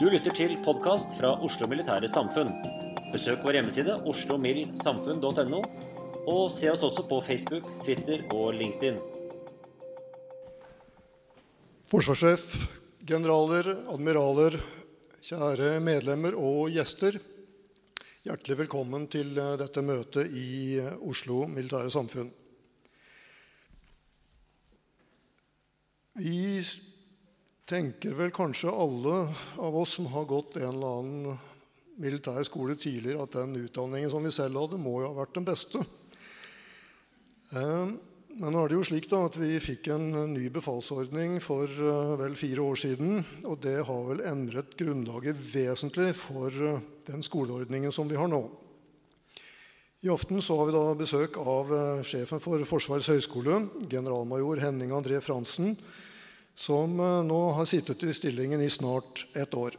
Du 0.00 0.06
lytter 0.08 0.32
til 0.32 0.54
podkast 0.64 1.10
fra 1.18 1.28
Oslo 1.44 1.66
Militære 1.68 2.08
Samfunn. 2.08 2.48
Besøk 3.12 3.42
vår 3.44 3.58
hjemmeside 3.58 3.98
oslomildsamfunn.no, 4.08 5.58
og 6.24 6.46
se 6.48 6.70
oss 6.72 6.86
også 6.86 7.04
på 7.10 7.18
Facebook, 7.20 7.68
Twitter 7.82 8.22
og 8.32 8.54
LinkedIn. 8.56 8.96
Forsvarssjef, 11.92 12.48
generaler, 13.12 13.68
admiraler, 13.92 14.56
kjære 15.20 15.76
medlemmer 15.84 16.40
og 16.40 16.72
gjester. 16.72 17.20
Hjertelig 18.24 18.62
velkommen 18.64 19.04
til 19.12 19.36
eh, 19.36 19.58
dette 19.60 19.84
møtet 19.84 20.32
i 20.32 20.78
eh, 20.80 20.94
Oslo 21.12 21.42
Militære 21.44 21.92
Samfunn. 21.92 22.32
Vi 26.24 26.40
tenker 27.70 28.16
vel 28.18 28.32
kanskje 28.34 28.72
alle 28.72 29.28
av 29.62 29.76
oss 29.78 29.94
som 29.98 30.08
har 30.10 30.26
gått 30.26 30.56
en 30.58 30.72
eller 30.72 30.98
annen 30.98 31.40
militær 32.00 32.42
skole 32.46 32.74
tidligere, 32.80 33.22
at 33.22 33.36
den 33.36 33.54
utdanningen 33.60 34.10
som 34.10 34.24
vi 34.26 34.32
selv 34.34 34.58
hadde, 34.58 34.80
må 34.80 35.00
jo 35.02 35.10
ha 35.10 35.18
vært 35.20 35.36
den 35.38 35.46
beste. 35.46 35.82
Eh, 37.54 37.92
Men 38.40 38.54
nå 38.54 38.60
er 38.62 38.70
det 38.70 38.76
jo 38.78 38.84
slik 38.86 39.08
da 39.10 39.24
at 39.26 39.34
vi 39.36 39.56
fikk 39.60 39.88
en 39.90 40.04
ny 40.32 40.44
befalsordning 40.54 41.40
for 41.42 41.66
eh, 41.66 42.12
vel 42.22 42.36
fire 42.38 42.62
år 42.62 42.78
siden. 42.78 43.24
Og 43.44 43.58
det 43.60 43.80
har 43.84 44.04
vel 44.06 44.22
endret 44.24 44.76
grunnlaget 44.78 45.36
vesentlig 45.50 46.14
for 46.16 46.48
eh, 46.48 46.82
den 47.10 47.26
skoleordningen 47.26 47.92
som 47.92 48.08
vi 48.08 48.16
har 48.16 48.30
nå. 48.30 48.40
I 50.00 50.08
aften 50.14 50.40
så 50.40 50.56
har 50.56 50.70
vi 50.70 50.78
da 50.78 50.84
besøk 50.96 51.36
av 51.42 51.74
sjefen 52.06 52.40
for 52.40 52.62
Forsvarets 52.64 53.10
høgskole, 53.12 53.66
generalmajor 53.90 54.62
Henning 54.62 54.94
André 54.96 55.18
Fransen, 55.20 55.74
som 56.60 57.00
eh, 57.00 57.22
nå 57.24 57.40
har 57.56 57.68
sittet 57.68 58.02
i 58.04 58.14
stillingen 58.14 58.60
i 58.60 58.70
snart 58.70 59.26
ett 59.36 59.54
år. 59.54 59.76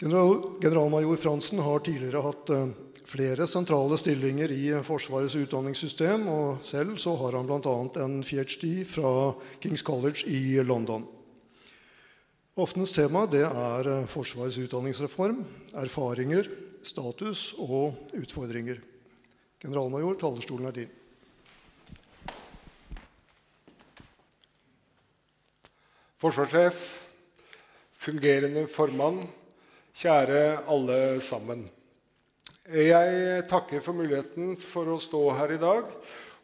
General, 0.00 0.42
generalmajor 0.62 1.16
Fransen 1.16 1.58
har 1.58 1.80
tidligere 1.84 2.24
hatt 2.24 2.52
eh, 2.52 2.66
flere 3.08 3.46
sentrale 3.48 3.96
stillinger 3.98 4.52
i 4.52 4.66
Forsvarets 4.84 5.38
utdanningssystem, 5.40 6.28
og 6.28 6.60
selv 6.68 7.00
så 7.00 7.16
har 7.16 7.38
han 7.38 7.48
bl.a. 7.48 7.76
en 8.04 8.20
ph.d. 8.22 8.84
fra 8.88 9.32
Kings 9.62 9.82
College 9.82 10.28
i 10.28 10.60
London. 10.64 11.08
Aftenens 12.60 12.92
tema 12.92 13.24
det 13.30 13.46
er 13.48 13.88
eh, 13.88 14.06
Forsvarets 14.10 14.60
utdanningsreform, 14.60 15.40
erfaringer, 15.80 16.48
status 16.84 17.54
og 17.56 18.12
utfordringer. 18.20 18.84
Generalmajor, 19.60 20.20
talerstolen 20.20 20.68
er 20.68 20.82
din. 20.82 20.96
Forsvarssjef, 26.20 26.80
fungerende 27.96 28.66
formann, 28.68 29.22
kjære 29.96 30.66
alle 30.68 30.98
sammen. 31.24 31.62
Jeg 32.68 33.46
takker 33.48 33.80
for 33.80 33.96
muligheten 33.96 34.50
for 34.60 34.90
å 34.92 34.98
stå 35.00 35.22
her 35.38 35.54
i 35.56 35.60
dag. 35.62 35.88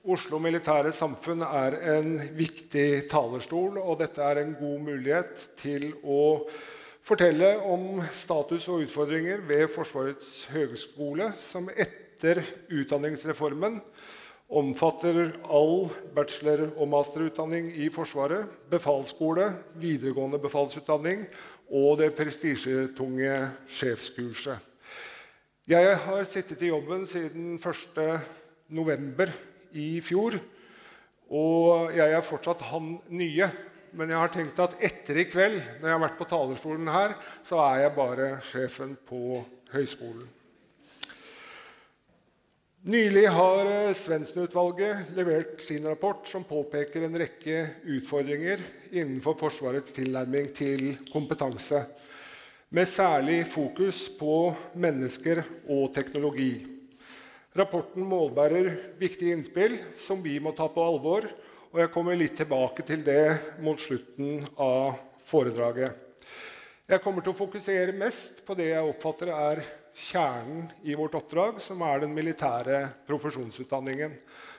Oslo 0.08 0.40
Militære 0.40 0.94
Samfunn 0.96 1.44
er 1.44 1.76
en 1.92 2.16
viktig 2.38 3.04
talerstol, 3.12 3.76
og 3.76 4.00
dette 4.00 4.24
er 4.24 4.40
en 4.46 4.56
god 4.56 4.80
mulighet 4.88 5.44
til 5.60 5.90
å 6.08 6.46
fortelle 7.04 7.58
om 7.68 8.00
status 8.16 8.70
og 8.72 8.86
utfordringer 8.86 9.44
ved 9.44 9.68
Forsvarets 9.76 10.46
høgskole, 10.56 11.34
som 11.36 11.68
etter 11.68 12.40
utdanningsreformen 12.72 13.82
omfatter 14.48 15.32
all 15.42 15.88
bachelor- 16.14 16.70
og 16.76 16.88
masterutdanning 16.88 17.72
i 17.74 17.88
Forsvaret, 17.90 18.46
befalsskole, 18.70 19.50
videregående 19.74 20.38
befalsutdanning 20.38 21.26
og 21.70 21.98
det 21.98 22.14
prestisjetunge 22.14 23.50
sjefskurset. 23.66 24.58
Jeg 25.66 25.96
har 25.98 26.22
sittet 26.24 26.62
i 26.62 26.70
jobben 26.70 27.06
siden 27.06 27.58
1.11. 27.58 29.32
i 29.74 30.00
fjor. 30.00 30.38
Og 31.26 31.90
jeg 31.96 32.12
er 32.12 32.22
fortsatt 32.22 32.62
han 32.70 33.00
nye. 33.10 33.50
Men 33.96 34.12
jeg 34.12 34.20
har 34.20 34.30
tenkt 34.30 34.60
at 34.62 34.76
etter 34.84 35.18
i 35.18 35.26
kveld, 35.26 35.58
når 35.80 35.88
jeg 35.88 35.96
har 35.96 36.02
vært 36.04 36.18
på 36.20 36.28
talerstolen 36.28 36.88
her, 36.92 37.16
så 37.42 37.58
er 37.64 37.86
jeg 37.86 37.94
bare 37.96 38.28
sjefen 38.46 38.94
på 39.08 39.40
høyskolen. 39.72 40.35
Nylig 42.86 43.24
har 43.34 43.66
eh, 43.66 43.92
Svendsen-utvalget 43.98 45.08
levert 45.16 45.58
sin 45.60 45.82
rapport 45.88 46.28
som 46.30 46.44
påpeker 46.46 47.02
en 47.02 47.16
rekke 47.18 47.54
utfordringer 47.82 48.60
innenfor 48.92 49.34
Forsvarets 49.40 49.90
tilnærming 49.96 50.52
til 50.54 50.92
kompetanse, 51.10 51.80
med 52.70 52.86
særlig 52.86 53.40
fokus 53.50 54.04
på 54.14 54.52
mennesker 54.78 55.40
og 55.66 55.88
teknologi. 55.96 56.52
Rapporten 57.58 58.06
målbærer 58.06 58.68
viktige 59.00 59.34
innspill 59.34 59.74
som 59.98 60.22
vi 60.22 60.36
må 60.38 60.52
ta 60.54 60.68
på 60.70 60.84
alvor. 60.86 61.26
og 61.72 61.80
Jeg 61.82 61.90
kommer 61.90 62.14
litt 62.14 62.36
tilbake 62.38 62.86
til 62.86 63.02
det 63.02 63.58
mot 63.66 63.82
slutten 63.82 64.46
av 64.54 64.94
foredraget. 65.26 65.90
Jeg 66.86 67.02
kommer 67.02 67.26
til 67.26 67.34
å 67.34 67.40
fokusere 67.42 67.98
mest 67.98 68.44
på 68.46 68.54
det 68.54 68.70
jeg 68.70 68.94
oppfatter 68.94 69.34
er 69.34 69.64
kjernen 69.96 70.68
i 70.84 70.94
vårt 70.94 71.16
oppdrag, 71.16 71.60
som 71.62 71.80
er 71.86 72.04
den 72.04 72.12
militære 72.14 72.82
profesjonsutdanningen. 73.08 74.12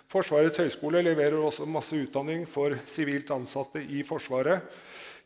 Forsvarets 0.10 0.62
høgskole 0.64 1.04
leverer 1.04 1.38
også 1.38 1.68
masse 1.70 1.98
utdanning 2.00 2.46
for 2.50 2.74
sivilt 2.88 3.32
ansatte 3.36 3.84
i 3.84 4.04
Forsvaret, 4.08 4.64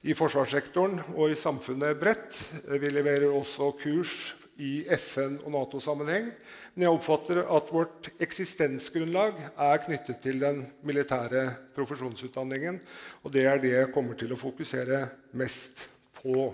i 0.01 0.15
forsvarssektoren 0.17 0.97
og 1.13 1.29
i 1.29 1.37
samfunnet 1.37 1.99
bredt. 2.01 2.37
Vi 2.65 2.89
leverer 2.89 3.29
også 3.29 3.69
kurs 3.77 4.33
i 4.57 4.83
FN- 4.97 5.37
og 5.45 5.51
Nato-sammenheng. 5.53 6.31
Men 6.73 6.85
jeg 6.85 6.95
oppfatter 6.95 7.43
at 7.45 7.69
vårt 7.73 8.09
eksistensgrunnlag 8.21 9.37
er 9.53 9.83
knyttet 9.85 10.21
til 10.23 10.41
den 10.41 10.63
militære 10.81 11.45
profesjonsutdanningen. 11.75 12.79
Og 13.21 13.33
det 13.33 13.45
er 13.45 13.61
det 13.61 13.75
jeg 13.75 13.91
kommer 13.93 14.17
til 14.17 14.33
å 14.33 14.39
fokusere 14.41 15.03
mest 15.37 15.85
på. 16.17 16.49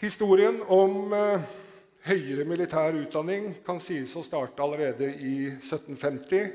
Historien 0.00 0.62
om 0.70 1.12
eh, 1.12 1.50
høyere 2.06 2.46
militær 2.48 2.96
utdanning 2.96 3.50
kan 3.66 3.80
sies 3.82 4.14
å 4.16 4.24
starte 4.24 4.62
allerede 4.64 5.10
i 5.20 5.50
1750, 5.52 6.52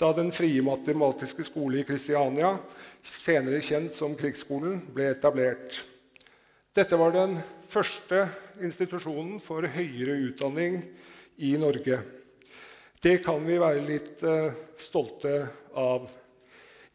da 0.00 0.10
Den 0.16 0.32
frie 0.34 0.62
matematiske 0.64 1.44
skole 1.46 1.82
i 1.82 1.86
Kristiania, 1.86 2.56
senere 3.04 3.60
kjent 3.62 3.94
som 3.94 4.16
Krigsskolen, 4.18 4.80
ble 4.90 5.12
etablert. 5.12 5.76
Dette 6.74 6.96
var 6.98 7.12
den 7.14 7.36
første 7.70 8.24
institusjonen 8.64 9.38
for 9.44 9.68
høyere 9.68 10.16
utdanning 10.26 10.80
i 11.44 11.52
Norge. 11.60 12.00
Det 13.02 13.18
kan 13.22 13.44
vi 13.46 13.60
være 13.60 13.84
litt 13.86 14.24
uh, 14.26 14.50
stolte 14.80 15.36
av. 15.78 16.08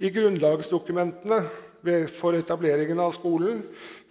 I 0.02 0.12
grunnlagsdokumentene 0.14 1.40
for 2.12 2.36
etableringen 2.38 3.00
av 3.00 3.14
skolen 3.16 3.62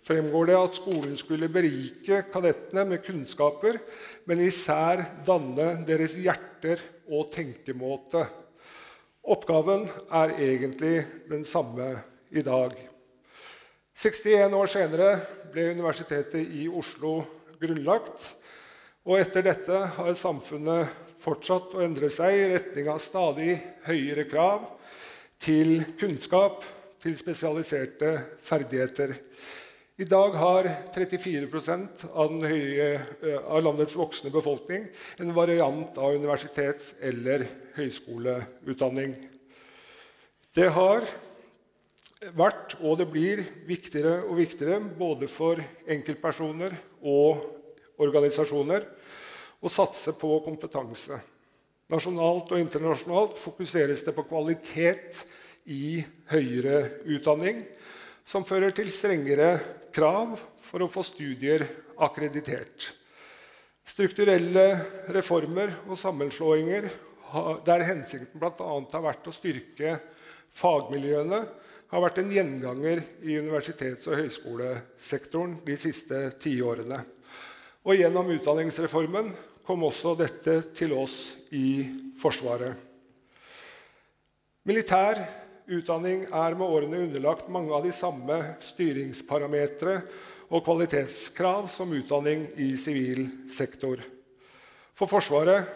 fremgår 0.06 0.46
det 0.46 0.58
at 0.58 0.76
skolen 0.78 1.16
skulle 1.18 1.50
berike 1.50 2.22
kadettene 2.32 2.84
med 2.86 3.02
kunnskaper, 3.04 3.80
men 4.28 4.44
især 4.44 5.02
danne 5.26 5.72
deres 5.86 6.14
hjerter 6.20 6.82
og 7.10 7.30
tenkemåte. 7.34 8.22
Oppgaven 9.26 9.88
er 10.14 10.36
egentlig 10.38 11.00
den 11.26 11.42
samme 11.44 11.96
i 12.30 12.44
dag. 12.46 12.76
61 13.96 14.54
år 14.54 14.70
senere 14.70 15.10
ble 15.50 15.70
Universitetet 15.74 16.54
i 16.54 16.68
Oslo 16.68 17.18
grunnlagt. 17.58 18.28
Og 19.06 19.18
etter 19.18 19.42
dette 19.46 19.82
har 19.96 20.18
samfunnet 20.18 20.90
fortsatt 21.22 21.74
å 21.74 21.82
endre 21.82 22.10
seg 22.12 22.36
i 22.36 22.48
retning 22.52 22.90
av 22.92 23.02
stadig 23.02 23.56
høyere 23.86 24.26
krav 24.30 24.66
til 25.42 25.80
kunnskap, 25.98 26.62
til 27.02 27.16
spesialiserte 27.18 28.12
ferdigheter. 28.44 29.14
I 29.96 30.04
dag 30.04 30.34
har 30.36 30.66
34 30.92 31.46
av, 32.12 32.34
høye, 32.44 32.88
eh, 33.24 33.36
av, 33.48 33.62
landets 33.64 33.94
voksne 33.96 34.28
befolkning 34.28 34.82
en 35.16 35.32
variant 35.32 35.96
av 35.96 36.12
universitets- 36.12 36.92
eller 37.00 37.46
høyskoleutdanning. 37.78 39.14
Det 40.52 40.68
har 40.68 41.00
vært, 42.36 42.76
og 42.82 42.98
det 42.98 43.08
blir, 43.08 43.40
viktigere 43.64 44.18
og 44.28 44.36
viktigere 44.36 44.82
både 44.84 45.30
for 45.32 45.64
enkeltpersoner 45.88 46.76
og 47.00 47.40
organisasjoner 47.96 48.84
å 49.64 49.72
satse 49.72 50.12
på 50.12 50.42
kompetanse. 50.44 51.16
Nasjonalt 51.88 52.52
og 52.52 52.60
internasjonalt 52.60 53.40
fokuseres 53.40 54.04
det 54.04 54.12
på 54.12 54.28
kvalitet 54.28 55.24
i 55.64 56.04
høyere 56.28 57.00
utdanning 57.16 57.64
som 58.26 58.44
fører 58.46 58.74
til 58.74 58.90
strengere 58.90 59.52
krav 59.94 60.34
for 60.66 60.82
å 60.82 60.90
få 60.90 61.04
studier 61.06 61.62
akkreditert. 62.02 62.90
Strukturelle 63.86 64.66
reformer 65.14 65.76
og 65.86 65.98
sammenslåinger 66.00 66.88
der 67.66 67.84
hensikten 67.86 68.40
bl.a. 68.42 68.72
har 68.90 69.04
vært 69.04 69.30
å 69.30 69.34
styrke 69.34 69.94
fagmiljøene, 70.56 71.40
har 71.86 72.02
vært 72.02 72.18
en 72.18 72.32
gjenganger 72.34 73.02
i 73.22 73.36
universitets- 73.38 74.08
og 74.10 74.18
høyskolesektoren 74.18 75.60
de 75.66 75.76
siste 75.78 76.24
tiårene. 76.42 76.98
Og 77.86 78.00
gjennom 78.00 78.32
utdanningsreformen 78.34 79.30
kom 79.66 79.86
også 79.86 80.16
dette 80.18 80.58
til 80.74 80.96
oss 80.98 81.36
i 81.54 81.86
Forsvaret. 82.18 82.74
Militær 84.66 85.20
utdanning 85.66 86.24
er 86.30 86.54
med 86.58 86.66
årene 86.66 87.02
underlagt 87.06 87.50
mange 87.52 87.74
av 87.74 87.84
de 87.86 87.92
samme 87.94 88.38
styringsparametere 88.62 89.98
og 90.46 90.62
kvalitetskrav 90.66 91.66
som 91.70 91.92
utdanning 91.96 92.46
i 92.62 92.70
sivil 92.78 93.26
sektor. 93.50 94.00
For 94.96 95.10
Forsvaret 95.10 95.66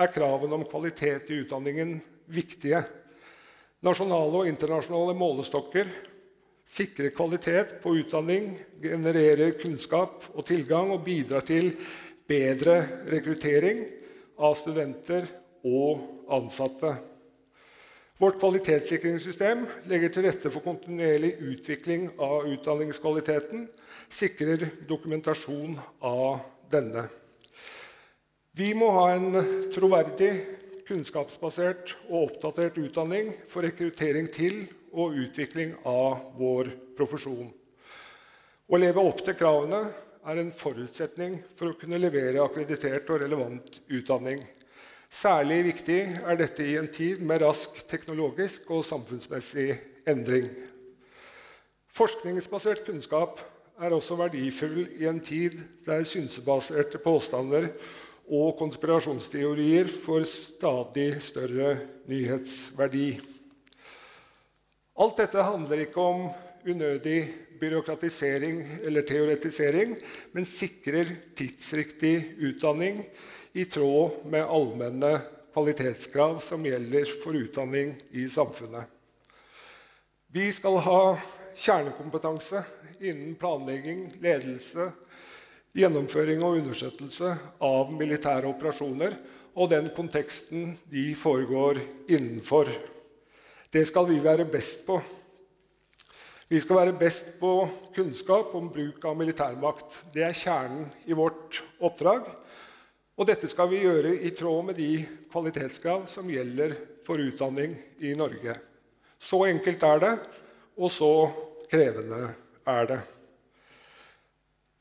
er 0.00 0.12
kravene 0.14 0.56
om 0.56 0.66
kvalitet 0.68 1.30
i 1.30 1.42
utdanningen 1.42 1.98
viktige. 2.32 2.80
Nasjonale 3.82 4.44
og 4.44 4.48
internasjonale 4.48 5.14
målestokker 5.18 5.90
sikrer 6.72 7.12
kvalitet 7.12 7.76
på 7.82 7.96
utdanning, 7.98 8.52
genererer 8.80 9.56
kunnskap 9.60 10.30
og 10.32 10.46
tilgang 10.48 10.94
og 10.94 11.02
bidrar 11.04 11.44
til 11.44 11.72
bedre 12.30 12.78
rekruttering 13.10 13.82
av 14.38 14.54
studenter 14.56 15.26
og 15.66 16.30
ansatte. 16.32 17.11
Vårt 18.22 18.36
kvalitetssikringssystem 18.38 19.64
legger 19.90 20.12
til 20.14 20.22
rette 20.28 20.50
for 20.54 20.62
kontinuerlig 20.62 21.32
utvikling 21.42 22.04
av 22.22 22.44
utdanningskvaliteten, 22.46 23.64
sikrer 24.14 24.62
dokumentasjon 24.86 25.74
av 26.06 26.36
denne. 26.70 27.08
Vi 28.54 28.68
må 28.78 28.92
ha 28.94 29.08
en 29.16 29.40
troverdig, 29.74 30.30
kunnskapsbasert 30.86 31.96
og 32.12 32.28
oppdatert 32.28 32.78
utdanning 32.78 33.34
for 33.50 33.66
rekruttering 33.66 34.30
til 34.30 34.68
og 34.92 35.18
utvikling 35.24 35.74
av 35.82 36.22
vår 36.38 36.70
profesjon. 36.94 37.50
Å 38.70 38.78
leve 38.78 39.02
opp 39.02 39.26
til 39.26 39.34
kravene 39.34 39.82
er 40.30 40.38
en 40.38 40.54
forutsetning 40.54 41.40
for 41.58 41.72
å 41.72 41.78
kunne 41.80 41.98
levere 41.98 42.46
akkreditert 42.46 43.10
og 43.10 43.24
relevant 43.26 43.82
utdanning. 43.90 44.46
Særlig 45.12 45.58
viktig 45.66 45.98
er 46.24 46.38
dette 46.40 46.64
i 46.64 46.78
en 46.80 46.88
tid 46.88 47.20
med 47.20 47.42
rask 47.44 47.82
teknologisk 47.90 48.70
og 48.72 48.84
samfunnsmessig 48.88 49.74
endring. 50.08 50.46
Forskningsbasert 51.92 52.86
kunnskap 52.86 53.42
er 53.76 53.92
også 53.92 54.16
verdifull 54.16 54.86
i 54.96 55.04
en 55.10 55.20
tid 55.20 55.58
der 55.84 56.06
synsebaserte 56.08 57.00
påstander 57.04 57.68
og 58.32 58.56
konspirasjonsteorier 58.56 59.90
får 59.92 60.24
stadig 60.30 61.10
større 61.20 61.74
nyhetsverdi. 62.08 63.10
Alt 64.96 65.20
dette 65.20 65.44
handler 65.44 65.84
ikke 65.84 66.00
om 66.00 66.24
unødig 66.64 67.18
byråkratisering 67.60 68.62
eller 68.86 69.04
teoretisering, 69.06 69.94
men 70.32 70.48
sikrer 70.48 71.12
tidsriktig 71.36 72.14
utdanning 72.48 73.04
i 73.52 73.64
tråd 73.64 74.24
med 74.32 74.44
allmenne 74.44 75.20
kvalitetskrav 75.52 76.38
som 76.40 76.64
gjelder 76.66 77.08
for 77.22 77.36
utdanning 77.36 77.94
i 78.10 78.28
samfunnet. 78.28 78.88
Vi 80.32 80.48
skal 80.52 80.78
ha 80.80 81.00
kjernekompetanse 81.52 82.62
innen 83.04 83.34
planlegging, 83.36 84.06
ledelse, 84.22 84.88
gjennomføring 85.76 86.40
og 86.44 86.62
understøttelse 86.62 87.34
av 87.60 87.92
militære 87.92 88.48
operasjoner 88.48 89.16
og 89.52 89.68
den 89.72 89.90
konteksten 89.92 90.78
de 90.88 91.10
foregår 91.18 91.82
innenfor. 92.08 92.70
Det 93.72 93.84
skal 93.88 94.08
vi 94.08 94.20
være 94.24 94.48
best 94.48 94.86
på. 94.86 94.98
Vi 96.48 96.60
skal 96.60 96.82
være 96.82 96.96
best 97.00 97.34
på 97.40 97.52
kunnskap 97.96 98.54
om 98.56 98.68
bruk 98.72 99.04
av 99.08 99.16
militærmakt. 99.16 99.98
Det 100.12 100.24
er 100.26 100.36
kjernen 100.36 100.88
i 101.08 101.16
vårt 101.16 101.62
oppdrag. 101.80 102.26
Og 103.20 103.28
dette 103.28 103.48
skal 103.50 103.68
vi 103.68 103.82
gjøre 103.82 104.14
i 104.24 104.30
tråd 104.32 104.68
med 104.70 104.78
de 104.80 105.02
kvalitetskrav 105.32 106.06
som 106.08 106.30
gjelder 106.32 106.74
for 107.06 107.20
utdanning 107.20 107.74
i 108.00 108.14
Norge. 108.16 108.54
Så 109.20 109.44
enkelt 109.46 109.82
er 109.84 110.00
det, 110.02 110.12
og 110.80 110.90
så 110.90 111.10
krevende 111.70 112.32
er 112.68 112.88
det. 112.88 113.00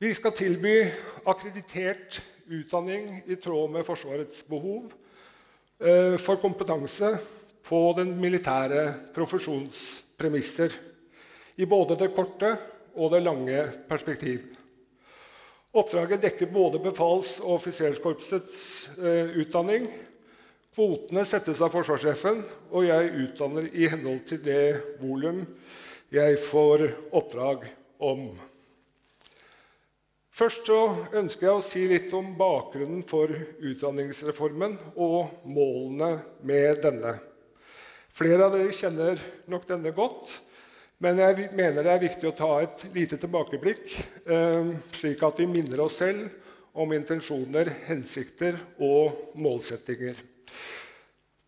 Vi 0.01 0.13
skal 0.17 0.33
tilby 0.33 0.75
akkreditert 1.29 2.21
utdanning 2.49 3.19
i 3.27 3.37
tråd 3.37 3.69
med 3.75 3.85
Forsvarets 3.85 4.41
behov 4.47 4.87
eh, 5.77 6.15
for 6.17 6.39
kompetanse 6.41 7.11
på 7.67 7.81
den 7.99 8.15
militære 8.19 9.11
profesjonspremisser. 9.13 10.73
I 11.61 11.67
både 11.69 11.99
det 11.99 12.09
korte 12.15 12.55
og 12.95 13.11
det 13.13 13.21
lange 13.27 13.67
perspektiv. 13.89 14.60
Oppdraget 15.71 16.21
dekker 16.21 16.49
både 16.51 16.81
befals- 16.83 17.37
og 17.39 17.61
offiserskorpsets 17.61 18.89
eh, 18.99 19.37
utdanning. 19.39 19.85
Kvotene 20.75 21.23
settes 21.27 21.61
av 21.63 21.71
forsvarssjefen, 21.71 22.41
og 22.71 22.87
jeg 22.87 23.11
utdanner 23.25 23.69
i 23.71 23.87
henhold 23.91 24.25
til 24.27 24.41
det 24.43 24.63
volum 24.99 25.45
jeg 26.11 26.39
får 26.43 26.89
oppdrag 27.15 27.63
om. 28.03 28.25
Først 30.35 30.67
så 30.67 30.79
ønsker 31.15 31.47
jeg 31.47 31.55
å 31.55 31.63
si 31.63 31.81
litt 31.87 32.11
om 32.15 32.33
bakgrunnen 32.39 33.03
for 33.07 33.31
utdanningsreformen 33.31 34.75
og 34.95 35.43
målene 35.47 36.17
med 36.47 36.83
denne. 36.83 37.17
Flere 38.11 38.47
av 38.47 38.55
dere 38.55 38.75
kjenner 38.75 39.21
nok 39.47 39.67
denne 39.69 39.95
godt. 39.95 40.33
Men 41.01 41.17
jeg 41.17 41.47
mener 41.57 41.81
det 41.81 41.95
er 41.95 42.03
viktig 42.03 42.27
å 42.29 42.35
ta 42.37 42.47
et 42.61 42.83
lite 42.93 43.17
tilbakeblikk, 43.17 43.87
eh, 44.21 44.67
slik 44.93 45.23
at 45.25 45.39
vi 45.41 45.47
minner 45.49 45.81
oss 45.81 45.95
selv 45.97 46.29
om 46.77 46.93
intensjoner, 46.93 47.71
hensikter 47.87 48.53
og 48.77 49.33
målsettinger. 49.33 50.13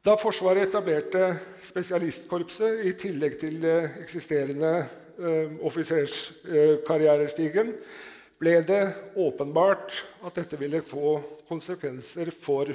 Da 0.03 0.17
Forsvaret 0.19 0.67
etablerte 0.67 1.37
spesialistkorpset 1.63 2.81
i 2.89 2.91
tillegg 2.97 3.37
til 3.43 3.61
eksisterende 4.01 4.71
eh, 5.21 5.53
offiserskarrierestigen, 5.69 7.69
ble 8.41 8.55
det 8.65 8.81
åpenbart 9.21 9.93
at 10.25 10.33
dette 10.41 10.57
ville 10.59 10.81
få 10.81 11.21
konsekvenser 11.47 12.33
for 12.33 12.73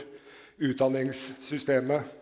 utdanningssystemet. 0.63 2.18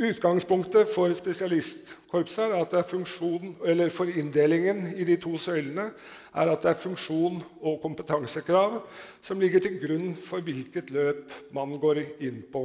Utgangspunktet 0.00 0.88
for 0.88 1.12
spesialistkorpset 1.12 2.46
er 2.46 2.54
at 2.56 2.70
det 2.72 2.78
er 2.80 2.88
funksjon, 2.88 3.50
eller 3.68 3.90
for 3.92 4.08
inndelingen 4.08 4.94
i 4.96 5.04
de 5.04 5.18
to 5.20 5.34
søylene 5.36 5.90
er 6.32 6.52
at 6.52 6.62
det 6.62 6.70
er 6.70 6.78
funksjon 6.80 7.42
og 7.60 7.82
kompetansekrav 7.82 8.78
som 9.20 9.42
ligger 9.42 9.60
til 9.60 9.76
grunn 9.82 10.14
for 10.24 10.40
hvilket 10.46 10.88
løp 10.94 11.34
man 11.52 11.76
går 11.82 12.00
inn 12.16 12.40
på. 12.48 12.64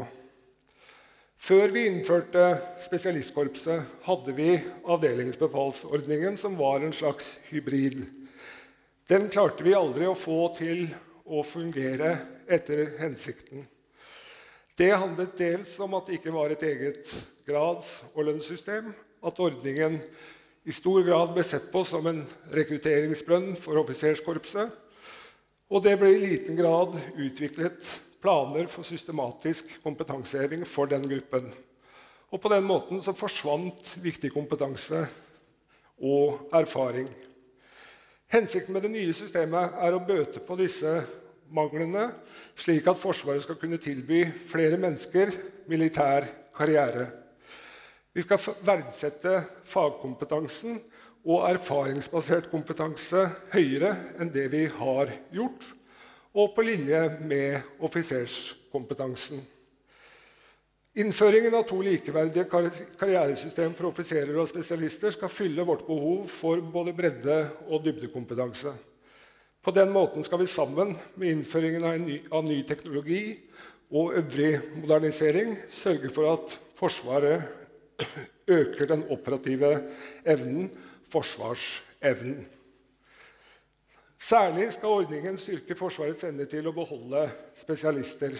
Før 1.35 1.75
vi 1.75 1.83
innførte 1.89 2.45
spesialistkorpset, 2.87 3.83
hadde 4.07 4.33
vi 4.39 4.55
avdelingsbefalsordningen, 4.87 6.39
som 6.39 6.55
var 6.57 6.79
en 6.79 6.95
slags 6.95 7.35
hybrid. 7.51 8.05
Den 9.11 9.27
klarte 9.29 9.67
vi 9.67 9.75
aldri 9.75 10.07
å 10.07 10.15
få 10.17 10.47
til 10.55 10.87
å 11.27 11.43
fungere 11.43 12.15
etter 12.47 12.95
hensikten. 13.03 13.67
Det 14.75 14.91
handlet 14.91 15.37
dels 15.39 15.77
om 15.79 15.93
at 15.95 16.09
det 16.09 16.17
ikke 16.17 16.33
var 16.35 16.51
et 16.51 16.63
eget 16.67 17.11
grads- 17.47 18.01
og 18.13 18.25
lønnssystem, 18.27 18.89
at 19.23 19.39
ordningen 19.39 20.01
i 20.67 20.73
stor 20.75 20.99
grad 21.05 21.31
ble 21.31 21.45
sett 21.47 21.69
på 21.71 21.83
som 21.87 22.07
en 22.09 22.25
rekrutteringsbrønn 22.51 23.53
for 23.55 23.79
offiserskorpset, 23.79 24.73
og 25.71 25.83
det 25.85 25.95
ble 26.01 26.11
i 26.11 26.19
liten 26.21 26.59
grad 26.59 26.97
utviklet 27.15 27.87
planer 28.21 28.67
for 28.67 28.83
systematisk 28.83 29.77
kompetanseheving 29.83 30.65
for 30.67 30.91
den 30.91 31.07
gruppen. 31.07 31.47
Og 32.33 32.41
på 32.41 32.51
den 32.51 32.67
måten 32.67 32.99
så 33.01 33.15
forsvant 33.15 33.95
viktig 34.03 34.33
kompetanse 34.33 35.05
og 36.03 36.49
erfaring. 36.53 37.07
Hensikten 38.27 38.73
med 38.75 38.83
det 38.83 38.91
nye 38.91 39.13
systemet 39.15 39.77
er 39.79 39.95
å 39.95 40.03
bøte 40.03 40.41
på 40.43 40.57
disse 40.59 40.97
manglene, 41.53 42.09
slik 42.55 42.87
at 42.89 42.99
Forsvaret 42.99 43.43
skal 43.45 43.59
kunne 43.59 43.79
tilby 43.81 44.23
flere 44.49 44.77
mennesker 44.81 45.33
militær 45.69 46.27
karriere. 46.55 47.07
Vi 48.15 48.23
skal 48.23 48.39
verdsette 48.63 49.39
fagkompetansen 49.67 50.77
og 51.25 51.49
erfaringsbasert 51.49 52.47
kompetanse 52.51 53.25
høyere 53.51 53.91
enn 54.21 54.31
det 54.31 54.45
vi 54.53 54.63
har 54.71 55.11
gjort, 55.33 55.65
og 56.35 56.53
på 56.55 56.63
linje 56.67 57.01
med 57.25 57.83
offiserskompetansen. 57.83 59.41
Innføringen 60.95 61.55
av 61.57 61.65
to 61.67 61.81
likeverdige 61.83 62.45
karrieresystem 62.47 63.73
for 63.75 63.89
offiserer 63.89 64.37
og 64.39 64.47
spesialister 64.47 65.11
skal 65.11 65.31
fylle 65.31 65.65
vårt 65.67 65.83
behov 65.87 66.29
for 66.31 66.61
både 66.71 66.93
bredde- 66.95 67.49
og 67.67 67.83
dybdekompetanse. 67.83 68.71
På 69.65 69.71
den 69.71 69.89
måten 69.91 70.23
skal 70.23 70.43
vi 70.43 70.45
sammen 70.47 70.91
med 71.17 71.31
innføringen 71.31 71.83
av 71.89 71.95
ny, 71.97 72.19
av 72.29 72.43
ny 72.45 72.59
teknologi 72.69 73.21
og 73.89 74.13
øvrig 74.19 74.59
modernisering 74.77 75.55
sørge 75.73 76.11
for 76.13 76.29
at 76.35 76.53
Forsvaret 76.77 77.47
øker 78.59 78.91
den 78.91 79.01
operative 79.09 79.71
evnen, 80.21 80.69
forsvarsevnen. 81.09 82.45
Særlig 84.21 84.69
skal 84.75 85.01
ordningen 85.01 85.37
styrke 85.41 85.77
Forsvarets 85.79 86.29
evne 86.29 86.45
til 86.45 86.69
å 86.69 86.73
beholde 86.75 87.25
spesialister. 87.57 88.37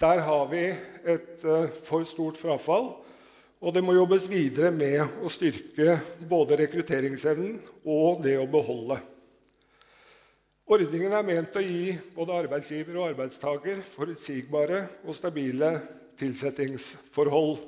Der 0.00 0.24
har 0.24 0.44
vi 0.48 0.66
et 0.72 1.44
uh, 1.44 1.68
for 1.84 2.08
stort 2.08 2.40
frafall, 2.40 2.94
og 3.60 3.74
det 3.76 3.84
må 3.84 3.92
jobbes 3.92 4.30
videre 4.32 4.72
med 4.72 5.20
å 5.20 5.28
styrke 5.28 5.98
både 6.30 6.64
rekrutteringsevnen 6.64 7.58
og 7.84 8.24
det 8.24 8.38
å 8.40 8.48
beholde. 8.48 9.04
Ordningen 10.64 11.12
er 11.12 11.26
ment 11.28 11.56
å 11.58 11.60
gi 11.60 11.92
både 12.14 12.38
arbeidsgiver 12.44 12.96
og 12.96 13.10
arbeidstaker 13.10 13.82
forutsigbare 13.92 14.78
og 15.04 15.16
stabile 15.16 15.74
tilsettingsforhold. 16.16 17.58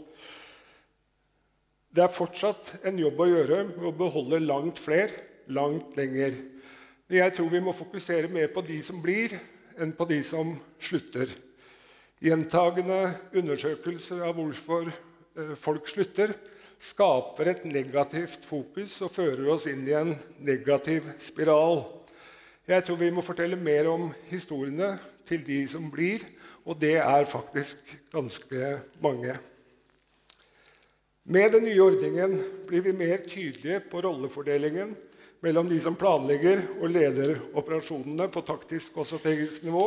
Det 1.93 2.05
er 2.05 2.12
fortsatt 2.12 2.79
en 2.88 2.97
jobb 3.00 3.21
å 3.21 3.29
gjøre 3.29 3.59
med 3.69 3.85
å 3.91 3.97
beholde 3.97 4.41
langt 4.45 4.81
flere 4.81 5.26
langt 5.53 5.97
lenger. 5.97 6.35
Men 7.07 7.21
jeg 7.21 7.35
tror 7.37 7.50
vi 7.53 7.62
må 7.62 7.75
fokusere 7.76 8.31
mer 8.33 8.49
på 8.55 8.65
de 8.67 8.81
som 8.85 8.99
blir, 9.03 9.37
enn 9.79 9.93
på 9.95 10.07
de 10.09 10.19
som 10.26 10.55
slutter. 10.83 11.31
Gjentagende 12.23 13.00
undersøkelser 13.37 14.25
av 14.26 14.38
hvorfor 14.38 14.88
eh, 14.88 15.53
folk 15.61 15.87
slutter, 15.91 16.33
skaper 16.81 17.53
et 17.53 17.62
negativt 17.69 18.45
fokus 18.45 18.99
og 19.05 19.12
fører 19.15 19.47
oss 19.53 19.69
inn 19.71 19.85
i 19.88 19.95
en 19.97 20.17
negativ 20.45 21.07
spiral. 21.25 21.85
Jeg 22.66 22.82
tror 22.82 22.96
vi 22.99 23.12
må 23.14 23.23
fortelle 23.23 23.54
mer 23.54 23.87
om 23.87 24.08
historiene 24.26 24.96
til 25.26 25.44
de 25.46 25.61
som 25.70 25.85
blir, 25.90 26.25
og 26.66 26.80
det 26.82 26.96
er 26.99 27.28
faktisk 27.30 27.78
ganske 28.11 28.70
mange. 29.02 29.37
Med 31.30 31.52
den 31.54 31.62
nye 31.68 31.82
ordningen 31.82 32.35
blir 32.66 32.82
vi 32.82 32.94
mer 32.94 33.20
tydelige 33.23 33.85
på 33.90 34.00
rollefordelingen 34.02 34.96
mellom 35.46 35.68
de 35.70 35.78
som 35.82 35.94
planlegger 35.99 36.64
og 36.80 36.90
leder 36.90 37.37
operasjonene 37.54 38.26
på 38.35 38.42
taktisk 38.46 38.99
og 38.99 39.06
strategisk 39.06 39.62
nivå, 39.66 39.85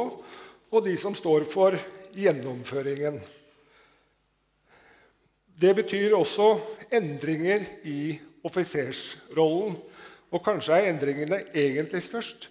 og 0.72 0.86
de 0.86 0.94
som 1.02 1.16
står 1.18 1.44
for 1.52 1.76
gjennomføringen. 2.16 3.18
Det 5.60 5.74
betyr 5.76 6.16
også 6.16 6.54
endringer 6.96 7.66
i 7.84 8.14
offisersrollen. 8.48 9.76
Og 10.32 10.44
kanskje 10.46 10.78
er 10.78 10.88
endringene 10.94 11.42
egentlig 11.58 12.04
størst 12.06 12.48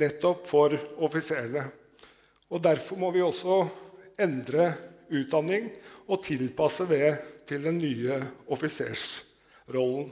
nettopp 0.00 0.48
for 0.48 0.74
offiserene. 1.04 1.66
Og 2.50 2.62
Derfor 2.62 2.98
må 2.98 3.10
vi 3.14 3.22
også 3.22 3.68
endre 4.20 4.72
utdanning 5.10 5.70
og 6.10 6.22
tilpasse 6.24 6.86
det 6.90 7.18
til 7.48 7.64
den 7.66 7.78
nye 7.82 8.22
offisersrollen. 8.50 10.10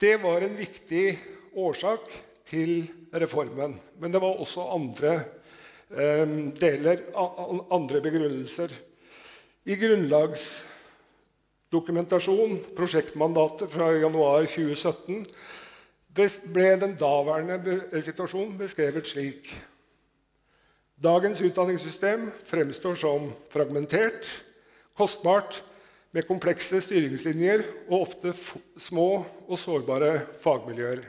Det 0.00 0.22
var 0.22 0.40
en 0.44 0.56
viktig 0.56 1.18
årsak 1.60 2.00
til 2.48 2.88
reformen. 3.12 3.80
Men 4.00 4.12
det 4.12 4.20
var 4.22 4.40
også 4.40 4.60
andre 4.74 5.24
eh, 5.92 6.26
deler, 6.56 6.96
andre 7.70 8.00
begrunnelser. 8.00 8.68
I 9.68 9.76
grunnlagsdokumentasjon, 9.76 12.58
prosjektmandatet 12.76 13.70
fra 13.70 13.92
januar 13.92 14.46
2017, 14.48 15.26
ble 16.14 16.70
den 16.80 16.96
daværende 16.98 18.02
situasjonen 18.02 18.58
beskrevet 18.58 19.06
slik. 19.06 19.50
Dagens 21.00 21.40
utdanningssystem 21.40 22.28
fremstår 22.44 22.98
som 23.00 23.30
fragmentert, 23.52 24.26
kostbart, 24.98 25.62
med 26.10 26.26
komplekse 26.26 26.80
styringslinjer 26.82 27.62
og 27.86 28.00
ofte 28.00 28.32
små 28.80 29.22
og 29.46 29.58
sårbare 29.58 30.16
fagmiljøer. 30.42 31.04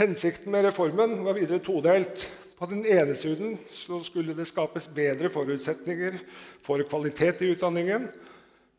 Hensikten 0.00 0.52
med 0.52 0.64
reformen 0.64 1.18
var 1.20 1.36
videre 1.36 1.60
todelt. 1.60 2.24
På 2.56 2.68
den 2.70 2.86
ene 2.88 3.12
siden 3.18 3.58
skulle 3.68 4.36
det 4.38 4.46
skapes 4.48 4.86
bedre 4.88 5.28
forutsetninger 5.32 6.16
for 6.64 6.80
kvalitet 6.88 7.42
i 7.44 7.50
utdanningen. 7.52 8.08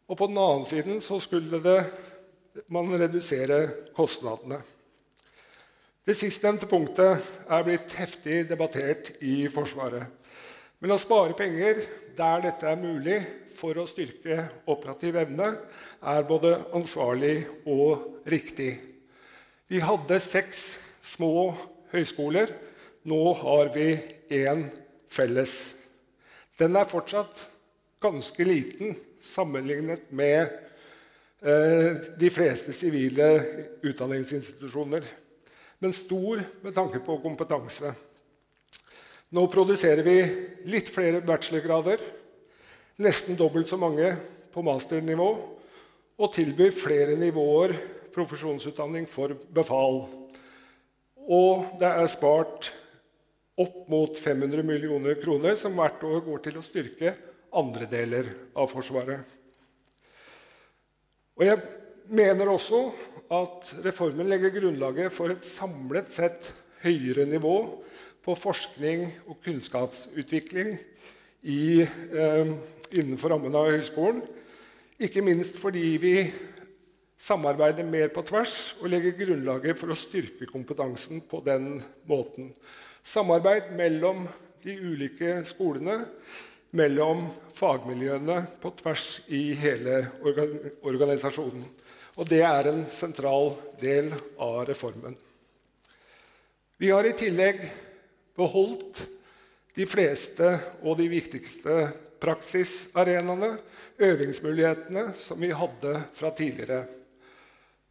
Og 0.10 0.18
på 0.18 0.28
den 0.32 0.40
andre 0.42 0.66
siden 0.66 1.02
skulle 1.04 1.62
det 1.62 1.78
man 2.68 2.94
redusere 3.00 3.68
kostnadene. 3.96 4.60
Det 6.04 6.16
sistnevnte 6.18 6.68
punktet 6.68 7.24
er 7.48 7.64
blitt 7.64 7.94
heftig 7.96 8.44
debattert 8.50 9.14
i 9.24 9.48
Forsvaret. 9.52 10.10
Men 10.84 10.92
å 10.92 11.00
spare 11.00 11.36
penger 11.38 11.80
der 12.18 12.44
dette 12.44 12.68
er 12.68 12.82
mulig 12.82 13.22
for 13.56 13.78
å 13.80 13.88
styrke 13.88 14.42
operativ 14.68 15.16
evne, 15.22 15.54
er 16.04 16.28
både 16.28 16.58
ansvarlig 16.76 17.46
og 17.70 18.26
riktig. 18.28 18.74
Vi 19.72 19.80
hadde 19.80 20.20
seks 20.20 20.74
små 21.14 21.54
høyskoler. 21.94 22.52
Nå 23.08 23.22
har 23.40 23.72
vi 23.76 23.96
én 24.34 24.68
felles. 25.12 25.74
Den 26.60 26.76
er 26.76 26.90
fortsatt 26.92 27.48
ganske 28.04 28.46
liten 28.48 28.98
sammenlignet 29.24 30.12
med 30.12 30.52
de 31.44 32.30
fleste 32.32 32.72
sivile 32.72 33.28
utdanningsinstitusjoner, 33.84 35.04
men 35.84 35.96
stor 35.96 36.40
med 36.64 36.76
tanke 36.76 37.02
på 37.04 37.18
kompetanse. 37.20 37.92
Nå 39.34 39.44
produserer 39.52 40.06
vi 40.06 40.18
litt 40.72 40.92
flere 40.94 41.20
bachelorgrader, 41.26 42.00
nesten 43.04 43.36
dobbelt 43.36 43.68
så 43.68 43.80
mange 43.82 44.14
på 44.54 44.64
masternivå, 44.64 45.30
og 46.14 46.34
tilbyr 46.36 46.72
flere 46.78 47.18
nivåer 47.20 47.74
profesjonsutdanning 48.14 49.08
for 49.10 49.34
befal. 49.52 50.04
Og 51.24 51.78
det 51.82 51.90
er 51.90 52.12
spart 52.12 52.70
opp 53.60 53.88
mot 53.92 54.18
500 54.18 54.64
millioner 54.66 55.18
kroner, 55.22 55.58
som 55.60 55.76
hvert 55.78 56.04
år 56.08 56.22
går 56.26 56.44
til 56.48 56.60
å 56.60 56.66
styrke 56.66 57.16
andre 57.54 57.90
deler 57.90 58.30
av 58.56 58.70
Forsvaret. 58.72 59.43
Og 61.34 61.46
jeg 61.48 61.58
mener 62.14 62.50
også 62.52 62.84
at 63.34 63.70
reformen 63.86 64.28
legger 64.30 64.54
grunnlaget 64.54 65.14
for 65.14 65.34
et 65.34 65.46
samlet 65.48 66.12
sett 66.14 66.52
høyere 66.84 67.26
nivå 67.26 67.56
på 68.24 68.36
forskning 68.38 69.08
og 69.26 69.40
kunnskapsutvikling 69.44 70.76
i, 71.42 71.82
eh, 71.82 72.54
innenfor 72.94 73.34
rammen 73.34 73.56
av 73.56 73.72
høyskolen. 73.72 74.22
Ikke 75.00 75.24
minst 75.26 75.58
fordi 75.58 75.98
vi 75.98 76.32
samarbeider 77.18 77.84
mer 77.84 78.14
på 78.14 78.22
tvers 78.22 78.76
og 78.80 78.90
legger 78.94 79.18
grunnlaget 79.18 79.78
for 79.80 79.90
å 79.90 79.98
styrke 79.98 80.46
kompetansen 80.46 81.22
på 81.22 81.42
den 81.44 81.82
måten. 82.08 82.54
Samarbeid 83.04 83.74
mellom 83.76 84.28
de 84.64 84.78
ulike 84.78 85.42
skolene, 85.44 86.06
mellom 86.74 87.28
fagmiljøene 87.54 88.40
på 88.62 88.72
tvers 88.80 89.22
i 89.30 89.54
hele 89.58 90.02
organisasjonen. 90.26 91.66
Og 92.18 92.30
det 92.30 92.42
er 92.46 92.70
en 92.70 92.84
sentral 92.94 93.54
del 93.82 94.12
av 94.42 94.64
reformen. 94.70 95.16
Vi 96.78 96.90
har 96.92 97.06
i 97.08 97.16
tillegg 97.18 97.62
beholdt 98.38 99.06
de 99.78 99.86
fleste 99.90 100.50
og 100.84 100.98
de 101.00 101.08
viktigste 101.10 101.88
praksisarenaene, 102.24 103.56
øvingsmulighetene, 104.04 105.12
som 105.18 105.42
vi 105.42 105.52
hadde 105.54 105.94
fra 106.18 106.32
tidligere. 106.34 106.84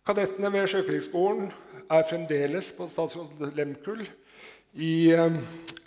Kadettene 0.06 0.50
ved 0.50 0.66
Sjøkrigsskolen 0.70 1.50
er 1.86 2.06
fremdeles 2.08 2.72
på 2.74 2.88
statsråd 2.90 3.52
Lemkull 3.54 4.02
i 4.82 5.12
eh, 5.14 5.36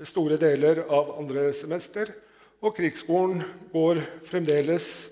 store 0.08 0.38
deler 0.40 0.86
av 0.86 1.18
andre 1.20 1.50
semester. 1.58 2.14
Og 2.64 2.76
Krigsskolen 2.78 3.44
går 3.74 4.00
fremdeles 4.28 5.10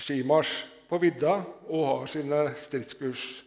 skimarsj 0.00 0.62
på 0.88 0.98
vidda 1.00 1.38
og 1.68 1.84
har 1.86 2.06
sine 2.10 2.44
stridskurs. 2.60 3.42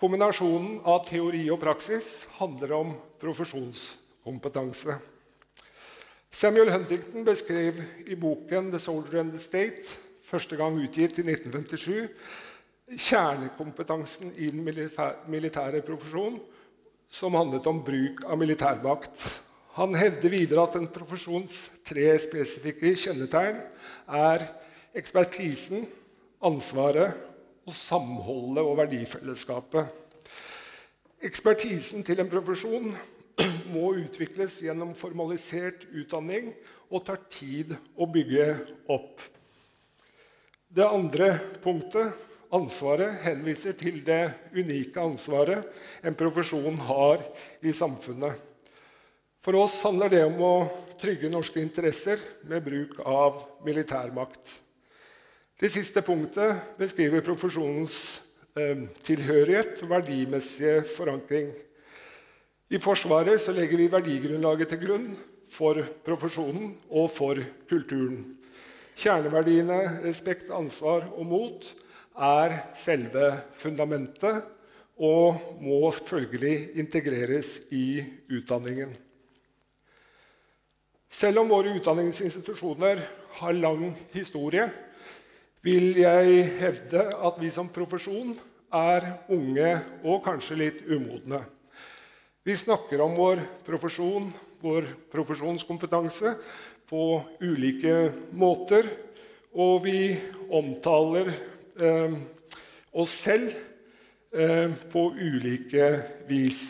Kombinasjonen 0.00 0.80
av 0.88 1.04
teori 1.06 1.44
og 1.52 1.60
praksis 1.62 2.26
handler 2.40 2.72
om 2.74 2.94
profesjonskompetanse. 3.22 4.96
Samuel 6.32 6.72
Huntington 6.72 7.24
beskrev 7.24 7.78
i 8.08 8.16
boken 8.16 8.70
'The 8.70 8.78
Soldier 8.80 9.20
and 9.20 9.32
the 9.32 9.38
State', 9.38 9.96
første 10.24 10.56
gang 10.56 10.80
utgitt 10.80 11.18
i 11.18 11.22
1957, 11.22 12.08
kjernekompetansen 12.96 14.32
i 14.36 14.50
den 14.50 14.64
militære 15.28 15.82
profesjonen 15.86 16.40
som 17.10 17.34
handlet 17.36 17.66
om 17.66 17.84
bruk 17.84 18.24
av 18.24 18.38
militærmakt. 18.38 19.42
Han 19.72 19.94
hevder 19.96 20.28
videre 20.28 20.66
at 20.66 20.74
en 20.76 20.88
profesjons 20.92 21.70
tre 21.88 22.10
spesifikke 22.20 22.90
kjennetegn 23.00 23.62
er 24.12 24.44
ekspertisen, 24.92 25.86
ansvaret 26.44 27.16
og 27.64 27.72
samholdet 27.78 28.66
og 28.66 28.76
verdifellesskapet. 28.82 29.88
Ekspertisen 31.24 32.04
til 32.04 32.20
en 32.20 32.28
profesjon 32.28 32.90
må 33.72 33.94
utvikles 34.02 34.58
gjennom 34.60 34.92
formalisert 34.98 35.86
utdanning 35.88 36.52
og 36.92 37.06
tar 37.08 37.22
tid 37.32 37.72
å 37.96 38.10
bygge 38.12 38.50
opp. 38.92 39.24
Det 40.68 40.84
andre 40.84 41.32
punktet, 41.64 42.12
ansvaret, 42.52 43.22
henviser 43.24 43.72
til 43.80 44.02
det 44.04 44.34
unike 44.52 45.00
ansvaret 45.00 45.64
en 46.04 46.16
profesjon 46.16 46.76
har 46.92 47.24
i 47.64 47.72
samfunnet. 47.72 48.51
For 49.42 49.58
oss 49.58 49.80
handler 49.82 50.12
det 50.12 50.20
om 50.22 50.36
å 50.38 50.54
trygge 51.02 51.30
norske 51.30 51.58
interesser 51.58 52.20
med 52.46 52.62
bruk 52.62 53.00
av 53.02 53.40
militærmakt. 53.66 54.52
Det 55.58 55.70
siste 55.70 56.02
punktet 56.06 56.78
beskriver 56.78 57.24
profesjonens 57.26 57.96
eh, 58.54 58.86
tilhørighet 59.02 59.82
og 59.82 59.90
verdimessige 59.96 60.84
forankring. 60.94 61.50
I 62.70 62.78
Forsvaret 62.82 63.42
legger 63.58 63.82
vi 63.82 63.90
verdigrunnlaget 63.90 64.72
til 64.72 64.82
grunn 64.86 65.10
for 65.50 65.82
profesjonen 66.06 66.76
og 66.88 67.10
for 67.10 67.42
kulturen. 67.66 68.22
Kjerneverdiene 68.94 70.04
respekt, 70.06 70.54
ansvar 70.54 71.10
og 71.16 71.26
mot 71.26 71.70
er 72.14 72.60
selve 72.78 73.32
fundamentet 73.58 74.44
og 75.02 75.58
må 75.58 75.88
selvfølgelig 75.98 76.78
integreres 76.78 77.56
i 77.74 78.04
utdanningen. 78.30 78.92
Selv 81.12 81.42
om 81.42 81.50
våre 81.52 81.74
utdanningsinstitusjoner 81.76 83.02
har 83.36 83.56
lang 83.58 83.90
historie, 84.14 84.64
vil 85.60 85.98
jeg 86.00 86.46
hevde 86.56 87.02
at 87.12 87.36
vi 87.38 87.50
som 87.52 87.68
profesjon 87.70 88.32
er 88.72 89.10
unge 89.30 89.74
og 90.00 90.22
kanskje 90.24 90.56
litt 90.56 90.80
umodne. 90.88 91.42
Vi 92.42 92.56
snakker 92.56 93.04
om 93.04 93.12
vår 93.14 93.42
profesjon, 93.66 94.30
vår 94.64 94.88
profesjonskompetanse, 95.12 96.32
på 96.88 97.04
ulike 97.40 98.08
måter. 98.36 98.88
Og 99.52 99.84
vi 99.84 100.14
omtaler 100.52 101.28
eh, 101.28 102.16
oss 102.92 103.14
selv 103.20 103.52
eh, 104.32 104.72
på 104.92 105.04
ulike 105.12 105.92
vis. 106.28 106.64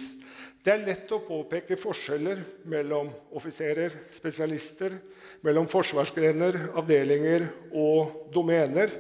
Det 0.63 0.71
er 0.71 0.85
lett 0.87 1.11
å 1.11 1.19
påpeke 1.27 1.75
forskjeller 1.75 2.39
mellom 2.71 3.09
offiserer, 3.35 3.97
spesialister, 4.15 4.95
mellom 5.43 5.67
forsvarsgrener, 5.67 6.69
avdelinger 6.79 7.49
og 7.75 8.29
domener. 8.35 8.93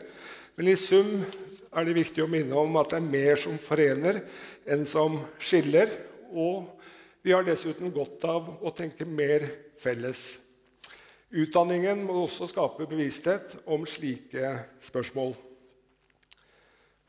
Men 0.59 0.72
i 0.72 0.75
sum 0.75 1.20
er 1.22 1.87
det 1.87 1.94
viktig 2.01 2.25
å 2.25 2.31
minne 2.31 2.59
om 2.59 2.81
at 2.81 2.90
det 2.90 2.98
er 2.98 3.07
mer 3.07 3.38
som 3.38 3.61
forener 3.62 4.18
enn 4.66 4.83
som 4.88 5.20
skiller. 5.38 5.94
Og 6.35 6.66
vi 7.22 7.31
har 7.31 7.46
dessuten 7.46 7.94
godt 7.94 8.27
av 8.27 8.51
å 8.59 8.75
tenke 8.75 9.07
mer 9.07 9.46
felles. 9.79 10.40
Utdanningen 11.31 12.03
må 12.03 12.25
også 12.25 12.51
skape 12.51 12.90
bevissthet 12.90 13.55
om 13.70 13.87
slike 13.87 14.57
spørsmål. 14.83 15.37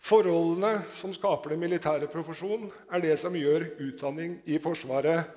Forholdene 0.03 0.81
som 0.91 1.13
skaper 1.15 1.53
den 1.53 1.61
militære 1.63 2.09
profesjonen, 2.11 2.67
er 2.91 3.03
det 3.05 3.15
som 3.21 3.35
gjør 3.39 3.69
utdanning 3.85 4.35
i 4.51 4.59
Forsvaret 4.59 5.29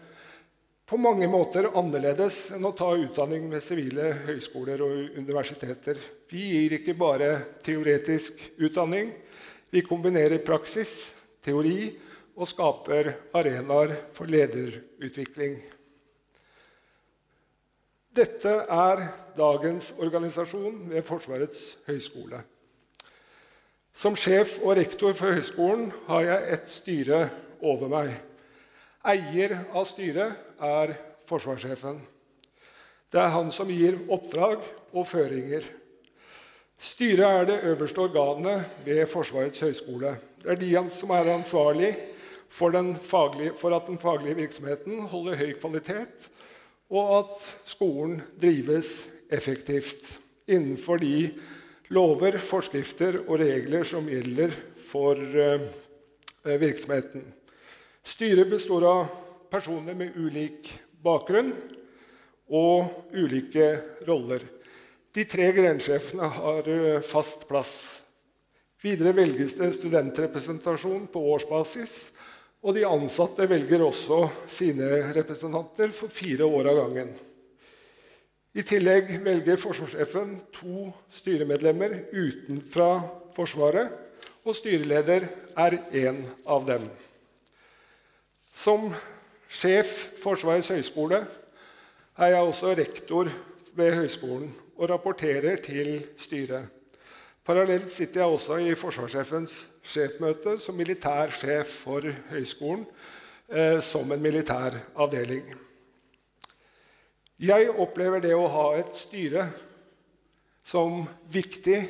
på 0.87 0.99
mange 1.03 1.27
måter 1.31 1.67
annerledes 1.75 2.53
enn 2.55 2.67
å 2.67 2.75
ta 2.79 2.89
utdanning 2.95 3.49
ved 3.51 3.63
sivile 3.63 4.13
høyskoler 4.27 4.83
og 4.87 5.19
universiteter. 5.19 5.99
Vi 6.31 6.45
gir 6.53 6.77
ikke 6.79 6.95
bare 6.99 7.31
teoretisk 7.67 8.43
utdanning. 8.63 9.11
Vi 9.71 9.83
kombinerer 9.87 10.43
praksis, 10.47 11.13
teori 11.43 11.89
og 12.37 12.47
skaper 12.47 13.13
arenaer 13.35 13.97
for 14.15 14.31
lederutvikling. 14.31 15.57
Dette 18.17 18.53
er 18.63 19.07
dagens 19.37 19.91
organisasjon 19.99 20.87
ved 20.91 21.07
Forsvarets 21.07 21.65
høgskole. 21.87 22.43
Som 23.97 24.13
sjef 24.19 24.59
og 24.61 24.75
rektor 24.77 25.15
for 25.17 25.33
høyskolen 25.33 25.87
har 26.11 26.27
jeg 26.27 26.49
et 26.53 26.69
styre 26.69 27.21
over 27.65 27.89
meg. 27.89 28.11
Eier 29.09 29.55
av 29.73 29.87
styret 29.89 30.61
er 30.61 30.93
forsvarssjefen. 31.31 32.03
Det 33.09 33.23
er 33.23 33.33
han 33.33 33.49
som 33.55 33.71
gir 33.73 33.97
oppdrag 34.13 34.61
og 34.93 35.09
føringer. 35.09 35.65
Styret 36.77 37.25
er 37.25 37.49
det 37.49 37.59
øverste 37.71 38.05
organet 38.05 38.85
ved 38.85 39.07
Forsvarets 39.09 39.63
høgskole. 39.65 40.13
Det 40.43 40.51
er 40.53 40.61
de 40.61 40.91
som 40.93 41.15
er 41.17 41.33
ansvarlig 41.33 41.95
for, 42.53 42.77
faglige, 43.01 43.55
for 43.57 43.73
at 43.73 43.89
den 43.89 43.99
faglige 43.99 44.37
virksomheten 44.43 45.07
holder 45.09 45.41
høy 45.41 45.55
kvalitet, 45.57 46.29
og 46.93 47.19
at 47.23 47.47
skolen 47.65 48.21
drives 48.43 49.07
effektivt 49.33 50.19
innenfor 50.47 51.01
de 51.01 51.31
lover, 51.95 52.39
forskrifter 52.43 53.21
og 53.27 53.39
regler 53.43 53.87
som 53.87 54.09
gjelder 54.11 54.55
for 54.89 55.21
uh, 55.21 55.63
virksomheten. 56.61 57.25
Styret 58.07 58.51
består 58.51 58.87
av 58.87 59.07
personer 59.51 59.97
med 59.99 60.15
ulik 60.19 60.71
bakgrunn 61.03 61.53
og 62.47 63.15
ulike 63.15 63.73
roller. 64.07 64.43
De 65.17 65.25
tre 65.25 65.49
grensjefene 65.57 66.29
har 66.37 66.67
eh, 66.69 67.01
fast 67.01 67.47
plass. 67.49 67.73
Videre 68.85 69.15
velges 69.17 69.57
det 69.57 69.73
studentrepresentasjon 69.75 71.07
på 71.11 71.23
årsbasis. 71.33 71.95
Og 72.67 72.77
de 72.77 72.85
ansatte 72.87 73.47
velger 73.49 73.83
også 73.87 74.27
sine 74.51 74.91
representanter 75.17 75.95
for 75.97 76.13
fire 76.13 76.45
år 76.45 76.69
av 76.73 76.81
gangen. 76.83 77.15
I 78.57 78.63
tillegg 78.65 79.11
velger 79.21 79.59
forsvarssjefen 79.61 80.31
to 80.57 80.87
styremedlemmer 81.13 81.93
utenfra 82.13 82.89
Forsvaret, 83.37 83.91
og 84.49 84.55
styreleder 84.57 85.27
er 85.61 85.77
én 85.93 86.23
av 86.49 86.65
dem. 86.65 86.87
Som 88.57 88.89
sjef 89.53 89.93
Forsvarets 90.23 90.71
høgskole 90.73 91.19
er 92.17 92.33
jeg 92.33 92.49
også 92.49 92.73
rektor 92.79 93.29
ved 93.77 93.93
høgskolen 93.99 94.49
og 94.79 94.89
rapporterer 94.89 95.61
til 95.61 96.07
styret. 96.17 96.73
Parallelt 97.45 97.93
sitter 97.93 98.23
jeg 98.23 98.33
også 98.39 98.57
i 98.65 98.73
forsvarssjefens 98.75 99.59
sjefmøte 99.87 100.57
som 100.59 100.75
militær 100.81 101.31
sjef 101.31 101.77
for 101.85 102.09
høyskolen 102.33 102.89
eh, 103.53 103.79
som 103.85 104.11
en 104.13 104.23
militær 104.23 104.81
avdeling. 104.97 105.53
Jeg 107.37 107.69
opplever 107.69 108.23
det 108.25 108.33
å 108.33 108.47
ha 108.49 108.69
et 108.79 108.95
styre 108.97 109.51
som 110.65 111.03
viktig 111.29 111.83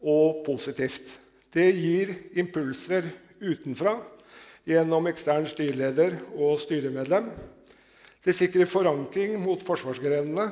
og 0.00 0.40
positivt. 0.46 1.18
Det 1.52 1.66
gir 1.68 2.14
impulser 2.40 3.04
utenfra 3.42 3.98
gjennom 4.64 5.10
ekstern 5.10 5.44
styreleder 5.50 6.16
og 6.32 6.56
styremedlem. 6.62 7.28
Det 8.24 8.32
sikrer 8.36 8.68
forankring 8.68 9.36
mot 9.42 9.60
forsvarsgrenene 9.60 10.48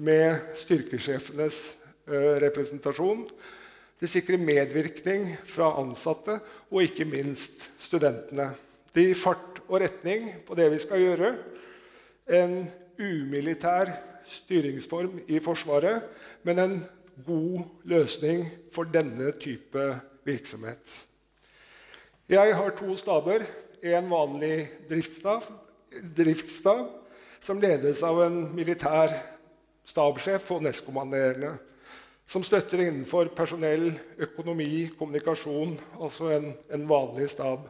med 0.00 0.56
styrkesjefenes 0.56 1.60
eh, 2.08 2.34
representasjon. 2.40 3.26
Det 4.00 4.08
sikrer 4.08 4.40
medvirkning 4.40 5.34
fra 5.48 5.74
ansatte 5.80 6.38
og 6.70 6.84
ikke 6.84 7.08
minst 7.08 7.68
studentene. 7.80 8.54
Det 8.96 9.10
gir 9.10 9.24
fart 9.28 9.60
og 9.66 9.80
retning 9.84 10.30
på 10.48 10.56
det 10.56 10.72
vi 10.72 10.80
skal 10.80 11.04
gjøre. 11.04 11.32
En 12.32 12.60
umilitær 12.98 13.90
styringsform 14.28 15.20
i 15.28 15.40
Forsvaret, 15.40 16.02
men 16.42 16.58
en 16.58 16.76
god 17.26 17.64
løsning 17.88 18.44
for 18.74 18.88
denne 18.92 19.32
type 19.40 19.86
virksomhet. 20.26 21.06
Jeg 22.28 22.56
har 22.56 22.76
to 22.76 22.96
staber. 22.96 23.46
En 23.78 24.08
vanlig 24.10 24.66
driftsstab, 24.90 25.44
driftsstab 26.16 26.88
som 27.40 27.60
ledes 27.62 28.02
av 28.02 28.18
en 28.24 28.40
militær 28.50 29.12
stabssjef 29.86 30.50
og 30.50 30.64
nestkommanderende 30.66 31.52
som 32.28 32.44
støtter 32.44 32.82
innenfor 32.84 33.30
personell, 33.32 33.92
økonomi, 34.20 34.88
kommunikasjon, 34.98 35.78
altså 35.96 36.32
en, 36.34 36.50
en, 36.74 36.84
vanlig 36.88 37.30
stab. 37.32 37.64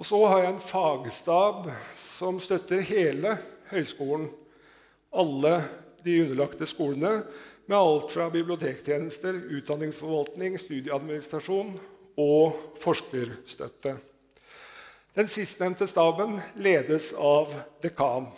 Og 0.00 0.08
så 0.08 0.20
har 0.24 0.38
jeg 0.40 0.52
en 0.54 0.62
fagstab 0.64 1.66
som 2.00 2.40
støtter 2.40 2.80
hele 2.88 3.36
høyskolen, 3.72 4.28
alle 5.12 5.56
de 6.04 6.20
underlagte 6.22 6.68
skolene, 6.68 7.22
med 7.66 7.78
alt 7.78 8.10
fra 8.10 8.26
bibliotektjenester, 8.32 9.36
utdanningsforvaltning, 9.56 10.58
studieadministrasjon 10.60 11.76
og 12.20 12.58
forskerstøtte. 12.82 13.94
Den 15.12 15.28
sistnevnte 15.28 15.86
staben 15.86 16.38
ledes 16.56 17.12
av 17.14 17.52
dekan. 17.84 18.30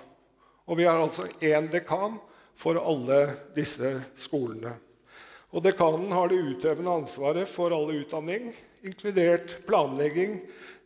Og 0.67 0.79
vi 0.79 0.87
har 0.89 1.01
altså 1.01 1.29
én 1.41 1.71
dekan 1.73 2.19
for 2.59 2.79
alle 2.81 3.21
disse 3.57 3.97
skolene. 4.19 4.75
Og 5.55 5.63
dekanen 5.63 6.11
har 6.13 6.29
det 6.31 6.41
utøvende 6.43 6.97
ansvaret 6.99 7.49
for 7.49 7.71
all 7.75 7.93
utdanning, 7.95 8.51
inkludert 8.83 9.61
planlegging, 9.69 10.41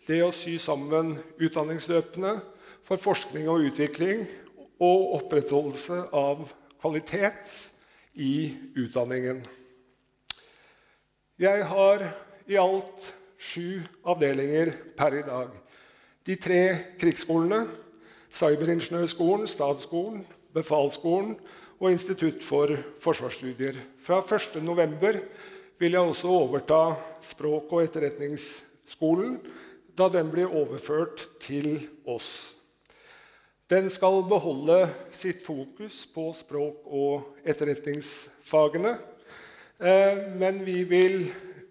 det 0.06 0.20
å 0.24 0.32
sy 0.32 0.58
sammen 0.60 1.16
utdanningsløpene 1.40 2.36
for 2.88 2.96
forskning 2.96 3.48
og 3.52 3.66
utvikling 3.68 4.22
og 4.80 5.18
opprettholdelse 5.18 6.06
av 6.16 6.46
kvalitet 6.80 7.50
i 8.16 8.54
utdanningen. 8.78 9.42
Jeg 11.38 11.66
har 11.68 12.06
i 12.48 12.56
alt 12.58 13.10
sju 13.38 13.84
avdelinger 14.08 14.72
per 14.96 15.18
i 15.20 15.22
dag. 15.26 15.52
De 16.24 16.36
tre 16.40 16.62
krigsskolene, 17.00 17.66
Cyberingeniørskolen, 18.32 19.46
Statsskolen, 19.48 20.24
Befalsskolen 20.56 21.36
og 21.78 21.92
Institutt 21.92 22.42
for 22.44 22.72
forsvarsstudier. 23.00 23.76
Fra 24.04 24.20
1.11. 24.24 25.22
vil 25.78 25.92
jeg 25.92 26.00
også 26.00 26.28
overta 26.28 26.82
Språk- 27.24 27.72
og 27.72 27.84
etterretningsskolen, 27.84 29.38
da 29.98 30.08
den 30.12 30.30
blir 30.32 30.48
overført 30.48 31.28
til 31.40 31.76
oss. 32.06 32.57
Den 33.68 33.90
skal 33.92 34.22
beholde 34.24 34.88
sitt 35.12 35.42
fokus 35.44 36.06
på 36.08 36.30
språk- 36.32 36.86
og 36.88 37.34
etterretningsfagene. 37.44 38.94
Eh, 39.76 40.22
men 40.40 40.62
vi 40.64 40.84
vil 40.88 41.26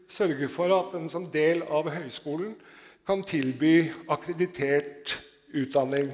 sørge 0.05 0.45
for 0.47 0.69
at 0.75 0.93
den 0.93 1.09
som 1.09 1.25
del 1.33 1.63
av 1.65 1.89
høyskolen 1.89 2.53
kan 3.07 3.23
tilby 3.25 3.89
akkreditert 4.13 5.15
utdanning. 5.57 6.11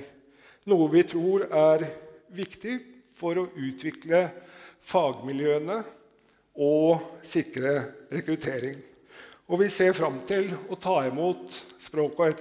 Noe 0.72 0.88
vi 0.94 1.04
tror 1.04 1.50
er 1.52 1.84
viktig 2.32 2.80
for 3.20 3.44
å 3.44 3.50
utvikle 3.52 4.30
fagmiljøene 4.88 5.82
og 6.64 7.26
sikre 7.28 7.76
rekruttering. 8.14 8.80
Og 9.54 9.60
vi 9.62 9.68
ser 9.70 9.94
fram 9.94 10.16
til 10.26 10.48
å 10.74 10.76
ta 10.82 10.96
imot 11.06 11.54
Språk- 11.78 12.18
og 12.18 12.40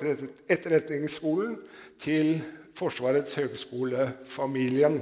etterretningsskolen 0.48 1.59
til 2.01 2.38
Forsvarets 2.72 3.37
høgskolefamilien. 3.37 4.94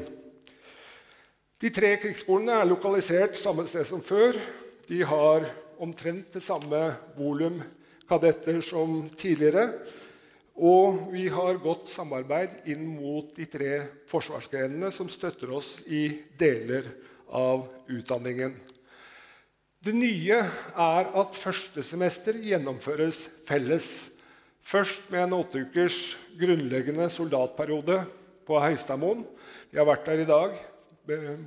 De 1.63 1.71
tre 1.71 1.93
krigsskolene 2.03 2.57
er 2.59 2.67
lokalisert 2.67 3.39
samme 3.39 3.63
sted 3.71 3.87
som 3.87 4.03
før. 4.03 4.35
De 4.89 5.05
har 5.07 5.47
omtrent 5.79 6.35
det 6.35 6.43
samme 6.43 6.81
volum 7.15 7.61
kadetter 8.11 8.59
som 8.59 9.05
tidligere. 9.15 9.69
Og 10.59 11.13
vi 11.15 11.29
har 11.31 11.63
godt 11.63 11.87
samarbeid 11.95 12.67
inn 12.75 12.91
mot 12.91 13.31
de 13.39 13.47
tre 13.47 13.85
forsvarsgrenene 14.11 14.91
som 14.91 15.07
støtter 15.07 15.55
oss 15.55 15.77
i 15.87 16.09
deler 16.43 16.91
av 17.31 17.69
utdanningen. 17.87 18.59
Det 19.81 19.95
nye 19.97 20.37
er 20.37 21.07
at 21.17 21.37
første 21.41 21.81
semester 21.81 22.37
gjennomføres 22.37 23.23
felles. 23.49 24.11
Først 24.61 25.07
med 25.09 25.23
en 25.23 25.39
åtte 25.39 25.63
ukers 25.65 26.19
grunnleggende 26.37 27.07
soldatperiode 27.09 27.97
på 28.45 28.59
Heistadmoen. 28.61 29.23
Vi 29.73 29.81
har 29.81 29.89
vært 29.89 30.05
der 30.05 30.21
i 30.21 30.29
dag, 30.29 30.59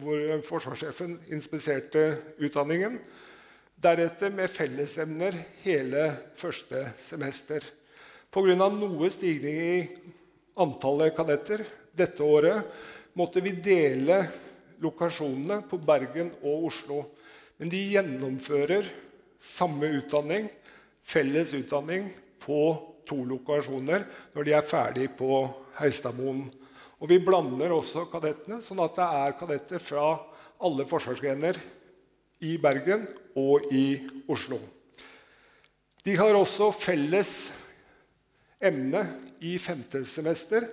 hvor 0.02 0.41
forsvarssjefen 0.50 1.19
inspiserte 1.30 2.08
utdanningen. 2.41 2.98
Deretter 3.78 4.34
med 4.34 4.50
fellesemner 4.50 5.38
hele 5.62 6.10
første 6.41 6.88
semester. 7.06 7.62
Pga. 8.34 8.58
noe 8.58 9.13
stigning 9.13 9.62
i 9.62 9.80
antallet 10.58 11.13
kadetter 11.13 11.62
dette 11.93 12.26
året 12.26 12.65
måtte 13.13 13.46
vi 13.46 13.54
dele 13.62 14.24
lokasjonene 14.82 15.67
på 15.69 15.78
Bergen 15.78 16.34
og 16.41 16.72
Oslo. 16.74 17.04
Men 17.61 17.71
de 17.71 17.79
gjennomfører 17.93 18.87
samme 19.43 19.89
utdanning, 19.99 20.49
felles 21.03 21.53
utdanning, 21.57 22.09
på 22.43 22.59
to 23.07 23.21
lokasjoner 23.27 24.03
når 24.33 24.47
de 24.47 24.55
er 24.55 24.67
ferdig 24.67 25.07
på 25.15 25.45
Heistadmoen. 25.77 26.45
Og 26.99 27.09
vi 27.11 27.19
blander 27.23 27.71
også 27.75 28.05
kadettene, 28.11 28.61
sånn 28.63 28.81
at 28.83 28.97
det 28.99 29.07
er 29.23 29.35
kadetter 29.39 29.83
fra 29.83 30.07
alle 30.63 30.85
forsvarsgrener 30.87 31.59
i 32.43 32.55
Bergen 32.61 33.05
og 33.39 33.67
i 33.75 34.03
Oslo. 34.31 34.59
De 36.03 36.15
har 36.19 36.35
også 36.35 36.69
felles 36.75 37.33
emne 38.63 39.03
i 39.43 39.55
femte 39.59 40.03
semester 40.07 40.67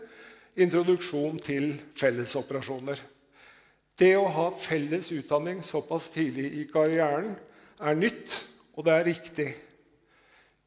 introduksjon 0.60 1.38
til 1.42 1.72
fellesoperasjoner. 1.98 2.98
Det 4.00 4.14
å 4.16 4.28
ha 4.32 4.46
felles 4.56 5.10
utdanning 5.12 5.58
såpass 5.60 6.06
tidlig 6.14 6.46
i 6.56 6.62
karrieren 6.70 7.34
er 7.84 7.98
nytt, 7.98 8.32
og 8.72 8.86
det 8.86 8.94
er 8.94 9.04
riktig. 9.04 9.48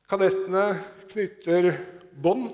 Kadettene 0.06 0.68
knytter 1.10 1.72
bånd 2.14 2.52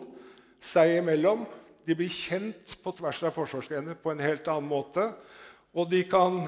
seg 0.63 1.01
imellom. 1.01 1.43
De 1.83 1.97
blir 1.99 2.13
kjent 2.13 2.77
på 2.79 2.95
tvers 2.95 3.19
av 3.27 3.35
forsvarsgrenene 3.35 3.97
på 3.99 4.13
en 4.13 4.23
helt 4.23 4.47
annen 4.47 4.71
måte. 4.71 5.09
Og 5.75 5.91
de 5.91 6.05
kan 6.07 6.45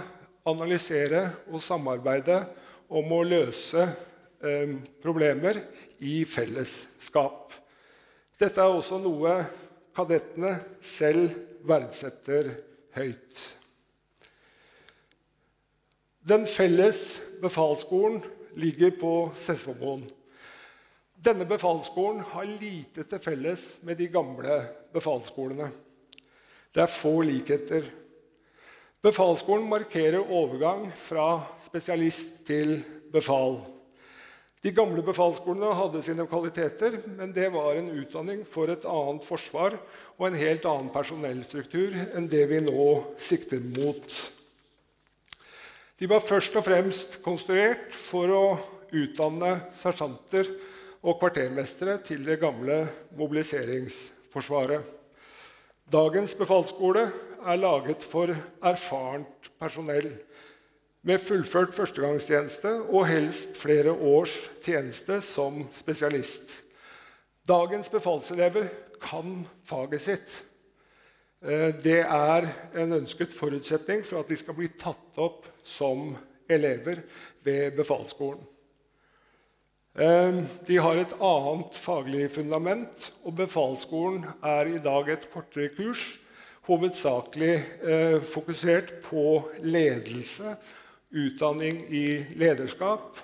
analysere 0.47 1.25
og 1.51 1.59
samarbeide 1.59 2.39
om 2.87 3.11
å 3.11 3.21
løse 3.27 3.83
eh, 3.83 4.77
problemer 5.03 5.59
i 6.07 6.21
fellesskap. 6.23 7.51
Dette 8.39 8.63
er 8.63 8.79
også 8.79 9.03
noe 9.03 9.41
kadettene 9.91 10.55
selv 10.79 11.35
verdsetter 11.67 12.55
høyt. 12.95 13.49
Den 16.21 16.45
felles 16.45 17.21
befalsskolen 17.41 18.19
ligger 18.53 18.91
på 18.91 19.13
Sessvollmoen. 19.35 20.03
Denne 21.17 21.47
befalsskolen 21.49 22.19
har 22.29 22.45
lite 22.45 23.07
til 23.09 23.21
felles 23.21 23.63
med 23.81 23.97
de 23.97 24.05
gamle 24.13 24.59
befalsskolene. 24.93 25.71
Det 26.73 26.83
er 26.83 26.91
få 26.93 27.15
likheter. 27.25 27.87
Befalsskolen 29.01 29.65
markerer 29.69 30.21
overgang 30.21 30.91
fra 30.93 31.41
spesialist 31.65 32.43
til 32.45 32.75
befal. 33.13 33.57
De 34.61 34.69
gamle 34.77 35.01
befalsskolene 35.01 35.71
hadde 35.73 36.03
sine 36.05 36.27
kvaliteter, 36.29 36.99
men 37.17 37.33
det 37.33 37.47
var 37.49 37.79
en 37.79 37.89
utdanning 37.97 38.43
for 38.45 38.69
et 38.69 38.85
annet 38.85 39.25
forsvar 39.25 39.79
og 40.19 40.27
en 40.27 40.37
helt 40.37 40.69
annen 40.69 40.93
personellstruktur 40.93 41.97
enn 42.11 42.29
det 42.29 42.45
vi 42.53 42.61
nå 42.61 42.85
sikter 43.17 43.65
mot. 43.73 44.19
De 46.01 46.07
var 46.09 46.23
først 46.25 46.55
og 46.57 46.63
fremst 46.65 47.19
konstruert 47.21 47.91
for 47.93 48.31
å 48.33 48.45
utdanne 48.89 49.51
sersjanter 49.77 50.47
og 51.05 51.19
kvartermestere 51.21 51.99
til 52.01 52.23
det 52.25 52.39
gamle 52.41 52.87
mobiliseringsforsvaret. 53.19 54.81
Dagens 55.93 56.33
befalsskole 56.39 57.05
er 57.45 57.61
laget 57.61 58.01
for 58.01 58.33
erfarent 58.33 59.51
personell 59.61 60.09
med 61.05 61.21
fullført 61.21 61.77
førstegangstjeneste 61.77 62.73
og 62.89 63.05
helst 63.05 63.53
flere 63.61 63.93
års 63.93 64.33
tjeneste 64.65 65.19
som 65.25 65.67
spesialist. 65.73 66.49
Dagens 67.45 67.93
befalselever 67.93 68.73
kan 69.01 69.43
faget 69.69 70.01
sitt. 70.01 70.41
Eh, 71.41 71.71
det 71.81 72.03
er 72.05 72.45
en 72.77 72.99
ønsket 72.99 73.33
forutsetning 73.33 74.03
for 74.05 74.21
at 74.21 74.29
de 74.29 74.37
skal 74.37 74.53
bli 74.57 74.69
tatt 74.77 75.17
opp 75.21 75.47
som 75.65 76.11
elever 76.51 77.01
ved 77.45 77.73
befalsskolen. 77.79 78.43
Eh, 79.97 80.37
de 80.67 80.77
har 80.77 80.99
et 81.01 81.15
annet 81.17 81.79
faglig 81.81 82.27
fundament, 82.35 83.07
og 83.25 83.39
befalsskolen 83.39 84.27
er 84.45 84.69
i 84.69 84.83
dag 84.85 85.09
et 85.09 85.25
kortere 85.33 85.71
kurs, 85.73 86.03
hovedsakelig 86.69 87.55
eh, 87.89 88.19
fokusert 88.21 88.99
på 89.07 89.41
ledelse, 89.65 90.53
utdanning 91.11 91.81
i 91.89 92.05
lederskap, 92.39 93.17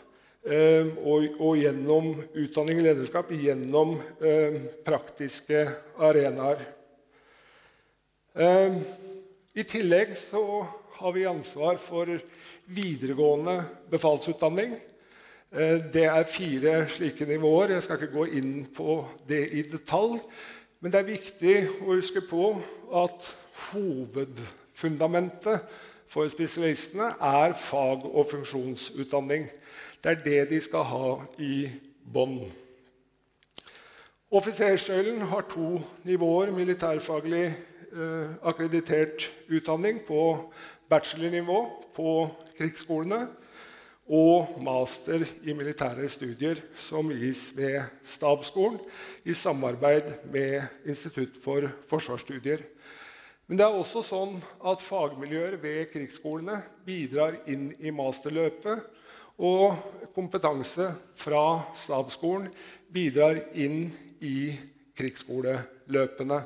og, 0.48 1.26
og 1.44 1.58
gjennom 1.60 2.14
utdanning 2.40 2.80
i 2.80 2.84
lederskap 2.86 3.34
gjennom 3.36 3.98
praktiske 4.88 5.66
arenaer. 6.00 6.62
Ehm, 8.38 8.84
I 9.58 9.64
tillegg 9.66 10.12
så 10.18 10.68
har 11.00 11.14
vi 11.16 11.24
ansvar 11.26 11.80
for 11.82 12.06
videregående 12.70 13.64
befalsutdanning. 13.90 14.76
Ehm, 15.52 15.82
det 15.94 16.04
er 16.06 16.24
fire 16.30 16.88
slike 16.90 17.26
nivåer. 17.26 17.74
Jeg 17.74 17.84
skal 17.84 17.98
ikke 17.98 18.14
gå 18.14 18.26
inn 18.38 18.68
på 18.76 19.08
det 19.28 19.50
i 19.58 19.62
detalj. 19.72 20.20
Men 20.80 20.92
det 20.94 21.00
er 21.00 21.08
viktig 21.08 21.56
å 21.82 21.96
huske 21.96 22.22
på 22.30 22.62
at 22.94 23.36
hovedfundamentet 23.72 25.60
for 26.08 26.30
spesialistene 26.30 27.16
er 27.18 27.54
fag- 27.58 28.06
og 28.06 28.30
funksjonsutdanning. 28.30 29.50
Det 30.04 30.12
er 30.12 30.24
det 30.24 30.50
de 30.52 30.62
skal 30.62 30.84
ha 30.84 31.26
i 31.40 31.72
bånn. 32.06 32.52
Offisersnøkkelen 34.30 35.22
har 35.26 35.42
to 35.50 35.82
nivåer 36.06 36.52
militærfaglig 36.52 37.56
akkreditert 38.44 39.30
utdanning 39.48 40.02
på 40.08 40.22
bachelornivå 40.90 41.60
på 41.96 42.14
krigsskolene 42.58 43.26
og 44.08 44.56
master 44.64 45.26
i 45.44 45.54
militære 45.56 46.08
studier, 46.10 46.62
som 46.80 47.10
gis 47.12 47.50
ved 47.58 47.82
Stabsskolen 48.08 48.80
i 49.28 49.36
samarbeid 49.36 50.14
med 50.32 50.64
Institutt 50.88 51.36
for 51.44 51.68
forsvarsstudier. 51.92 52.64
Men 53.48 53.60
det 53.60 53.66
er 53.66 53.76
også 53.76 54.04
sånn 54.04 54.40
at 54.68 54.84
fagmiljøer 54.84 55.56
ved 55.60 55.92
krigsskolene 55.92 56.62
bidrar 56.88 57.38
inn 57.48 57.70
i 57.80 57.94
masterløpet. 57.96 58.84
Og 59.38 59.76
kompetanse 60.16 60.90
fra 61.16 61.44
Stabsskolen 61.78 62.50
bidrar 62.92 63.38
inn 63.54 63.86
i 64.20 64.56
krigsskoleløpene. 64.98 66.42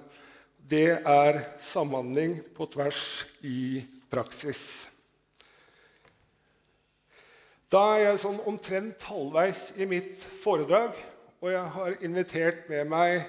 Det 0.72 1.02
er 1.04 1.42
samhandling 1.60 2.38
på 2.56 2.64
tvers 2.72 3.26
i 3.44 3.82
praksis. 4.08 4.86
Da 7.68 7.82
er 7.98 8.06
jeg 8.06 8.22
sånn 8.22 8.38
omtrent 8.48 9.04
halvveis 9.04 9.66
i 9.76 9.88
mitt 9.90 10.24
foredrag, 10.40 10.96
og 11.44 11.52
jeg 11.52 11.74
har 11.74 11.98
invitert 12.08 12.70
med 12.72 12.88
meg 12.88 13.26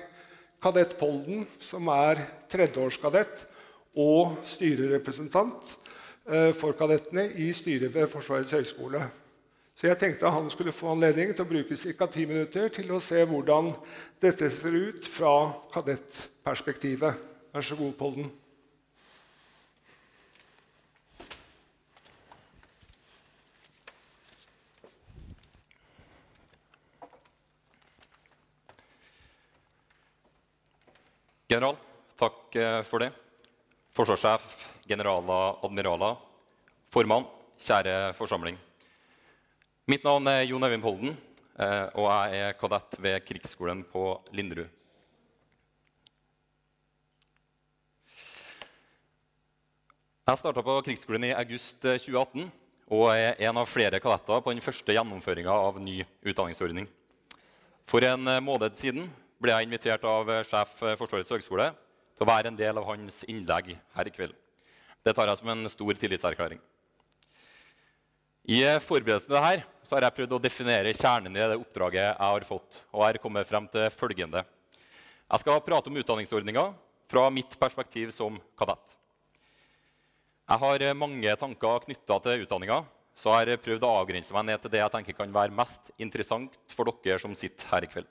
kadett 0.62 0.94
Polden, 1.00 1.42
som 1.58 1.90
er 1.90 2.22
tredjeårskadett 2.52 3.42
og 3.98 4.38
styrerepresentant 4.46 5.74
eh, 6.30 6.52
for 6.54 6.78
kadettene 6.78 7.26
i 7.42 7.48
styret 7.50 7.90
ved 7.90 8.06
Forsvarets 8.12 8.54
høgskole. 8.54 9.02
Så 9.74 9.90
jeg 9.90 9.98
tenkte 9.98 10.30
han 10.30 10.46
skulle 10.52 10.76
få 10.76 10.94
anledning 10.94 11.34
til 11.34 11.42
å 11.42 11.50
bruke 11.56 11.74
ca. 11.98 12.06
ti 12.06 12.22
minutter 12.30 12.70
til 12.70 12.94
å 12.94 13.02
se 13.02 13.26
hvordan 13.26 13.74
dette 14.22 14.52
ser 14.52 14.78
ut 14.78 15.10
fra 15.10 15.34
kadettperspektivet. 15.74 17.31
Vær 17.52 17.60
så 17.60 17.76
god, 17.76 17.92
Polden. 18.00 18.30
General, 31.44 31.76
takk 32.16 32.56
eh, 32.56 32.80
for 32.88 33.04
det. 33.04 33.10
Forsvarssjef, 33.92 34.48
generaler, 34.88 35.58
admiraler, 35.60 36.16
formann, 36.88 37.28
kjære 37.60 38.14
forsamling. 38.16 38.56
Mitt 39.92 40.08
navn 40.08 40.32
er 40.32 40.46
Jon 40.48 40.64
Øyvind 40.64 40.88
Polden, 40.88 41.18
eh, 41.60 41.88
og 42.00 42.08
jeg 42.08 42.46
er 42.46 42.56
kadett 42.56 42.96
ved 42.96 43.26
Krigsskolen 43.28 43.84
på 43.84 44.22
Linderud. 44.32 44.72
Jeg 50.32 50.38
starta 50.40 50.62
på 50.64 50.74
Krigsskolen 50.80 51.26
i 51.28 51.34
august 51.36 51.82
2018 51.82 52.40
eh, 52.40 52.52
og 52.96 53.02
er 53.12 53.40
en 53.44 53.58
av 53.60 53.66
flere 53.68 53.98
kadetter 54.00 54.38
på 54.40 54.52
den 54.54 54.62
første 54.64 54.94
gjennomføringa 54.96 55.52
av 55.52 55.76
ny 55.82 55.98
utdanningsordning. 56.24 56.86
For 57.84 58.06
en 58.08 58.30
eh, 58.32 58.40
måned 58.40 58.78
siden 58.80 59.10
ble 59.42 59.52
jeg 59.52 59.68
invitert 59.68 60.06
av 60.08 60.30
eh, 60.32 60.40
sjef 60.48 60.72
Forsvarets 61.02 61.34
høgskole 61.34 61.66
til 61.74 62.24
å 62.24 62.28
være 62.30 62.48
en 62.48 62.56
del 62.56 62.80
av 62.80 62.86
hans 62.88 63.18
innlegg 63.26 63.74
her 63.98 64.08
i 64.08 64.14
kveld. 64.14 64.32
Det 65.04 65.12
tar 65.18 65.28
jeg 65.28 65.42
som 65.42 65.52
en 65.52 65.68
stor 65.74 66.00
tillitserklæring. 66.00 66.64
I 68.48 68.62
forberedelsen 68.86 69.28
til 69.28 69.36
dette 69.36 69.92
har 69.92 70.08
jeg 70.08 70.18
prøvd 70.22 70.38
å 70.38 70.42
definere 70.48 70.96
kjernen 70.96 71.36
i 71.36 71.44
det 71.44 71.60
oppdraget 71.60 72.06
jeg 72.06 72.16
har 72.22 72.48
fått. 72.54 72.80
og 72.88 73.04
jeg 73.04 73.20
kommer 73.26 73.44
frem 73.52 73.68
til 73.76 73.92
følgende. 73.92 74.46
Jeg 75.28 75.44
skal 75.44 75.60
prate 75.68 75.92
om 75.92 76.00
utdanningsordninga 76.00 76.66
fra 77.12 77.28
mitt 77.28 77.60
perspektiv 77.60 78.16
som 78.16 78.40
kadett. 78.56 78.96
Jeg 80.52 80.60
har 80.60 80.82
eh, 80.84 80.92
mange 80.92 81.32
tanker 81.40 81.84
knytta 81.86 82.18
til 82.20 82.42
utdanninga, 82.44 82.82
så 83.16 83.32
jeg 83.38 83.54
har 83.54 83.60
prøvd 83.64 83.84
å 83.88 83.92
avgrense 84.02 84.34
meg 84.36 84.50
ned 84.50 84.60
til 84.60 84.72
det 84.74 84.82
jeg 84.82 84.92
tenker 84.92 85.16
kan 85.16 85.30
være 85.32 85.54
mest 85.56 85.88
interessant 85.96 86.58
for 86.76 86.90
dere 87.00 87.16
som 87.22 87.32
sitter 87.32 87.70
her 87.70 87.86
i 87.86 87.88
kveld. 87.88 88.08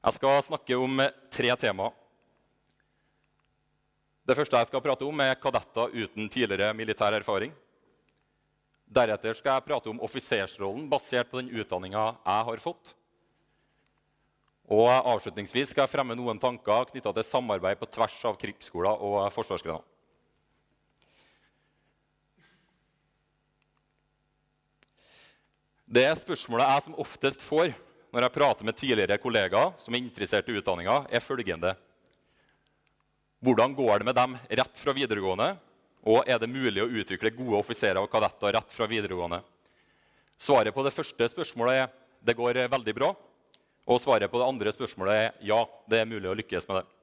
Jeg 0.00 0.16
skal 0.16 0.40
snakke 0.46 0.78
om 0.80 1.02
tre 1.28 1.50
temaer. 1.60 1.92
Det 4.24 4.38
første 4.38 4.62
jeg 4.62 4.70
skal 4.70 4.84
prate 4.86 5.04
om, 5.04 5.20
er 5.20 5.36
kadetter 5.36 5.92
uten 5.92 6.32
tidligere 6.32 6.72
militær 6.78 7.18
erfaring. 7.18 7.52
Deretter 8.88 9.36
skal 9.36 9.58
jeg 9.58 9.68
prate 9.68 9.92
om 9.92 10.00
offisersrollen 10.00 10.88
basert 10.88 11.28
på 11.28 11.42
den 11.42 11.52
utdanninga 11.52 12.08
jeg 12.14 12.48
har 12.48 12.64
fått. 12.64 12.94
Og 14.72 14.88
avslutningsvis 14.88 15.74
skal 15.74 15.84
jeg 15.84 15.98
fremme 15.98 16.16
noen 16.16 16.40
tanker 16.40 16.88
knytta 16.94 17.12
til 17.12 17.28
samarbeid 17.28 17.76
på 17.76 17.92
tvers 17.92 18.20
av 18.24 18.40
krigsskoler 18.40 19.04
og 19.04 19.26
forsvarsgrener. 19.36 19.84
Det 25.90 26.06
spørsmålet 26.20 26.68
jeg 26.70 26.82
som 26.84 26.98
oftest 27.02 27.40
får 27.42 27.72
når 28.14 28.22
jeg 28.22 28.34
prater 28.34 28.66
med 28.66 28.76
tidligere 28.78 29.16
kollegaer 29.18 29.72
som 29.82 29.94
er 29.94 29.98
interessert 29.98 30.46
i 30.46 30.54
utdanninga, 30.54 31.00
er 31.10 31.22
følgende 31.22 31.74
Hvordan 33.42 33.74
går 33.74 33.98
det 33.98 34.06
med 34.06 34.14
dem 34.14 34.36
rett 34.60 34.78
fra 34.78 34.94
videregående? 34.94 35.56
Og 36.06 36.28
er 36.28 36.38
det 36.38 36.50
mulig 36.52 36.82
å 36.84 36.90
utvikle 37.00 37.32
gode 37.34 37.58
offiserer 37.58 37.98
og 37.98 38.10
kadetter 38.12 38.54
rett 38.54 38.70
fra 38.70 38.86
videregående? 38.86 39.40
Svaret 40.38 40.74
på 40.76 40.84
det 40.86 40.94
første 40.94 41.28
spørsmålet 41.32 41.82
er 41.82 41.90
det 42.22 42.36
går 42.38 42.62
veldig 42.70 42.94
bra. 42.94 43.10
Og 43.90 43.98
svaret 43.98 44.30
på 44.30 44.38
det 44.38 44.46
andre 44.46 44.72
spørsmålet 44.76 45.16
er 45.16 45.30
ja, 45.48 45.64
det 45.90 46.00
er 46.00 46.08
mulig 46.08 46.30
å 46.30 46.36
lykkes 46.38 46.68
med 46.68 46.82
det. 46.82 46.99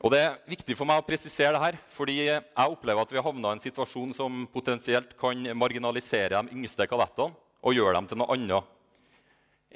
Og 0.00 0.08
Det 0.14 0.20
er 0.24 0.36
viktig 0.48 0.74
for 0.78 0.88
meg 0.88 1.02
å 1.02 1.04
presisere 1.04 1.52
det 1.52 1.60
her, 1.60 1.76
fordi 1.92 2.14
jeg 2.22 2.40
opplever 2.56 3.04
at 3.04 3.10
vi 3.12 3.18
har 3.18 3.26
havna 3.26 3.50
i 3.50 3.58
en 3.58 3.60
situasjon 3.60 4.14
som 4.16 4.46
potensielt 4.48 5.12
kan 5.20 5.42
marginalisere 5.52 6.40
de 6.40 6.56
yngste 6.56 6.86
kadettene 6.88 7.36
og 7.60 7.76
gjøre 7.76 7.98
dem 7.98 8.08
til 8.08 8.20
noe 8.22 8.32
annet. 8.32 8.70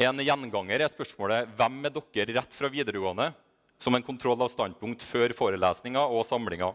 En 0.01 0.23
gjenganger 0.25 0.81
er 0.81 0.91
spørsmålet 0.91 1.53
hvem 1.59 1.77
er 1.85 1.93
dere 1.93 2.39
rett 2.39 2.57
fra 2.57 2.73
videregående 2.73 3.29
som 3.77 3.95
en 3.95 4.07
kontroll 4.07 4.41
av 4.41 4.49
standpunkt 4.49 5.05
før 5.05 5.37
forelesninga 5.37 6.07
og 6.09 6.25
samlinga. 6.25 6.73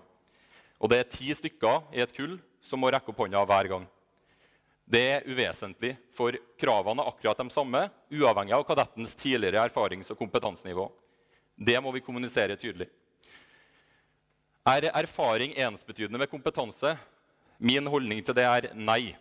Og 0.78 0.94
det 0.94 1.02
er 1.02 1.10
ti 1.10 1.34
stykker 1.34 1.90
i 1.98 2.06
et 2.06 2.14
kull 2.14 2.38
som 2.62 2.80
må 2.80 2.94
rekke 2.94 3.10
opp 3.10 3.26
hånda 3.26 3.42
hver 3.50 3.74
gang. 3.74 3.90
Det 4.90 5.04
er 5.16 5.26
uvesentlig, 5.26 5.96
for 6.14 6.38
kravene 6.58 7.02
er 7.02 7.10
akkurat 7.12 7.42
de 7.42 7.50
samme, 7.54 7.82
uavhengig 8.14 8.54
av 8.54 8.64
kadettens 8.70 9.18
tidligere 9.18 9.66
erfarings- 9.66 10.14
og 10.14 10.22
kompetansenivå. 10.22 10.88
Det 11.58 11.78
må 11.82 11.92
vi 11.98 12.06
kommunisere 12.06 12.56
tydelig. 12.58 12.88
Er 14.68 14.90
erfaring 14.92 15.54
ensbetydende 15.56 16.20
med 16.20 16.30
kompetanse? 16.30 16.98
Min 17.58 17.88
holdning 17.88 18.20
til 18.24 18.36
det 18.36 18.44
er 18.44 18.68
nei. 18.76 19.16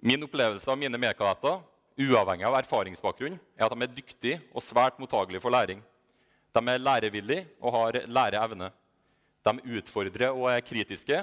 Min 0.00 0.24
opplevelse 0.24 0.70
av 0.72 0.78
mine 0.80 0.98
medkadetter, 0.98 1.60
uavhengig 2.00 2.46
av 2.48 2.56
erfaringsbakgrunn, 2.62 3.36
er 3.56 3.66
at 3.66 3.74
de 3.74 3.84
er 3.84 3.92
dyktige 3.92 4.40
og 4.52 4.64
svært 4.64 4.98
mottagelige 4.98 5.42
for 5.44 5.52
læring. 5.52 5.82
De 6.52 6.60
er 6.64 6.80
lærevillige 6.80 7.46
og 7.60 7.76
har 7.76 8.00
læreevne. 8.08 8.72
De 9.44 9.76
utfordrer 9.76 10.32
og 10.32 10.48
er 10.50 10.64
kritiske 10.64 11.22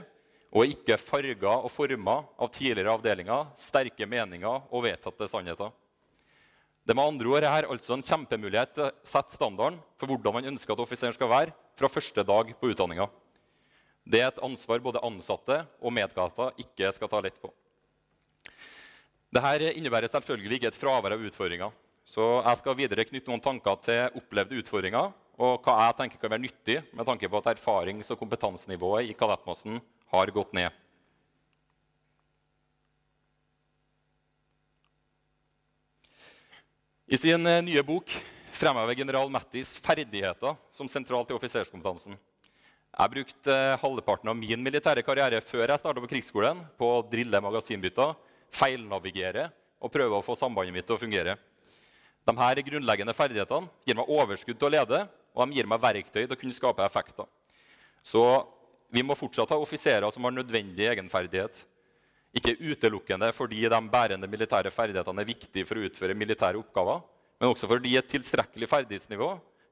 og 0.52 0.64
er 0.64 0.72
ikke 0.74 0.98
farga 1.02 1.58
og 1.60 1.70
forma 1.74 2.22
av 2.38 2.50
tidligere 2.54 2.94
avdelinger, 2.94 3.52
sterke 3.58 4.06
meninger 4.10 4.70
og 4.70 4.86
vedtatte 4.86 5.28
sannheter. 5.30 5.74
Det 6.90 6.96
med 6.98 7.06
andre 7.06 7.30
ord 7.30 7.46
er 7.46 7.68
altså 7.70 7.94
en 7.94 8.02
kjempemulighet 8.02 8.72
til 8.74 8.88
å 8.88 8.94
sette 9.06 9.36
standarden 9.36 9.76
for 10.02 10.10
hvordan 10.10 10.34
man 10.40 10.48
ønsker 10.50 10.74
at 10.74 10.80
offiseren 10.82 11.14
skal 11.14 11.30
være 11.30 11.54
fra 11.78 11.86
første 11.86 12.24
dag 12.26 12.50
på 12.58 12.72
utdanninga. 12.72 13.06
Det 14.10 14.24
er 14.24 14.32
et 14.32 14.42
ansvar 14.42 14.82
både 14.82 15.04
ansatte 15.06 15.60
og 15.78 15.94
medgata 15.94 16.48
ikke 16.58 16.90
skal 16.96 17.12
ta 17.12 17.20
lett 17.22 17.38
på. 17.38 17.52
Dette 19.30 19.70
innebærer 19.78 20.10
selvfølgelig 20.10 20.58
ikke 20.58 20.72
et 20.72 20.82
fravær 20.82 21.14
av 21.14 21.28
utfordringer. 21.30 21.78
Så 22.10 22.26
jeg 22.40 22.62
skal 22.64 22.80
videre 22.82 23.06
knytte 23.06 23.30
noen 23.30 23.46
tanker 23.46 23.78
til 23.86 24.18
opplevde 24.24 24.58
utfordringer 24.58 25.14
og 25.38 25.62
hva 25.62 25.78
jeg 25.84 26.00
tenker 26.02 26.24
kan 26.24 26.34
være 26.34 26.48
nyttig 26.48 26.80
med 26.90 27.06
tanke 27.06 27.30
på 27.30 27.44
at 27.44 27.54
erfarings- 27.54 28.10
og 28.10 28.18
kompetansenivået 28.18 29.14
i 29.14 29.20
kadettmassen 29.20 29.78
har 30.10 30.34
gått 30.34 30.58
ned. 30.58 30.74
I 37.10 37.18
sin 37.18 37.42
eh, 37.50 37.64
nye 37.66 37.82
bok 37.82 38.12
fremhever 38.54 38.94
general 38.94 39.32
Mattis 39.34 39.72
ferdigheter 39.82 40.54
som 40.78 40.86
sentralt 40.86 41.32
i 41.32 41.34
offiserskompetansen. 41.34 42.14
Jeg 42.14 43.14
brukte 43.16 43.50
eh, 43.56 43.78
halvparten 43.82 44.30
av 44.30 44.38
min 44.38 44.62
militære 44.62 45.02
karriere 45.02 45.40
før 45.42 45.64
jeg 45.72 45.82
starta 45.82 46.04
på 46.04 46.10
krigsskolen, 46.12 46.62
på 46.78 46.86
å 46.86 47.02
drille 47.10 47.42
magasinbytter, 47.42 48.14
feilnavigere 48.54 49.48
og 49.82 49.90
prøve 49.96 50.20
å 50.20 50.26
få 50.28 50.36
sambandet 50.38 50.76
mitt 50.76 50.86
til 50.86 51.00
å 51.00 51.02
fungere. 51.02 51.34
De 52.30 52.36
her 52.44 52.62
grunnleggende 52.68 53.18
ferdighetene 53.18 53.90
gir 53.90 53.98
meg 53.98 54.14
overskudd 54.20 54.62
til 54.62 54.70
å 54.70 54.74
lede, 54.78 55.02
og 55.34 55.50
de 55.50 55.58
gir 55.58 55.72
meg 55.74 55.82
verktøy 55.82 56.28
til 56.28 56.38
å 56.38 56.42
kunne 56.44 56.60
skape 56.60 56.86
effekter. 56.86 57.26
Så 58.06 58.22
vi 58.94 59.02
må 59.02 59.18
fortsatt 59.18 59.50
ha 59.56 59.58
offiserer 59.58 60.14
som 60.14 60.30
har 60.30 60.38
nødvendig 60.38 60.86
egenferdighet. 60.94 61.58
Ikke 62.36 62.54
utelukkende 62.62 63.32
fordi 63.34 63.64
de 63.66 63.80
bærende 63.90 64.30
militære 64.30 64.72
ferdighetene 64.72 65.24
er 65.24 65.30
viktige 65.30 65.66
for 65.66 65.80
å 65.80 65.88
utføre 65.88 66.18
militære 66.18 66.60
oppgaver, 66.62 67.02
men 67.40 67.50
også 67.50 67.70
fordi 67.72 67.96
et 67.98 68.10
tilstrekkelig 68.12 68.70
ferdighetsnivå 68.70 69.30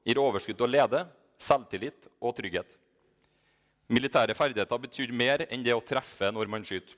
gir 0.08 0.20
overskudd 0.22 0.58
til 0.58 0.66
å 0.66 0.72
lede, 0.72 1.04
selvtillit 1.38 2.08
og 2.18 2.34
trygghet. 2.34 2.74
Militære 3.88 4.34
ferdigheter 4.36 4.80
betyr 4.82 5.14
mer 5.14 5.46
enn 5.48 5.62
det 5.64 5.76
å 5.76 5.84
treffe 5.84 6.32
når 6.34 6.50
man 6.50 6.66
skyter. 6.66 6.96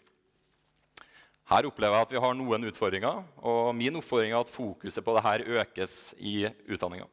Her 1.51 1.66
opplever 1.66 1.99
jeg 1.99 2.07
at 2.07 2.12
vi 2.14 2.20
har 2.23 2.35
noen 2.38 2.66
utfordringer, 2.70 3.25
og 3.42 3.73
min 3.75 3.99
oppfordring 3.99 4.33
er 4.33 4.40
at 4.40 4.53
fokuset 4.53 5.03
på 5.03 5.14
dette 5.16 5.59
økes 5.61 5.94
i 6.18 6.44
utdanninga. 6.70 7.09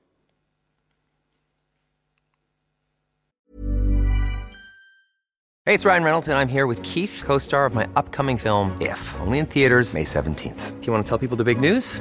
Hey, 5.68 5.74
it's 5.74 5.84
Ryan 5.84 6.04
Reynolds, 6.04 6.28
and 6.30 6.38
I'm 6.38 6.48
here 6.48 6.66
with 6.66 6.82
Keith, 6.82 7.22
co 7.26 7.38
star 7.38 7.66
of 7.66 7.74
my 7.74 7.86
upcoming 7.98 8.38
film, 8.38 8.72
If, 8.80 9.02
only 9.16 9.38
in 9.38 9.46
theaters, 9.46 9.94
May 9.94 10.06
17th. 10.06 10.80
Do 10.80 10.86
you 10.86 10.94
want 10.94 11.04
to 11.04 11.10
tell 11.10 11.18
people 11.18 11.36
the 11.36 11.44
big 11.44 11.60
news? 11.60 12.00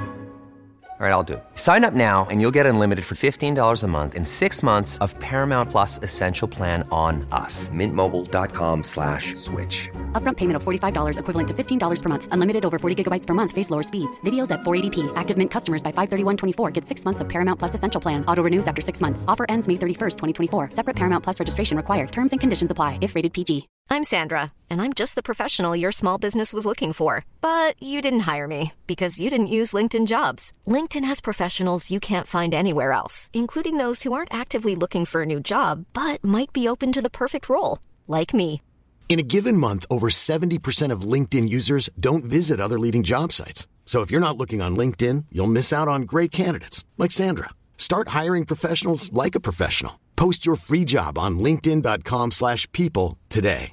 All 0.99 1.05
right, 1.05 1.11
I'll 1.11 1.21
do 1.21 1.33
it. 1.33 1.43
Sign 1.53 1.85
up 1.85 1.93
now 1.93 2.25
and 2.31 2.41
you'll 2.41 2.55
get 2.55 2.65
unlimited 2.65 3.05
for 3.05 3.13
$15 3.13 3.83
a 3.83 3.87
month 3.87 4.15
in 4.15 4.25
six 4.25 4.63
months 4.63 4.97
of 4.97 5.13
Paramount 5.19 5.69
Plus 5.69 5.99
Essential 6.01 6.47
Plan 6.47 6.81
on 6.89 7.27
us. 7.31 7.69
Mintmobile.com 7.69 8.81
slash 8.81 9.35
switch. 9.35 9.89
Upfront 10.17 10.37
payment 10.37 10.55
of 10.55 10.63
$45 10.63 11.19
equivalent 11.19 11.47
to 11.49 11.53
$15 11.53 12.01
per 12.01 12.09
month. 12.09 12.27
Unlimited 12.31 12.65
over 12.65 12.79
40 12.79 13.03
gigabytes 13.03 13.27
per 13.27 13.35
month. 13.35 13.51
Face 13.51 13.69
lower 13.69 13.83
speeds. 13.83 14.19
Videos 14.21 14.49
at 14.49 14.61
480p. 14.61 15.13
Active 15.15 15.37
Mint 15.37 15.51
customers 15.51 15.83
by 15.83 15.91
531.24 15.91 16.73
get 16.73 16.83
six 16.83 17.05
months 17.05 17.21
of 17.21 17.29
Paramount 17.29 17.59
Plus 17.59 17.75
Essential 17.75 18.01
Plan. 18.01 18.25
Auto 18.25 18.41
renews 18.41 18.67
after 18.67 18.81
six 18.81 18.99
months. 18.99 19.23
Offer 19.27 19.45
ends 19.47 19.67
May 19.67 19.75
31st, 19.75 20.15
2024. 20.17 20.71
Separate 20.71 20.95
Paramount 20.95 21.23
Plus 21.23 21.39
registration 21.39 21.77
required. 21.77 22.11
Terms 22.11 22.33
and 22.33 22.41
conditions 22.41 22.71
apply 22.71 22.97
if 23.01 23.13
rated 23.13 23.33
PG. 23.33 23.67
I'm 23.89 24.03
Sandra, 24.03 24.51
and 24.69 24.81
I'm 24.81 24.91
just 24.91 25.15
the 25.15 25.23
professional 25.23 25.73
your 25.73 25.93
small 25.93 26.17
business 26.17 26.51
was 26.51 26.65
looking 26.65 26.91
for. 26.91 27.23
But 27.39 27.81
you 27.81 28.01
didn't 28.01 28.27
hire 28.31 28.47
me 28.47 28.73
because 28.85 29.19
you 29.19 29.29
didn't 29.29 29.55
use 29.59 29.73
LinkedIn 29.73 30.07
jobs. 30.07 30.51
LinkedIn 30.67 31.05
has 31.05 31.21
professionals 31.21 31.91
you 31.91 31.99
can't 31.99 32.27
find 32.27 32.53
anywhere 32.53 32.91
else, 32.91 33.29
including 33.33 33.77
those 33.77 34.03
who 34.03 34.13
aren't 34.13 34.33
actively 34.33 34.75
looking 34.75 35.05
for 35.05 35.21
a 35.21 35.25
new 35.25 35.39
job 35.39 35.85
but 35.93 36.23
might 36.23 36.51
be 36.53 36.67
open 36.67 36.91
to 36.91 37.01
the 37.01 37.09
perfect 37.09 37.47
role, 37.49 37.79
like 38.07 38.33
me. 38.33 38.61
In 39.07 39.19
a 39.19 39.23
given 39.23 39.55
month, 39.57 39.85
over 39.89 40.09
70% 40.09 40.91
of 40.91 41.07
LinkedIn 41.13 41.47
users 41.47 41.89
don't 41.97 42.25
visit 42.25 42.59
other 42.59 42.77
leading 42.77 43.03
job 43.03 43.31
sites. 43.31 43.65
So 43.85 44.01
if 44.01 44.11
you're 44.11 44.27
not 44.27 44.37
looking 44.37 44.61
on 44.61 44.75
LinkedIn, 44.75 45.25
you'll 45.31 45.47
miss 45.47 45.71
out 45.71 45.87
on 45.87 46.01
great 46.01 46.29
candidates 46.31 46.83
like 46.97 47.13
Sandra. 47.13 47.49
Start 47.77 48.09
hiring 48.09 48.45
professionals 48.45 49.11
like 49.13 49.33
a 49.33 49.39
professional. 49.39 49.93
Post 50.17 50.45
your 50.45 50.57
free 50.57 50.83
job 50.83 51.17
on 51.17 51.39
linkedin.com/people 51.39 53.17
today. 53.29 53.71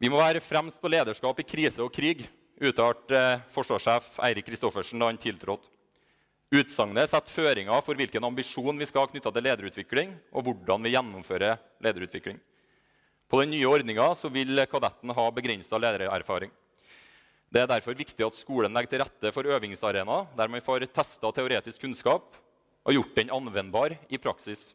Vi 0.00 0.08
må 0.08 0.16
være 0.16 0.40
fremst 0.40 0.80
på 0.80 0.88
lederskap 0.88 1.42
i 1.42 1.44
krise 1.44 1.82
og 1.84 1.92
krig, 1.92 2.22
uttalte 2.56 3.18
eh, 3.18 3.42
forsvarssjef 3.52 4.16
Eirik 4.24 4.46
Kristoffersen 4.48 5.02
da 5.02 5.10
han 5.10 5.20
tiltrådte. 5.20 5.68
Utsagnet 6.50 7.06
setter 7.12 7.30
føringer 7.30 7.82
for 7.86 7.94
hvilken 7.94 8.24
ambisjon 8.26 8.78
vi 8.80 8.86
skal 8.88 9.04
ha 9.04 9.10
knytta 9.12 9.30
til 9.30 9.44
lederutvikling, 9.46 10.16
og 10.34 10.48
hvordan 10.48 10.82
vi 10.82 10.94
gjennomfører 10.96 11.60
lederutvikling. 11.86 12.40
På 13.30 13.38
den 13.38 13.52
nye 13.54 13.68
ordninga 13.70 14.08
vil 14.34 14.64
kadetten 14.66 15.12
ha 15.14 15.26
begrensa 15.30 15.78
ledererfaring. 15.78 16.50
Det 17.50 17.62
er 17.62 17.70
derfor 17.70 17.94
viktig 17.98 18.24
at 18.26 18.38
skolen 18.38 18.74
legger 18.74 18.90
til 18.90 19.02
rette 19.02 19.30
for 19.34 19.46
øvingsarenaer 19.46 20.26
der 20.38 20.50
man 20.50 20.62
får 20.62 20.86
testa 20.90 21.30
teoretisk 21.34 21.82
kunnskap 21.82 22.34
og 22.86 22.94
gjort 22.94 23.14
den 23.14 23.30
anvendbar 23.34 23.94
i 24.10 24.18
praksis. 24.18 24.72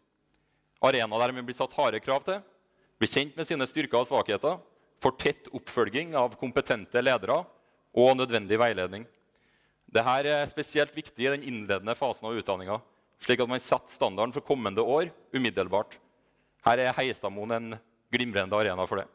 Arenaer 0.84 1.26
der 1.26 1.36
man 1.36 1.48
blir 1.48 1.56
satt 1.56 1.76
harde 1.76 2.00
krav 2.04 2.24
til, 2.24 2.40
blir 3.00 3.12
kjent 3.12 3.36
med 3.36 3.48
sine 3.48 3.68
styrker 3.68 4.00
og 4.00 4.08
svakheter, 4.08 4.60
får 5.04 5.16
tett 5.20 5.52
oppfølging 5.52 6.16
av 6.16 6.36
kompetente 6.40 7.04
ledere 7.04 7.42
og 7.96 8.16
nødvendig 8.16 8.60
veiledning. 8.60 9.04
Dette 9.96 10.28
er 10.28 10.50
spesielt 10.52 10.92
viktig 10.92 11.24
i 11.24 11.32
den 11.32 11.44
innledende 11.48 11.96
fasen 11.96 12.28
av 12.28 12.36
utdanninga, 12.36 12.82
slik 13.24 13.40
at 13.40 13.48
man 13.48 13.62
setter 13.64 13.94
standarden 13.94 14.34
for 14.36 14.44
kommende 14.44 14.84
år 14.84 15.08
umiddelbart. 15.32 15.96
Her 16.68 16.82
er 16.84 16.98
Heistadmoen 16.98 17.56
en 17.56 17.78
glimrende 18.12 18.58
arena 18.58 18.84
for 18.90 19.00
det. 19.00 19.06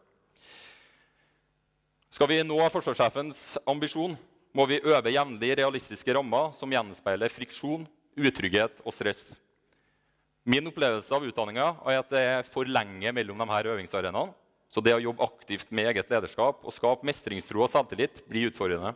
Skal 2.11 2.31
vi 2.31 2.41
nå 2.47 2.57
forsvarssjefens 2.73 3.59
ambisjon, 3.69 4.17
må 4.57 4.65
vi 4.67 4.81
øve 4.81 5.13
jevnlig 5.13 5.53
realistiske 5.61 6.15
rammer 6.17 6.51
som 6.57 6.73
gjenspeiler 6.73 7.31
friksjon, 7.31 7.85
utrygghet 8.19 8.81
og 8.83 8.97
stress. 8.97 9.35
Min 10.49 10.67
opplevelse 10.67 11.13
av 11.15 11.27
utdanninga 11.29 11.69
er 11.93 12.01
at 12.01 12.11
det 12.11 12.25
er 12.25 12.49
for 12.49 12.67
lenge 12.67 13.13
mellom 13.15 13.45
disse 13.45 13.75
øvingsarenaene. 13.77 14.33
Så 14.71 14.81
det 14.83 14.95
å 14.95 15.03
jobbe 15.03 15.27
aktivt 15.27 15.71
med 15.75 15.91
eget 15.91 16.11
lederskap 16.11 16.63
og 16.63 16.75
skape 16.75 17.07
mestringstro 17.07 17.65
og 17.65 17.71
selvtillit 17.73 18.23
blir 18.31 18.53
utfordrende. 18.53 18.95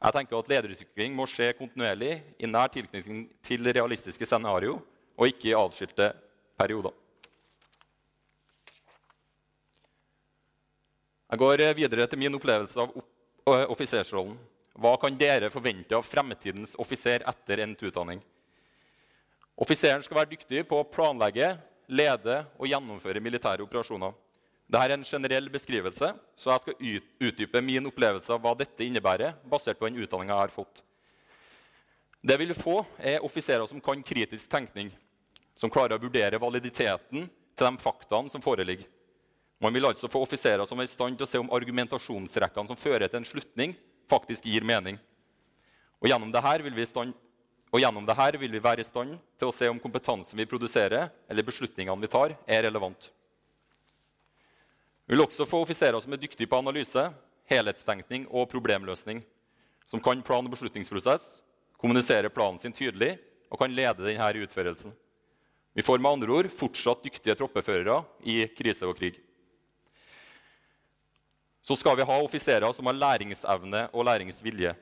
Jeg 0.00 0.16
tenker 0.16 0.38
at 0.38 0.50
Lederutvikling 0.50 1.14
må 1.16 1.26
skje 1.30 1.52
kontinuerlig 1.58 2.18
i 2.38 2.50
nær 2.50 2.72
tilknytning 2.72 3.28
til 3.44 3.70
realistiske 3.70 4.26
scenario, 4.28 4.76
og 5.14 5.30
ikke 5.30 5.52
i 5.52 5.56
atskilte 5.56 6.10
perioder. 6.58 6.92
Jeg 11.30 11.40
går 11.40 11.62
videre 11.74 12.06
til 12.06 12.20
min 12.20 12.36
opplevelse 12.36 12.78
av 12.82 13.70
offisersrollen. 13.72 14.36
Hva 14.74 14.96
kan 14.98 15.16
dere 15.18 15.52
forvente 15.54 15.94
av 15.94 16.06
fremtidens 16.06 16.74
offiser 16.82 17.22
etter 17.30 17.62
endt 17.62 17.82
utdanning? 17.86 18.20
Offiseren 19.54 20.02
skal 20.02 20.18
være 20.18 20.32
dyktig 20.34 20.64
på 20.66 20.80
å 20.80 20.86
planlegge, 20.90 21.52
lede 21.86 22.40
og 22.58 22.66
gjennomføre 22.66 23.22
militære 23.22 23.62
operasjoner. 23.62 24.14
Dette 24.64 24.86
er 24.88 24.94
en 24.94 25.04
generell 25.04 25.50
beskrivelse, 25.52 26.08
så 26.40 26.50
jeg 26.50 26.62
skal 26.62 27.00
utdype 27.28 27.60
min 27.62 27.86
opplevelse 27.90 28.32
av 28.32 28.40
hva 28.42 28.54
dette 28.56 28.86
innebærer, 28.86 29.36
basert 29.48 29.78
på 29.78 29.88
den 29.88 30.00
utdanninga 30.00 30.32
jeg 30.32 30.46
har 30.46 30.54
fått. 30.54 30.80
Det 32.24 32.38
vi 32.40 32.48
vil 32.48 32.56
få, 32.56 32.78
er 32.96 33.24
offiserer 33.24 33.66
som 33.68 33.82
kan 33.84 34.00
kritisk 34.02 34.48
tenkning, 34.50 34.88
som 35.60 35.70
klarer 35.70 35.98
å 35.98 36.02
vurdere 36.02 36.40
validiteten 36.40 37.26
til 37.28 37.66
de 37.68 37.82
faktaene 37.82 38.32
som 38.32 38.42
foreligger. 38.42 38.88
Man 39.60 39.74
vil 39.76 39.86
altså 39.86 40.08
få 40.10 40.22
offiserer 40.24 40.64
som 40.66 40.80
er 40.80 40.88
i 40.88 40.90
stand 40.90 41.18
til 41.18 41.26
å 41.26 41.30
se 41.30 41.40
om 41.40 41.52
argumentasjonsrekkene 41.54 42.72
som 42.72 42.80
fører 42.80 43.06
til 43.08 43.20
en 43.20 43.28
slutning, 43.28 43.76
faktisk 44.10 44.48
gir 44.48 44.64
mening. 44.66 44.96
Og 46.00 46.08
gjennom 46.10 46.32
dette 46.32 46.64
vil 46.64 46.74
vi, 46.76 46.86
stand, 46.88 47.12
vil 47.72 48.56
vi 48.56 48.64
være 48.64 48.80
i 48.80 48.88
stand 48.88 49.14
til 49.38 49.48
å 49.48 49.54
se 49.54 49.68
om 49.68 49.80
kompetansen 49.80 50.40
vi 50.40 50.48
produserer, 50.48 51.12
eller 51.28 51.46
beslutningene 51.46 52.00
vi 52.00 52.10
tar, 52.12 52.34
er 52.48 52.66
relevant. 52.66 53.12
Vi 55.04 55.12
vil 55.12 55.24
også 55.24 55.44
få 55.44 55.60
offiserer 55.60 56.00
som 56.00 56.12
er 56.16 56.20
dyktige 56.20 56.48
på 56.48 56.58
analyse, 56.58 57.10
helhetstenkning 57.50 58.24
og 58.30 58.48
problemløsning. 58.48 59.20
Som 59.84 60.00
kan 60.00 60.22
plan- 60.24 60.46
og 60.46 60.54
beslutningsprosess, 60.54 61.42
kommunisere 61.76 62.30
planen 62.32 62.58
sin 62.58 62.72
tydelig 62.72 63.18
og 63.50 63.58
kan 63.60 63.74
lede 63.74 64.06
denne 64.06 64.46
utførelsen. 64.46 64.94
Vi 65.74 65.82
får 65.82 65.98
med 65.98 66.12
andre 66.12 66.32
ord 66.32 66.48
fortsatt 66.54 67.02
dyktige 67.04 67.34
troppeførere 67.36 67.98
i 68.24 68.46
krise 68.56 68.86
og 68.86 68.96
krig. 68.96 69.18
Så 71.64 71.76
skal 71.76 71.96
vi 71.96 72.06
ha 72.06 72.16
offiserer 72.20 72.72
som 72.72 72.86
har 72.86 72.96
læringsevne 72.96 73.88
og 73.92 74.04
læringsvilje. 74.04 74.74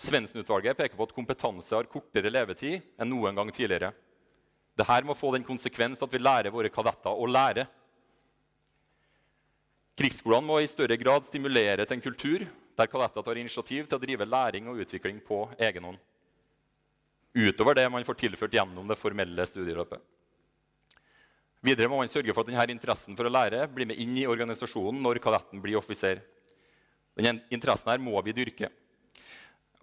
Svendsen-utvalget 0.00 0.78
peker 0.78 0.96
på 0.96 1.06
at 1.08 1.14
kompetanse 1.14 1.74
har 1.74 1.90
kortere 1.90 2.30
levetid 2.30 2.80
enn 2.98 3.10
noen 3.10 3.36
gang 3.36 3.50
tidligere. 3.52 3.92
Dette 4.78 5.02
må 5.04 5.14
få 5.18 5.34
den 5.34 5.44
konsekvens 5.44 6.02
at 6.02 6.12
vi 6.12 6.22
lærer 6.22 6.54
våre 6.54 6.70
kadetter 6.72 7.12
å 7.12 7.28
lære. 7.28 7.66
Krigsskolene 10.00 10.48
må 10.48 10.62
i 10.62 10.68
større 10.70 10.96
grad 10.96 11.26
stimulere 11.28 11.84
til 11.84 11.98
en 11.98 12.00
kultur 12.00 12.46
der 12.78 12.88
kadetter 12.88 13.24
tar 13.26 13.36
initiativ 13.36 13.84
til 13.84 13.98
å 13.98 14.00
drive 14.00 14.24
læring 14.24 14.70
og 14.72 14.78
utvikling 14.80 15.18
på 15.26 15.42
egen 15.60 15.84
hånd. 15.84 15.98
Utover 17.36 17.76
det 17.76 17.84
man 17.92 18.06
får 18.08 18.16
tilført 18.22 18.56
gjennom 18.56 18.88
det 18.88 18.96
formelle 18.96 19.44
studieløpet. 19.44 20.00
Videre 21.60 21.90
må 21.92 22.00
man 22.00 22.08
sørge 22.08 22.32
for 22.32 22.40
at 22.40 22.48
denne 22.48 22.64
interessen 22.72 23.18
for 23.18 23.28
å 23.28 23.34
lære 23.34 23.66
blir 23.68 23.90
med 23.90 24.00
inn 24.00 24.16
i 24.16 24.24
organisasjonen 24.24 25.04
når 25.04 25.20
kadetten 25.20 25.60
blir 25.60 25.76
offiser. 25.76 26.24
Denne 27.12 27.36
interessen 27.52 27.92
her 27.92 28.00
må 28.00 28.16
vi 28.24 28.38
dyrke. 28.40 28.72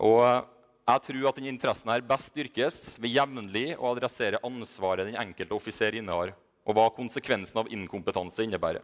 Og 0.01 0.25
jeg 0.25 1.07
tror 1.11 1.29
at 1.29 1.37
denne 1.37 1.53
interessen 1.53 1.93
her 1.93 2.09
best 2.09 2.33
dyrkes 2.33 2.95
ved 2.97 3.13
jevnlig 3.13 3.67
å 3.77 3.93
adressere 3.93 4.41
ansvaret 4.41 5.05
den 5.05 5.21
enkelte 5.21 5.53
offiser 5.53 6.01
innehar, 6.01 6.33
og 6.65 6.73
hva 6.73 6.89
konsekvensen 6.97 7.61
av 7.61 7.69
inkompetanse 7.69 8.41
innebærer. 8.49 8.81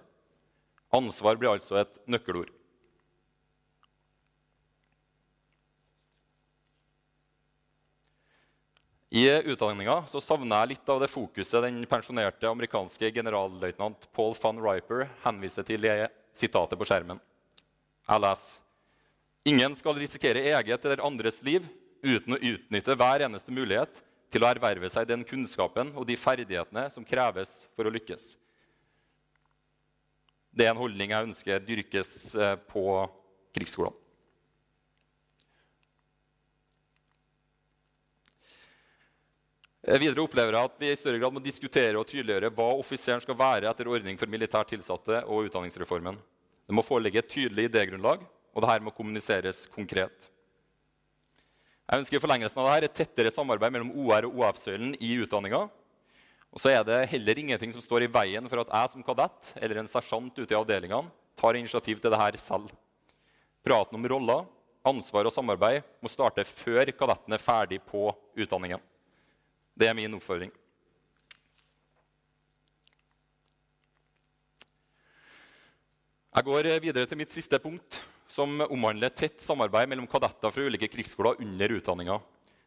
Ansvar 0.93 1.39
blir 1.39 1.53
altså 1.53 1.79
et 1.81 1.97
nøkkelord. 2.05 2.51
I 9.13 9.27
utdanninga 9.45 9.99
savner 10.09 10.63
jeg 10.63 10.71
litt 10.71 10.87
av 10.89 11.03
det 11.03 11.11
fokuset 11.13 11.61
den 11.61 11.83
pensjonerte 11.85 12.49
amerikanske 12.49 13.11
generalløytnant 13.13 14.07
Paul 14.09 14.33
van 14.41 14.61
Riper 14.61 15.05
henviser 15.21 15.67
til 15.67 15.85
i 15.85 16.07
sitatet 16.33 16.79
på 16.79 16.87
skjermen. 16.89 17.21
Jeg 18.09 18.23
leser 18.23 18.61
Ingen 19.53 19.75
skal 19.75 19.99
risikere 19.99 20.41
eget 20.55 20.85
eller 20.87 21.03
andres 21.03 21.41
liv 21.43 21.65
uten 22.01 22.33
å 22.33 22.39
utnytte 22.39 22.95
hver 22.97 23.25
eneste 23.27 23.53
mulighet 23.53 24.01
til 24.33 24.45
å 24.45 24.49
erverve 24.49 24.89
seg 24.89 25.05
den 25.09 25.25
kunnskapen 25.27 25.91
og 25.93 26.07
de 26.09 26.15
ferdighetene 26.17 26.87
som 26.89 27.05
kreves 27.05 27.67
for 27.75 27.85
å 27.85 27.93
lykkes. 27.93 28.31
Det 30.53 30.67
er 30.67 30.75
en 30.75 30.81
holdning 30.83 31.09
jeg 31.09 31.29
ønsker 31.29 31.63
dyrkes 31.65 32.13
eh, 32.37 32.55
på 32.69 32.85
krigsskolene. 33.57 33.97
Videre 39.83 40.23
opplever 40.23 40.55
jeg 40.55 40.69
at 40.69 40.77
vi 40.79 40.89
i 40.93 40.95
større 40.95 41.19
grad 41.19 41.33
må 41.35 41.41
diskutere 41.43 41.97
og 41.99 42.05
tydeliggjøre 42.07 42.53
hva 42.55 42.69
offiseren 42.79 43.19
skal 43.19 43.35
være 43.35 43.67
etter 43.67 43.89
ordning 43.91 44.15
for 44.15 44.31
militært 44.31 44.69
tilsatte 44.71 45.17
og 45.25 45.49
utdanningsreformen. 45.49 46.15
Det 46.63 46.75
må 46.77 46.85
foreligge 46.87 47.19
et 47.19 47.27
tydelig 47.27 47.65
idégrunnlag, 47.67 48.23
og 48.55 48.63
dette 48.63 48.85
må 48.85 48.93
kommuniseres 48.95 49.65
konkret. 49.73 50.29
Jeg 51.83 51.99
ønsker 51.99 52.15
i 52.15 52.23
forlengelsen 52.23 52.61
av 52.63 52.69
dette 52.71 52.93
et 52.93 52.95
tettere 53.01 53.33
samarbeid 53.35 53.75
mellom 53.75 53.91
OR 54.05 54.29
og 54.29 54.39
OF-søylen 54.39 54.95
i 55.03 55.17
utdanninga. 55.25 55.65
Og 56.53 56.61
så 56.61 56.69
er 56.69 56.83
det 56.85 56.99
heller 57.09 57.39
ingenting 57.41 57.71
som 57.73 57.81
står 57.81 58.05
i 58.05 58.11
veien 58.13 58.45
for 58.49 58.61
at 58.61 58.69
jeg 58.69 58.93
som 58.93 59.05
kadett 59.05 59.53
eller 59.57 59.81
en 59.81 59.89
sersjant 59.89 60.37
ute 60.37 60.53
i 60.53 60.57
avdelingene 60.57 61.09
tar 61.39 61.57
initiativ 61.57 62.01
til 62.01 62.13
dette 62.13 62.41
selv. 62.41 62.69
Praten 63.65 63.97
om 63.97 64.05
roller, 64.11 64.43
ansvar 64.85 65.25
og 65.25 65.33
samarbeid 65.33 65.81
må 66.03 66.11
starte 66.11 66.45
før 66.45 66.91
kadetten 66.93 67.33
er 67.33 67.41
ferdig 67.41 67.79
på 67.87 68.11
utdanningen. 68.37 68.81
Det 69.73 69.89
er 69.89 69.97
min 69.97 70.13
oppfordring. 70.13 70.51
Jeg 76.33 76.45
går 76.49 76.69
videre 76.81 77.09
til 77.09 77.17
mitt 77.17 77.33
siste 77.33 77.57
punkt, 77.61 77.97
som 78.29 78.61
omhandler 78.65 79.13
tett 79.13 79.41
samarbeid 79.41 79.89
mellom 79.89 80.09
kadetter 80.09 80.53
fra 80.53 80.65
ulike 80.65 80.89
krigsskoler 80.89 81.41
under 81.41 81.75
utdanninga. 81.77 82.19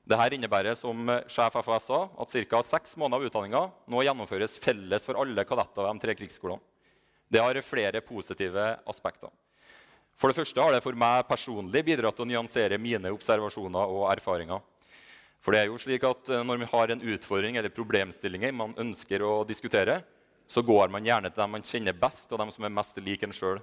Dette 0.06 0.36
innebærer 0.36 0.76
som 0.78 1.08
sjef 1.26 1.56
FHS 1.58 1.88
sa, 1.90 2.04
at 2.22 2.34
ca. 2.50 2.62
seks 2.62 2.94
måneder 2.94 3.24
av 3.24 3.26
utdanninga 3.26 3.62
nå 3.90 4.04
gjennomføres 4.06 4.54
felles 4.62 5.06
for 5.08 5.18
alle 5.18 5.42
kadetter 5.44 5.82
ved 5.82 5.96
de 5.96 6.04
tre 6.04 6.14
krigsskolene. 6.14 6.62
Det 7.26 7.42
har 7.42 7.58
flere 7.66 8.00
positive 8.06 8.68
aspekter. 8.86 9.32
For 10.16 10.30
det 10.30 10.38
første 10.38 10.62
har 10.62 10.72
det 10.72 10.84
for 10.84 10.96
meg 10.96 11.26
personlig 11.28 11.82
bidratt 11.84 12.16
til 12.16 12.24
å 12.24 12.30
nyansere 12.30 12.78
mine 12.80 13.10
observasjoner 13.12 13.92
og 13.98 14.06
erfaringer. 14.14 14.62
For 15.42 15.52
det 15.52 15.64
er 15.64 15.68
jo 15.70 15.78
slik 15.78 16.06
at 16.06 16.30
eh, 16.32 16.42
Når 16.42 16.62
vi 16.62 16.68
har 16.72 16.90
en 16.90 17.02
utfordring 17.14 17.58
eller 17.58 17.74
problemstillinger 17.74 18.54
man 18.56 18.72
ønsker 18.78 19.22
å 19.22 19.44
diskutere, 19.46 20.00
så 20.46 20.62
går 20.62 20.88
man 20.94 21.04
gjerne 21.06 21.30
til 21.30 21.42
dem 21.42 21.52
man 21.58 21.66
kjenner 21.66 21.98
best, 21.98 22.30
og 22.30 22.38
dem 22.38 22.50
som 22.54 22.64
er 22.64 22.72
mest 22.74 22.98
lik 23.02 23.26
en 23.26 23.34
sjøl. 23.34 23.58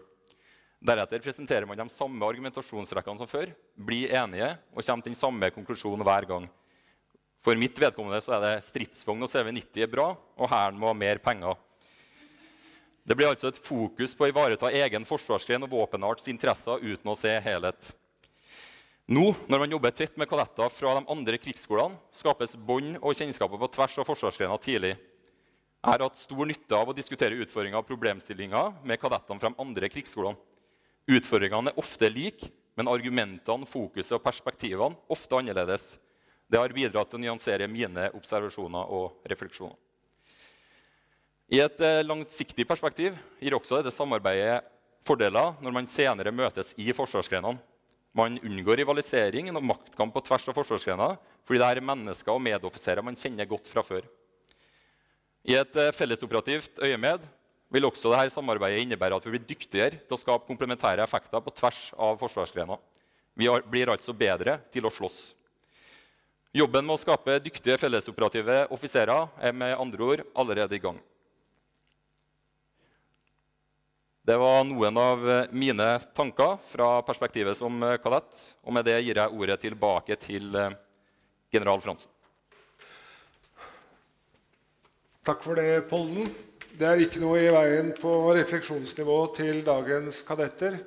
Deretter 0.84 1.22
presenterer 1.24 1.64
man 1.64 1.80
de 1.80 1.88
samme 1.88 2.28
argumentasjonsrekkene 2.28 3.22
som 3.22 3.30
før, 3.30 3.54
blir 3.76 4.12
enige 4.12 4.50
og 4.74 4.84
kommer 4.84 5.06
til 5.06 5.14
den 5.14 5.20
samme 5.20 5.50
konklusjonen 5.56 6.04
hver 6.04 6.28
gang. 6.28 6.50
For 7.44 7.60
mitt 7.60 7.80
vedkommende 7.80 8.20
så 8.24 8.36
er 8.36 8.44
det 8.44 8.66
stridsvogn 8.68 9.24
og 9.24 9.32
CV90 9.32 9.86
er 9.86 9.92
bra, 9.92 10.10
og 10.16 10.52
Hæren 10.52 10.80
må 10.80 10.92
ha 10.92 10.96
mer 10.96 11.24
penger. 11.24 11.56
Det 13.04 13.16
blir 13.20 13.32
altså 13.32 13.50
et 13.52 13.60
fokus 13.60 14.16
på 14.16 14.28
å 14.28 14.30
ivareta 14.32 14.72
egen 14.72 15.08
forsvarsgren 15.08 15.64
og 15.66 15.72
våpenarts 15.72 16.30
interesser 16.32 16.84
uten 16.84 17.12
å 17.12 17.18
se 17.20 17.32
helhet. 17.44 17.90
Nå, 19.12 19.34
når 19.52 19.60
man 19.60 19.76
jobber 19.76 19.92
tett 19.92 20.16
med 20.20 20.30
kadetter 20.32 20.72
fra 20.72 20.94
de 20.96 21.08
andre 21.12 21.40
krigsskolene, 21.40 22.00
skapes 22.16 22.56
bånd 22.56 22.96
og 23.02 23.16
kjennskaper 23.20 23.60
på 23.60 23.72
tvers 23.76 24.00
av 24.00 24.08
forsvarsgrener 24.08 24.64
tidlig. 24.64 24.94
Jeg 25.84 25.92
har 25.92 26.06
hatt 26.06 26.20
stor 26.20 26.48
nytte 26.48 26.80
av 26.80 26.92
å 26.92 26.96
diskutere 26.96 27.40
utfordringer 27.44 27.80
og 27.80 27.88
problemstillinger 27.88 28.84
med 28.88 29.00
kadettene 29.00 29.40
fra 29.44 29.52
de 29.52 29.64
andre 29.64 29.92
krigsskolene. 29.92 30.40
Utfordringene 31.10 31.74
er 31.74 31.80
ofte 31.80 32.08
like, 32.12 32.47
men 32.80 32.89
argumentene, 32.89 33.68
fokuset 33.70 34.16
og 34.18 34.24
perspektivene 34.24 34.97
ofte 35.12 35.38
annerledes. 35.38 35.97
Det 36.49 36.60
har 36.60 36.74
bidratt 36.76 37.12
til 37.12 37.20
å 37.20 37.24
nyansere 37.24 37.68
mine 37.72 38.10
observasjoner 38.16 38.93
og 38.93 39.28
refleksjoner. 39.30 39.76
I 41.54 41.60
et 41.62 41.82
eh, 41.84 42.06
langsiktig 42.06 42.66
perspektiv 42.66 43.18
gir 43.41 43.56
også 43.58 43.78
dette 43.78 43.93
samarbeidet 43.93 44.64
fordeler 45.06 45.58
når 45.62 45.76
man 45.76 45.89
senere 45.89 46.34
møtes 46.34 46.72
i 46.80 46.88
forsvarsgrenene. 46.95 47.60
Man 48.14 48.38
unngår 48.45 48.80
rivalisering 48.84 49.49
og 49.51 49.66
maktkamp 49.66 50.14
på 50.14 50.22
tvers 50.28 50.45
av 50.49 50.58
forsvarsgrener 50.58 51.16
fordi 51.43 51.60
det 51.60 51.70
er 51.70 51.86
mennesker 51.86 52.34
og 52.34 52.43
medoffiserer 52.45 53.06
man 53.06 53.18
kjenner 53.20 53.49
godt 53.49 53.68
fra 53.70 53.84
før. 53.86 54.06
I 55.43 55.58
et 55.60 55.80
eh, 55.82 55.93
fellesoperativt 55.93 56.80
øyemed 56.86 57.26
vil 57.74 57.88
også 57.89 58.11
dette 58.13 58.36
samarbeidet 58.36 58.84
innebære 58.84 59.17
at 59.17 59.26
vi 59.26 59.34
blir 59.34 59.47
dyktigere 59.49 59.97
til 60.03 60.15
å 60.15 60.21
skape 60.21 60.45
komplementære 60.49 61.01
effekter 61.05 61.41
på 61.41 61.53
tvers 61.57 61.88
av 61.97 62.19
forsvarsgrener. 62.21 62.78
Vi 63.34 63.49
blir 63.69 63.89
altså 63.89 64.13
bedre 64.13 64.59
til 64.74 64.86
å 64.86 64.93
slåss. 64.93 65.32
Jobben 66.53 66.86
med 66.86 66.93
å 66.93 67.01
skape 67.01 67.39
dyktige 67.41 67.80
fellesoperative 67.82 68.67
offiserer 68.76 69.26
er 69.41 69.55
med 69.57 69.74
andre 69.74 70.05
ord 70.05 70.21
allerede 70.38 70.78
i 70.78 70.84
gang. 70.84 70.99
Det 74.24 74.36
var 74.39 74.61
noen 74.63 74.99
av 75.01 75.26
mine 75.51 75.88
tanker 76.15 76.53
fra 76.69 77.01
perspektivet 77.03 77.57
som 77.57 77.82
kadett. 78.05 78.38
Og 78.63 78.71
med 78.71 78.86
det 78.88 79.01
gir 79.01 79.17
jeg 79.19 79.34
ordet 79.36 79.57
tilbake 79.65 80.15
til 80.21 80.53
eh, 80.55 80.78
general 81.51 81.82
Fransen. 81.84 82.13
Takk 85.28 85.43
for 85.43 85.59
det, 85.59 85.89
Polden. 85.89 86.30
Det 86.74 86.88
er 86.89 87.01
ikke 87.03 87.19
noe 87.21 87.38
i 87.38 87.51
veien 87.53 87.91
på 87.93 88.11
refleksjonsnivå 88.34 89.17
til 89.36 89.59
dagens 89.61 90.24
kadetter. 90.26 90.80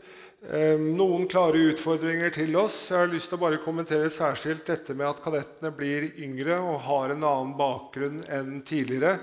Ehm, 0.51 0.89
noen 0.99 1.29
klare 1.31 1.61
utfordringer 1.71 2.33
til 2.35 2.57
oss. 2.59 2.89
Jeg 2.91 3.05
har 3.05 3.13
lyst 3.13 3.31
til 3.31 3.39
å 3.39 3.43
bare 3.45 3.61
kommentere 3.63 4.09
særskilt 4.11 4.67
dette 4.67 4.97
med 4.99 5.07
at 5.07 5.23
kadettene 5.23 5.71
blir 5.77 6.09
yngre 6.19 6.59
og 6.59 6.81
har 6.89 7.15
en 7.15 7.23
annen 7.23 7.55
bakgrunn 7.55 8.19
enn 8.27 8.59
tidligere. 8.67 9.21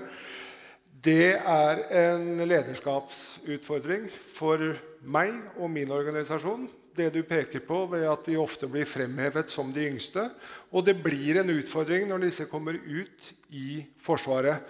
Det 1.04 1.36
er 1.36 1.84
en 2.00 2.40
lederskapsutfordring 2.40 4.08
for 4.32 4.64
meg 5.04 5.36
og 5.58 5.68
min 5.68 5.92
organisasjon. 5.92 6.64
Det 6.96 7.10
du 7.12 7.20
peker 7.28 7.60
på 7.60 7.84
ved 7.92 8.08
at 8.08 8.24
de 8.24 8.40
ofte 8.40 8.72
blir 8.72 8.88
fremhevet 8.88 9.52
som 9.52 9.68
de 9.68 9.84
yngste. 9.92 10.30
Og 10.72 10.88
det 10.88 10.96
blir 11.04 11.42
en 11.42 11.56
utfordring 11.58 12.08
når 12.08 12.30
disse 12.30 12.48
kommer 12.48 12.80
ut 12.80 13.32
i 13.52 13.82
Forsvaret. 14.00 14.64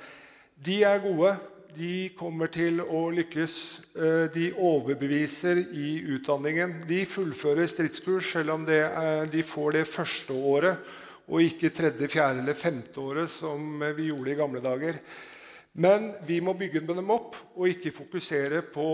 De 0.59 0.83
er 0.87 1.03
gode, 1.03 1.37
de 1.75 2.09
kommer 2.19 2.51
til 2.55 2.81
å 2.83 3.07
lykkes. 3.15 3.55
Eh, 3.95 4.25
de 4.35 4.51
overbeviser 4.55 5.61
i 5.75 5.97
utdanningen. 6.17 6.81
De 6.89 7.03
fullfører 7.09 7.71
stridskurs 7.71 8.33
selv 8.37 8.55
om 8.55 8.67
er, 8.71 9.27
de 9.31 9.43
får 9.43 9.79
det 9.79 9.85
første 9.91 10.33
året 10.35 10.95
og 11.25 11.41
ikke 11.41 11.73
tredje, 11.73 12.09
fjerde 12.13 12.43
eller 12.43 12.59
femte 12.59 13.01
året, 13.01 13.31
som 13.33 13.81
vi 13.97 14.11
gjorde 14.11 14.33
i 14.33 14.39
gamle 14.39 14.61
dager. 14.65 14.99
Men 15.75 16.13
vi 16.27 16.41
må 16.45 16.55
bygge 16.55 16.85
dem 16.87 17.11
opp 17.11 17.39
og 17.57 17.71
ikke 17.71 17.95
fokusere 17.95 18.61
på 18.75 18.89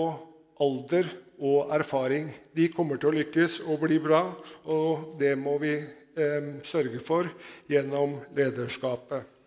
alder 0.60 1.10
og 1.40 1.72
erfaring. 1.74 2.30
De 2.56 2.68
kommer 2.72 3.00
til 3.00 3.10
å 3.10 3.18
lykkes 3.18 3.60
og 3.66 3.82
bli 3.84 3.98
bra, 4.02 4.22
og 4.70 5.18
det 5.20 5.34
må 5.40 5.56
vi 5.60 5.74
eh, 5.80 6.54
sørge 6.64 7.02
for 7.04 7.28
gjennom 7.68 8.20
lederskapet. 8.36 9.39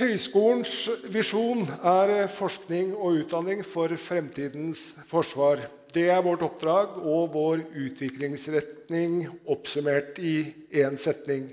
Høyskolens 0.00 0.86
visjon 1.12 1.66
er 1.68 2.22
forskning 2.32 2.94
og 2.94 3.18
utdanning 3.20 3.58
for 3.68 3.92
fremtidens 4.00 4.94
forsvar. 5.10 5.60
Det 5.92 6.06
er 6.08 6.22
vårt 6.24 6.40
oppdrag 6.46 6.94
og 7.02 7.34
vår 7.34 7.66
utviklingsretning 7.82 9.26
oppsummert 9.44 10.16
i 10.24 10.54
én 10.80 10.96
setning. 10.96 11.50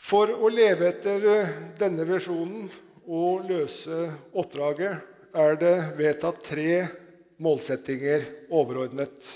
For 0.00 0.32
å 0.32 0.48
leve 0.48 0.88
etter 0.88 1.28
denne 1.76 2.08
visjonen 2.08 2.70
og 3.04 3.44
løse 3.50 4.06
oppdraget 4.32 5.36
er 5.36 5.60
det 5.60 5.76
vedtatt 6.00 6.40
tre 6.48 6.80
målsettinger 7.44 8.24
overordnet. 8.48 9.34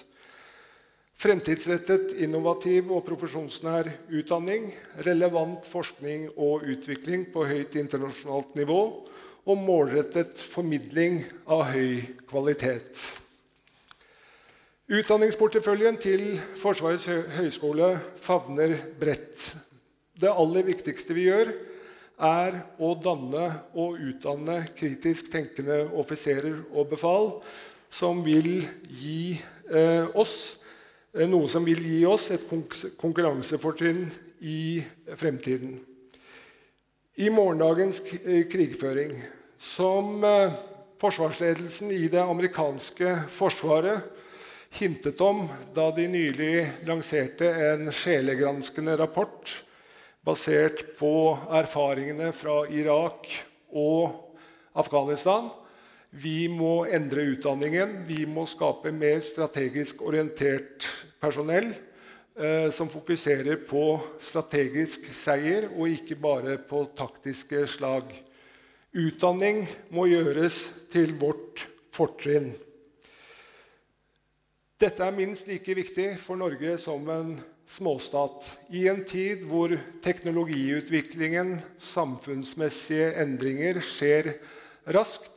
Fremtidsrettet, 1.17 2.11
innovativ 2.21 2.91
og 2.93 3.07
profesjonsnær 3.07 3.89
utdanning, 4.12 4.69
relevant 5.07 5.64
forskning 5.64 6.27
og 6.37 6.67
utvikling 6.69 7.23
på 7.33 7.47
høyt 7.49 7.79
internasjonalt 7.81 8.53
nivå 8.59 8.81
og 9.47 9.62
målrettet 9.62 10.37
formidling 10.37 11.23
av 11.49 11.71
høy 11.71 12.03
kvalitet. 12.29 13.01
Utdanningsporteføljen 14.93 15.97
til 15.99 16.37
Forsvarets 16.61 17.09
høgskole 17.09 17.95
favner 18.23 18.77
bredt. 19.01 19.49
Det 20.21 20.29
aller 20.29 20.69
viktigste 20.69 21.17
vi 21.17 21.31
gjør, 21.31 21.55
er 22.17 22.61
å 22.77 22.93
danne 23.01 23.49
og 23.77 23.97
utdanne 24.05 24.61
kritisk 24.77 25.33
tenkende 25.33 25.83
offiserer 25.97 26.61
og 26.73 26.93
befal 26.93 27.33
som 27.93 28.23
vil 28.25 28.61
gi 29.01 29.37
eh, 29.69 30.07
oss 30.17 30.57
noe 31.25 31.49
som 31.49 31.64
vil 31.64 31.81
gi 31.81 32.03
oss 32.09 32.29
et 32.35 32.45
konkurransefortrinn 33.01 34.05
i 34.45 34.85
fremtiden. 35.17 35.79
I 37.17 37.31
morgendagens 37.33 38.03
eh, 38.12 38.45
krigføring, 38.53 39.14
som 39.57 40.25
eh, 40.25 40.53
forsvarsledelsen 41.01 41.91
i 41.97 42.09
det 42.12 42.21
amerikanske 42.21 43.14
forsvaret 43.33 44.05
hintet 44.77 45.21
om 45.25 45.47
da 45.75 45.89
de 45.97 46.05
nylig 46.12 46.67
lanserte 46.85 47.49
en 47.71 47.89
sjelegranskende 47.93 48.99
rapport 49.01 49.62
basert 50.27 50.83
på 50.99 51.39
erfaringene 51.55 52.33
fra 52.37 52.64
Irak 52.69 53.31
og 53.73 54.37
Afghanistan, 54.77 55.49
vi 56.17 56.47
må 56.49 56.87
endre 56.89 57.27
utdanningen. 57.35 57.99
Vi 58.09 58.25
må 58.29 58.47
skape 58.49 58.93
mer 58.95 59.21
strategisk 59.25 60.01
orientert 60.07 60.87
personell 61.21 61.73
eh, 61.73 62.69
som 62.73 62.89
fokuserer 62.89 63.61
på 63.69 63.83
strategisk 64.25 65.11
seier 65.17 65.69
og 65.75 65.93
ikke 65.93 66.17
bare 66.21 66.57
på 66.69 66.87
taktiske 66.97 67.67
slag. 67.69 68.09
Utdanning 68.97 69.67
må 69.93 70.07
gjøres 70.09 70.62
til 70.93 71.12
vårt 71.21 71.67
fortrinn. 71.93 72.55
Dette 74.81 75.05
er 75.05 75.17
minst 75.17 75.49
like 75.49 75.73
viktig 75.77 76.14
for 76.21 76.41
Norge 76.41 76.79
som 76.81 77.05
en 77.12 77.37
småstat. 77.69 78.45
I 78.73 78.87
en 78.89 79.03
tid 79.09 79.45
hvor 79.49 79.73
teknologiutviklingen, 80.05 81.59
samfunnsmessige 81.81 83.12
endringer, 83.21 83.81
skjer 83.85 84.35
raskt, 84.97 85.36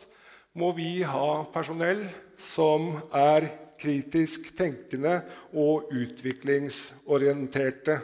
må 0.60 0.74
vi 0.76 1.00
ha 1.08 1.46
personell 1.54 2.02
som 2.40 2.90
er 3.16 3.46
kritisk 3.80 4.50
tenkende 4.58 5.22
og 5.56 5.92
utviklingsorienterte. 5.96 8.00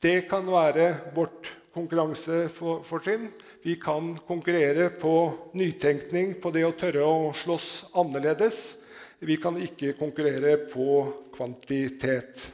Det 0.00 0.28
kan 0.30 0.46
være 0.48 1.12
vårt 1.16 1.50
konkurransefortrinn. 1.74 3.28
Vi 3.62 3.76
kan 3.82 4.14
konkurrere 4.26 4.90
på 4.96 5.32
nytenkning, 5.58 6.40
på 6.40 6.50
det 6.54 6.64
å 6.64 6.72
tørre 6.78 7.04
å 7.04 7.32
slåss 7.36 7.84
annerledes. 7.98 8.76
Vi 9.20 9.36
kan 9.42 9.56
ikke 9.60 9.92
konkurrere 9.98 10.56
på 10.70 10.86
kvantitet. 11.34 12.52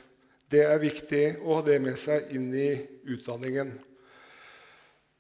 Det 0.51 0.65
er 0.67 0.83
viktig 0.83 1.25
å 1.45 1.59
ha 1.59 1.63
det 1.67 1.79
med 1.83 1.99
seg 2.01 2.33
inn 2.35 2.55
i 2.57 2.71
utdanningen. 3.15 3.77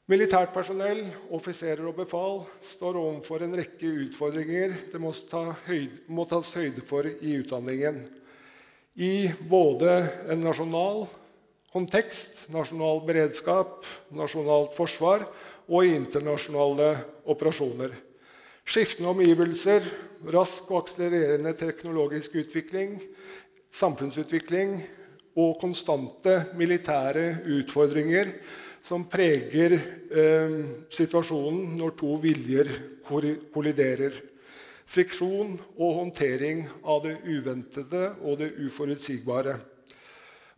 Militært 0.04 0.50
personell, 0.52 1.06
offiserer 1.32 1.80
og 1.88 1.94
befal 1.96 2.42
står 2.68 2.98
overfor 3.00 3.40
en 3.40 3.54
rekke 3.56 3.88
utfordringer 4.02 4.74
det 4.92 4.98
må, 5.00 5.14
ta 5.30 5.54
høyde, 5.64 6.02
må 6.12 6.26
tas 6.28 6.50
høyde 6.58 6.82
for 6.84 7.08
i 7.08 7.38
utdanningen. 7.38 8.02
I 9.00 9.30
både 9.48 9.94
en 10.28 10.44
nasjonal 10.44 11.06
kontekst, 11.72 12.42
nasjonal 12.52 13.00
beredskap, 13.06 13.88
nasjonalt 14.12 14.76
forsvar 14.76 15.24
og 15.70 15.88
i 15.88 15.94
internasjonale 15.96 16.90
operasjoner. 17.32 17.96
Skiftende 18.68 19.08
omgivelser, 19.08 19.88
rask 20.36 20.68
og 20.68 20.82
akselererende 20.82 21.54
teknologisk 21.56 22.36
utvikling, 22.44 22.98
samfunnsutvikling 23.72 24.76
og 25.40 25.56
konstante 25.64 26.42
militære 26.60 27.40
utfordringer 27.56 28.36
som 28.84 29.06
preger 29.08 29.78
eh, 29.78 30.56
situasjonen 30.92 31.76
når 31.78 31.94
to 31.96 32.14
viljer 32.20 32.68
kolliderer. 33.08 34.18
Friksjon 34.84 35.54
og 35.78 35.94
håndtering 36.02 36.66
av 36.84 37.06
det 37.06 37.14
uventede 37.24 38.10
og 38.20 38.42
det 38.42 38.50
uforutsigbare. 38.66 39.56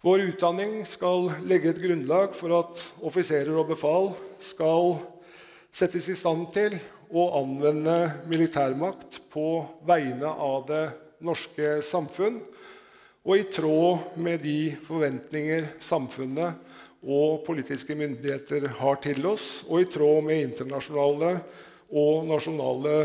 Vår 0.03 0.25
utdanning 0.27 0.81
skal 0.87 1.31
legge 1.47 1.71
et 1.71 1.81
grunnlag 1.83 2.35
for 2.37 2.59
at 2.59 2.83
offiserer 3.07 3.55
og 3.55 3.71
befal 3.71 4.11
skal 4.43 4.99
settes 5.75 6.11
i 6.11 6.19
stand 6.19 6.49
til 6.55 6.77
å 7.15 7.29
anvende 7.39 7.97
militærmakt 8.27 9.21
på 9.31 9.63
vegne 9.87 10.31
av 10.31 10.67
det 10.67 10.85
norske 11.27 11.79
samfunn 11.87 12.41
og 13.27 13.39
i 13.39 13.47
tråd 13.51 14.19
med 14.23 14.43
de 14.43 14.75
forventninger 14.87 15.71
samfunnet 15.83 16.66
og 17.07 17.45
politiske 17.47 17.95
myndigheter 17.95 18.67
har 18.81 18.99
til 19.03 19.23
oss, 19.31 19.63
og 19.71 19.85
i 19.85 19.89
tråd 19.91 20.25
med 20.27 20.43
internasjonale 20.49 21.37
og 21.95 22.27
nasjonale 22.27 22.97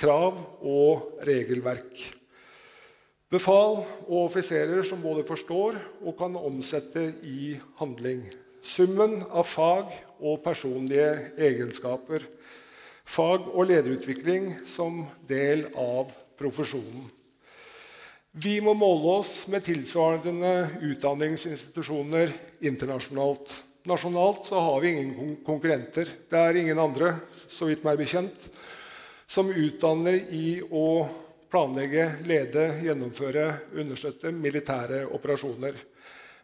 krav 0.00 0.40
og 0.64 1.22
regelverk. 1.28 2.00
Befal 3.32 3.78
og 4.08 4.16
offiserer 4.26 4.82
som 4.84 5.00
både 5.04 5.24
forstår 5.24 5.78
og 6.02 6.16
kan 6.18 6.36
omsette 6.36 7.06
i 7.24 7.54
handling. 7.80 8.26
Summen 8.62 9.22
av 9.30 9.48
fag 9.48 9.88
og 10.20 10.42
personlige 10.44 11.32
egenskaper. 11.40 12.26
Fag- 13.08 13.48
og 13.50 13.66
lederutvikling 13.70 14.52
som 14.68 15.06
del 15.28 15.66
av 15.72 16.12
profesjonen. 16.38 17.08
Vi 18.32 18.54
må 18.64 18.72
måle 18.72 19.18
oss 19.20 19.42
med 19.52 19.60
tilsvarende 19.66 20.70
utdanningsinstitusjoner 20.80 22.30
internasjonalt. 22.64 23.58
Nasjonalt 23.84 24.48
så 24.48 24.62
har 24.64 24.80
vi 24.80 24.88
ingen 24.88 25.34
konkurrenter. 25.44 26.08
Det 26.30 26.40
er 26.40 26.56
ingen 26.56 26.80
andre, 26.80 27.10
så 27.44 27.68
vidt 27.68 27.84
meg 27.84 28.00
bekjent, 28.00 28.48
som 29.28 29.52
utdanner 29.52 30.16
i 30.32 30.62
å 30.64 31.04
planlegge, 31.52 32.08
lede, 32.24 32.66
gjennomføre, 32.80 33.46
understøtte 33.76 34.32
militære 34.32 35.04
operasjoner. 35.12 35.76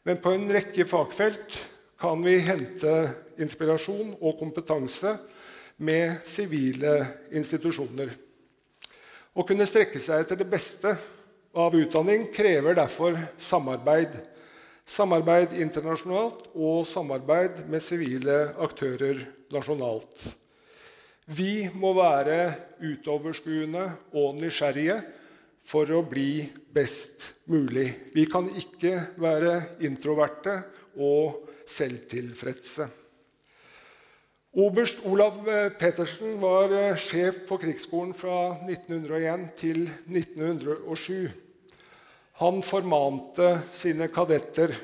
Men 0.05 0.21
på 0.21 0.37
en 0.37 0.49
rekke 0.53 0.85
fagfelt 0.85 1.57
kan 1.97 2.21
vi 2.21 2.37
hente 2.45 2.99
inspirasjon 3.41 4.19
og 4.21 4.37
kompetanse 4.37 5.17
med 5.81 6.21
sivile 6.29 6.99
institusjoner. 7.33 8.13
Å 9.33 9.45
kunne 9.49 9.65
strekke 9.65 10.03
seg 10.03 10.27
etter 10.27 10.37
det 10.37 10.53
beste 10.53 10.99
av 11.59 11.75
utdanning 11.75 12.29
krever 12.35 12.77
derfor 12.79 13.19
samarbeid. 13.43 14.15
Samarbeid 14.89 15.57
internasjonalt 15.59 16.47
og 16.55 16.85
samarbeid 16.89 17.65
med 17.69 17.83
sivile 17.85 18.39
aktører 18.63 19.25
nasjonalt. 19.53 20.23
Vi 21.29 21.69
må 21.77 21.91
være 21.99 22.55
utoverskuende 22.81 23.83
og 24.17 24.39
nysgjerrige 24.39 25.03
for 25.69 25.91
å 25.93 26.01
bli 26.09 26.47
best 26.73 27.27
mulig. 27.51 27.91
Vi 28.15 28.25
kan 28.31 28.49
ikke 28.57 28.95
være 29.21 29.59
introverte 29.85 30.63
og 30.97 31.51
selvtilfredse. 31.69 32.89
Oberst 34.59 35.03
Olav 35.05 35.43
Petersen 35.79 36.39
var 36.41 36.73
sjef 36.97 37.43
på 37.51 37.59
Krigsskolen 37.61 38.15
fra 38.17 38.57
1901 38.65 39.45
til 39.61 39.85
1907. 40.09 41.48
Han 42.39 42.63
formante 42.63 43.49
sine 43.75 44.07
kadetter 44.15 44.75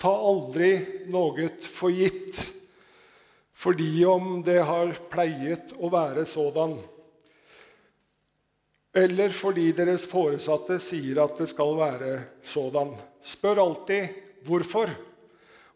ta 0.00 0.12
aldri 0.24 0.70
noe 1.12 1.50
for 1.68 1.92
gitt, 1.92 2.38
fordi 3.52 4.04
om 4.08 4.38
det 4.44 4.62
har 4.64 4.92
pleiet 5.12 5.74
å 5.76 5.90
være 5.92 6.24
sådan, 6.28 6.78
eller 8.94 9.34
fordi 9.34 9.72
deres 9.74 10.06
foresatte 10.06 10.78
sier 10.80 11.18
at 11.24 11.34
det 11.40 11.48
skal 11.50 11.74
være 11.80 12.12
sådan. 12.46 12.92
Spør 13.26 13.60
alltid 13.64 14.20
hvorfor. 14.46 14.92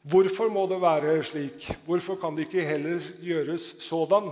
Hvorfor 0.08 0.52
må 0.54 0.68
det 0.70 0.78
være 0.80 1.16
slik? 1.26 1.66
Hvorfor 1.84 2.20
kan 2.22 2.38
det 2.38 2.46
ikke 2.46 2.66
heller 2.68 3.02
gjøres 3.20 3.72
sådan? 3.82 4.30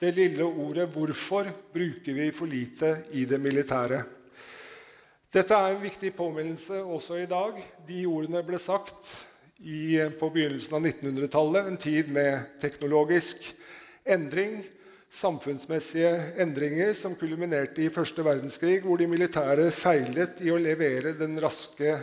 Det 0.00 0.14
lille 0.16 0.44
ordet 0.44 0.88
'hvorfor' 0.88 1.52
bruker 1.72 2.12
vi 2.12 2.30
for 2.30 2.46
lite 2.46 3.04
i 3.12 3.24
det 3.24 3.40
militære. 3.40 4.02
Dette 5.34 5.56
er 5.58 5.72
en 5.74 5.82
viktig 5.82 6.12
påminnelse 6.14 6.76
også 6.78 7.16
i 7.18 7.26
dag. 7.26 7.56
De 7.88 8.04
ordene 8.06 8.38
ble 8.46 8.58
sagt 8.62 9.08
i, 9.58 9.98
på 10.14 10.28
begynnelsen 10.30 10.76
av 10.78 10.84
1900-tallet, 10.86 11.66
en 11.66 11.78
tid 11.80 12.12
med 12.14 12.52
teknologisk 12.62 13.48
endring, 14.06 14.60
samfunnsmessige 15.10 16.12
endringer 16.42 16.94
som 16.94 17.18
kulminerte 17.18 17.82
i 17.82 17.90
første 17.90 18.22
verdenskrig, 18.22 18.84
hvor 18.86 19.02
de 19.02 19.10
militære 19.10 19.72
feilet 19.74 20.38
i 20.46 20.54
å 20.54 20.60
levere 20.60 21.16
den 21.18 21.34
raske 21.42 21.96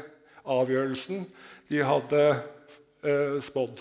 avgjørelsen 0.51 1.23
de 1.71 1.87
hadde 1.87 2.21
eh, 2.35 3.39
spådd. 3.47 3.79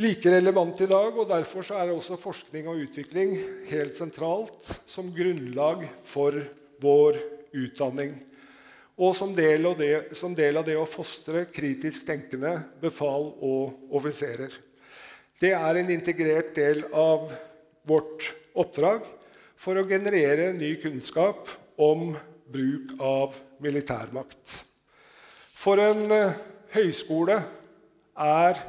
Like 0.00 0.32
relevant 0.32 0.80
i 0.80 0.88
dag, 0.88 1.12
og 1.12 1.28
derfor 1.28 1.76
er 1.76 1.92
også 1.92 2.16
forskning 2.24 2.72
og 2.72 2.88
utvikling 2.88 3.36
helt 3.68 3.96
sentralt 4.00 4.78
som 4.88 5.12
grunnlag 5.12 5.90
for 6.08 6.40
vår 6.80 7.35
utdanning. 7.56 8.14
Og 8.96 9.12
som 9.16 9.34
del, 9.36 9.66
det, 9.76 10.16
som 10.16 10.34
del 10.36 10.56
av 10.56 10.64
det 10.64 10.76
å 10.78 10.88
fostre 10.88 11.44
kritisk 11.52 12.06
tenkende 12.08 12.54
befal 12.80 13.28
og 13.44 13.96
offiserer. 13.96 14.54
Det 15.36 15.52
er 15.52 15.80
en 15.80 15.92
integrert 15.92 16.54
del 16.56 16.86
av 16.96 17.28
vårt 17.86 18.30
oppdrag 18.56 19.04
for 19.60 19.76
å 19.76 19.84
generere 19.88 20.54
ny 20.56 20.72
kunnskap 20.80 21.50
om 21.76 22.14
bruk 22.48 22.94
av 23.02 23.36
militærmakt. 23.60 24.62
For 25.56 25.80
en 25.82 26.08
eh, 26.12 26.38
høyskole 26.72 27.40
er 28.16 28.60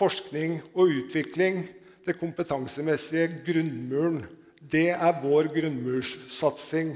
forskning 0.00 0.60
og 0.72 0.94
utvikling 1.02 1.64
det 2.06 2.16
kompetansemessige 2.20 3.42
grunnmuren. 3.44 4.22
Det 4.60 4.90
er 4.92 5.20
vår 5.22 5.50
grunnmurssatsing. 5.52 6.94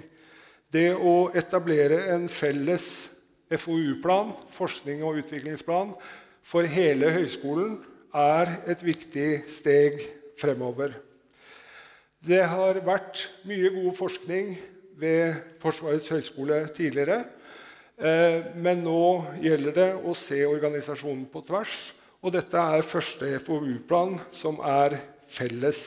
Det 0.75 0.91
å 0.99 1.31
etablere 1.39 2.01
en 2.11 2.27
felles 2.27 2.87
FoU-plan, 3.55 4.33
forskning 4.57 5.05
og 5.07 5.21
utviklingsplan, 5.23 5.93
for 6.43 6.67
hele 6.67 7.13
høyskolen 7.15 7.77
er 8.15 8.51
et 8.73 8.83
viktig 8.83 9.45
steg 9.51 10.01
fremover. 10.41 10.97
Det 12.25 12.43
har 12.51 12.81
vært 12.83 13.23
mye 13.47 13.71
god 13.75 13.95
forskning 13.99 14.55
ved 14.99 15.39
Forsvarets 15.63 16.11
høgskole 16.11 16.65
tidligere. 16.75 17.21
Eh, 17.95 18.55
men 18.59 18.83
nå 18.83 19.05
gjelder 19.45 19.77
det 19.77 19.91
å 20.03 20.15
se 20.19 20.41
organisasjonen 20.49 21.29
på 21.31 21.45
tvers 21.47 21.77
og 22.25 22.33
dette 22.33 22.57
er 22.57 22.87
første 22.89 23.29
FoU-plan 23.45 24.17
som 24.33 24.57
er 24.65 24.97
felles. 25.29 25.81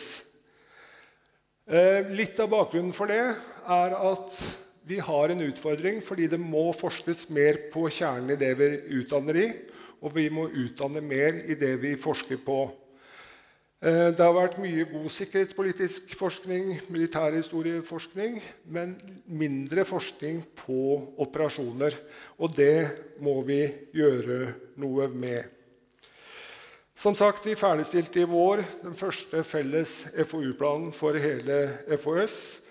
Eh, 1.65 2.05
litt 2.13 2.37
av 2.39 2.51
bakgrunnen 2.51 2.93
for 2.95 3.09
det 3.09 3.23
er 3.25 3.95
at 3.97 4.37
vi 4.87 4.99
har 5.03 5.29
en 5.29 5.43
utfordring 5.43 6.01
fordi 6.05 6.29
det 6.31 6.39
må 6.39 6.69
forskes 6.75 7.27
mer 7.35 7.59
på 7.73 7.87
kjernen 7.91 8.33
i 8.33 8.39
det 8.39 8.53
vi 8.59 8.69
utdanner 9.01 9.39
i, 9.41 9.47
og 10.01 10.13
vi 10.15 10.27
må 10.31 10.47
utdanne 10.47 11.01
mer 11.03 11.41
i 11.45 11.57
det 11.59 11.73
vi 11.81 11.95
forsker 11.99 12.39
på. 12.45 12.59
Eh, 13.77 14.09
det 14.09 14.23
har 14.23 14.33
vært 14.33 14.57
mye 14.61 14.87
god 14.89 15.09
sikkerhetspolitisk 15.13 16.15
forskning, 16.17 16.79
militærhistorieforskning, 16.89 18.39
men 18.65 18.95
mindre 19.27 19.85
forskning 19.85 20.39
på 20.63 20.79
operasjoner. 21.21 21.93
Og 22.41 22.55
det 22.57 22.87
må 23.21 23.35
vi 23.45 23.61
gjøre 23.93 24.53
noe 24.81 25.09
med. 25.13 25.43
Som 26.97 27.13
sagt, 27.15 27.45
Vi 27.45 27.53
ferdigstilte 27.55 28.21
i 28.21 28.25
vår 28.25 28.63
den 28.81 28.95
første 28.95 29.43
felles 29.43 30.07
FoU-planen 30.25 30.91
for 30.91 31.13
hele 31.13 31.77
FOS. 32.01 32.61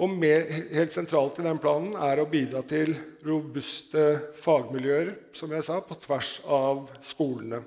Og 0.00 0.08
mer, 0.08 0.46
helt 0.72 0.94
sentralt 0.94 1.36
i 1.38 1.44
den 1.44 1.60
planen 1.60 1.92
er 2.00 2.22
å 2.22 2.28
bidra 2.28 2.62
til 2.64 2.94
robuste 3.26 4.06
fagmiljøer 4.40 5.12
som 5.36 5.52
jeg 5.52 5.66
sa, 5.66 5.82
på 5.84 5.98
tvers 6.00 6.38
av 6.48 6.86
skolene. 7.04 7.60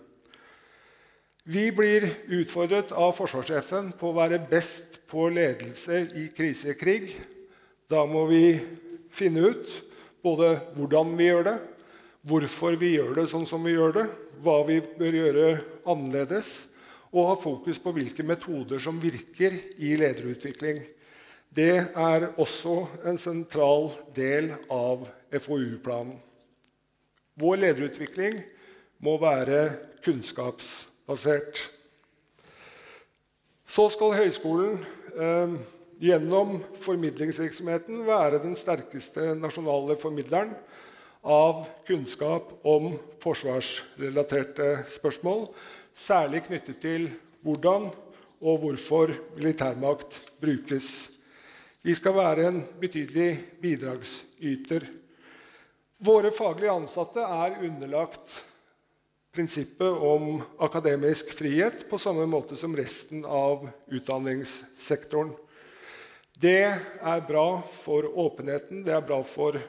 Vi 1.46 1.68
blir 1.70 2.08
utfordret 2.34 2.90
av 2.98 3.12
forsvarssjefen 3.14 3.92
på 4.00 4.10
å 4.10 4.18
være 4.18 4.42
best 4.50 5.04
på 5.06 5.28
ledelse 5.30 6.00
i 6.18 6.26
krisekrig. 6.34 7.12
Da 7.86 8.02
må 8.10 8.24
vi 8.32 8.56
finne 9.14 9.52
ut 9.54 9.70
både 10.26 10.56
hvordan 10.74 11.14
vi 11.20 11.30
gjør 11.30 11.46
det, 11.52 11.58
hvorfor 12.26 12.80
vi 12.82 12.96
gjør 12.96 13.14
det 13.20 13.28
sånn 13.30 13.46
som 13.46 13.62
vi 13.62 13.76
gjør 13.76 13.94
det, 14.00 14.08
hva 14.42 14.58
vi 14.66 14.80
bør 14.98 15.20
gjøre 15.20 15.46
annerledes, 15.86 16.50
og 17.14 17.30
ha 17.30 17.36
fokus 17.38 17.78
på 17.80 17.94
hvilke 17.94 18.26
metoder 18.26 18.82
som 18.82 18.98
virker 19.00 19.54
i 19.78 19.94
lederutvikling. 20.02 20.82
Det 21.56 21.78
er 21.96 22.26
også 22.42 22.82
en 23.08 23.18
sentral 23.22 23.86
del 24.16 24.50
av 24.72 25.06
FoU-planen. 25.32 26.18
Vår 27.40 27.62
lederutvikling 27.62 28.42
må 29.04 29.14
være 29.22 29.62
kunnskapsbasert. 30.04 31.62
Så 33.64 33.88
skal 33.94 34.18
høyskolen 34.20 34.84
eh, 35.16 35.56
gjennom 36.04 36.60
formidlingsvirksomheten 36.84 38.04
være 38.08 38.44
den 38.44 38.60
sterkeste 38.60 39.32
nasjonale 39.40 39.96
formidleren 40.00 40.52
av 41.24 41.66
kunnskap 41.88 42.52
om 42.68 42.98
forsvarsrelaterte 43.24 44.86
spørsmål, 44.92 45.48
særlig 45.96 46.44
knyttet 46.52 46.84
til 46.84 47.10
hvordan 47.48 47.94
og 48.44 48.64
hvorfor 48.64 49.16
militærmakt 49.40 50.20
brukes. 50.44 51.15
Vi 51.86 51.94
skal 51.94 52.16
være 52.18 52.48
en 52.50 52.56
betydelig 52.82 53.36
bidragsyter. 53.62 54.88
Våre 56.02 56.32
faglige 56.34 56.74
ansatte 56.74 57.22
er 57.22 57.60
underlagt 57.68 58.32
prinsippet 59.36 60.02
om 60.08 60.40
akademisk 60.66 61.30
frihet 61.38 61.84
på 61.86 62.00
samme 62.02 62.26
måte 62.26 62.58
som 62.58 62.74
resten 62.74 63.22
av 63.30 63.68
utdanningssektoren. 63.86 65.36
Det 66.34 66.74
er 66.74 67.24
bra 67.30 67.62
for 67.84 68.10
åpenheten, 68.10 68.82
det 68.82 68.98
er 68.98 69.06
bra 69.06 69.22
for 69.22 69.62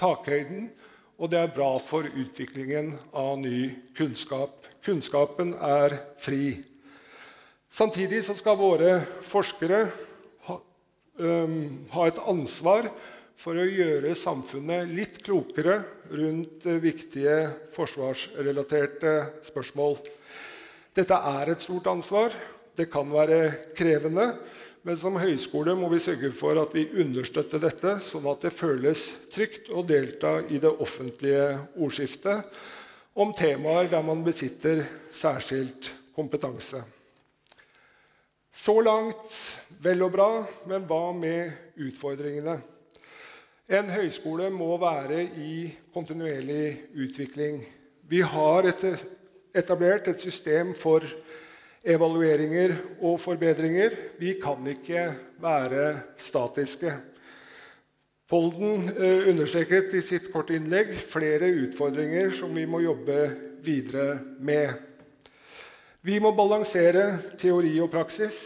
takhøyden, 0.00 0.70
og 1.20 1.36
det 1.36 1.42
er 1.44 1.52
bra 1.52 1.74
for 1.84 2.08
utviklingen 2.08 2.94
av 3.12 3.36
ny 3.44 3.74
kunnskap. 3.98 4.64
Kunnskapen 4.88 5.52
er 5.60 6.00
fri. 6.16 6.62
Samtidig 7.68 8.24
skal 8.24 8.56
våre 8.56 9.02
forskere 9.28 10.07
ha, 11.18 12.04
et 12.06 12.20
ansvar 12.30 12.90
for 13.38 13.58
å 13.58 13.66
gjøre 13.66 14.14
samfunnet 14.18 14.90
litt 14.90 15.20
klokere 15.22 15.80
rundt 16.10 16.66
uh, 16.66 16.78
viktige 16.82 17.36
forsvarsrelaterte 17.76 19.14
spørsmål. 19.46 19.98
Dette 20.94 21.18
er 21.32 21.52
et 21.52 21.62
stort 21.62 21.86
ansvar. 21.90 22.34
Det 22.78 22.88
kan 22.90 23.10
være 23.10 23.72
krevende. 23.78 24.32
Men 24.86 24.98
som 24.98 25.18
høyskole 25.18 25.74
må 25.78 25.90
vi 25.92 26.00
sørge 26.02 26.30
for 26.34 26.58
at 26.62 26.74
vi 26.74 26.86
understøtter 27.02 27.60
dette, 27.62 27.96
sånn 28.02 28.26
at 28.30 28.46
det 28.46 28.54
føles 28.54 29.04
trygt 29.34 29.70
å 29.74 29.82
delta 29.86 30.38
i 30.48 30.60
det 30.62 30.70
offentlige 30.70 31.58
ordskiftet 31.76 32.46
om 33.18 33.34
temaer 33.34 33.90
der 33.90 34.04
man 34.06 34.22
besitter 34.24 34.84
særskilt 35.14 35.90
kompetanse. 36.14 36.84
Så 38.58 38.80
langt 38.82 39.34
vel 39.84 40.00
og 40.02 40.10
bra, 40.16 40.30
men 40.66 40.86
hva 40.88 41.12
med 41.14 41.78
utfordringene? 41.78 42.56
En 43.70 43.90
høyskole 43.92 44.48
må 44.50 44.72
være 44.82 45.20
i 45.38 45.68
kontinuerlig 45.94 46.72
utvikling. 46.98 47.60
Vi 48.08 48.24
har 48.24 48.66
etablert 48.66 50.10
et 50.10 50.24
system 50.24 50.72
for 50.74 51.06
evalueringer 51.86 52.74
og 52.98 53.20
forbedringer. 53.22 53.94
Vi 54.18 54.34
kan 54.42 54.66
ikke 54.72 55.06
være 55.38 55.86
statiske. 56.18 56.96
Polden 58.28 58.90
eh, 58.90 59.30
understreket 59.30 59.94
i 59.94 60.02
sitt 60.04 60.32
korte 60.34 60.58
innlegg 60.58 60.90
flere 60.98 61.52
utfordringer 61.62 62.34
som 62.34 62.50
vi 62.58 62.66
må 62.66 62.82
jobbe 62.82 63.22
videre 63.64 64.18
med. 64.40 64.87
Vi 66.06 66.20
må 66.22 66.30
balansere 66.30 67.08
teori 67.40 67.72
og 67.82 67.90
praksis. 67.90 68.36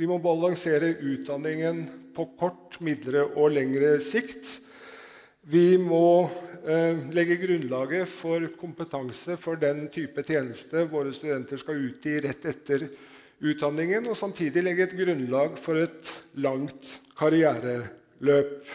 Vi 0.00 0.06
må 0.08 0.16
balansere 0.22 0.94
utdanningen 0.96 1.82
på 2.16 2.24
kort, 2.40 2.78
midlere 2.80 3.26
og 3.36 3.52
lengre 3.52 3.98
sikt. 4.00 4.46
Vi 5.52 5.76
må 5.76 6.30
eh, 6.64 7.02
legge 7.12 7.36
grunnlaget 7.42 8.08
for 8.08 8.46
kompetanse 8.56 9.36
for 9.36 9.60
den 9.60 9.90
type 9.92 10.24
tjeneste 10.24 10.86
våre 10.88 11.12
studenter 11.12 11.60
skal 11.60 11.82
ut 11.82 12.06
i 12.08 12.14
rett 12.24 12.46
etter 12.48 12.86
utdanningen, 13.42 14.06
og 14.08 14.16
samtidig 14.16 14.62
legge 14.64 14.86
et 14.86 14.96
grunnlag 14.96 15.58
for 15.60 15.82
et 15.82 16.12
langt 16.40 16.94
karriereløp. 17.18 18.72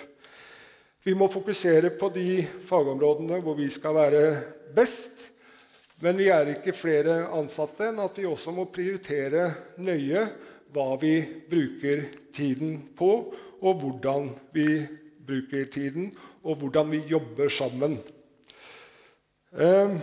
Vi 1.07 1.15
må 1.17 1.31
fokusere 1.31 1.89
på 1.97 2.11
de 2.13 2.43
fagområdene 2.67 3.41
hvor 3.41 3.57
vi 3.57 3.71
skal 3.73 3.97
være 3.97 4.23
best. 4.75 5.23
Men 6.03 6.19
vi 6.19 6.27
er 6.29 6.51
ikke 6.51 6.75
flere 6.77 7.23
ansatte 7.33 7.87
enn 7.89 8.03
at 8.03 8.19
vi 8.19 8.27
også 8.29 8.53
må 8.53 8.67
prioritere 8.69 9.47
nøye 9.81 10.27
hva 10.75 10.87
vi 11.01 11.15
bruker 11.49 12.03
tiden 12.35 12.77
på, 12.97 13.11
og 13.65 13.81
hvordan 13.81 14.29
vi 14.53 14.83
bruker 15.27 15.65
tiden, 15.73 16.11
og 16.45 16.61
hvordan 16.61 16.91
vi 16.93 17.01
jobber 17.09 17.49
sammen. 17.49 17.97
Eh, 19.57 19.97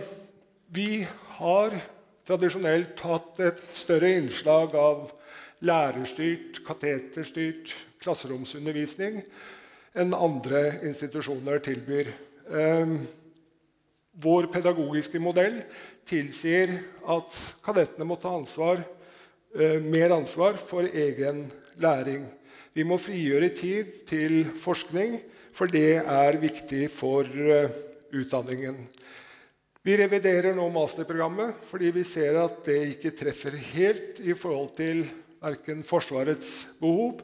vi 0.75 1.05
har 1.37 1.77
tradisjonelt 2.25 2.99
hatt 3.05 3.39
et 3.45 3.61
større 3.71 4.11
innslag 4.19 4.75
av 4.75 5.11
lærerstyrt, 5.65 6.59
kateterstyrt 6.65 7.71
klasseromsundervisning 8.03 9.21
enn 9.95 10.17
andre 10.17 10.81
institusjoner 10.85 11.61
tilbyr. 11.63 12.11
Vår 14.23 14.47
pedagogiske 14.53 15.19
modell 15.19 15.59
tilsier 16.07 16.71
at 17.11 17.39
kadettene 17.65 18.07
må 18.07 18.15
ta 18.21 18.31
ansvar, 18.37 18.79
eh, 19.57 19.79
mer 19.81 20.15
ansvar 20.15 20.55
for 20.57 20.87
egen 20.87 21.51
læring. 21.77 22.25
Vi 22.73 22.83
må 22.83 22.97
frigjøre 22.97 23.49
tid 23.55 24.05
til 24.07 24.45
forskning, 24.45 25.19
for 25.51 25.67
det 25.67 26.03
er 26.03 26.39
viktig 26.39 26.89
for 26.91 27.23
eh, 27.23 27.69
utdanningen. 28.13 28.87
Vi 29.85 29.93
reviderer 29.99 30.55
nå 30.57 30.65
masterprogrammet 30.73 31.59
fordi 31.69 31.91
vi 31.93 32.03
ser 32.03 32.39
at 32.41 32.63
det 32.65 32.79
ikke 32.95 33.13
treffer 33.19 33.53
helt 33.75 34.17
i 34.19 34.33
forhold 34.33 34.71
til 34.79 35.03
verken 35.43 35.83
Forsvarets 35.85 36.65
behov 36.79 37.21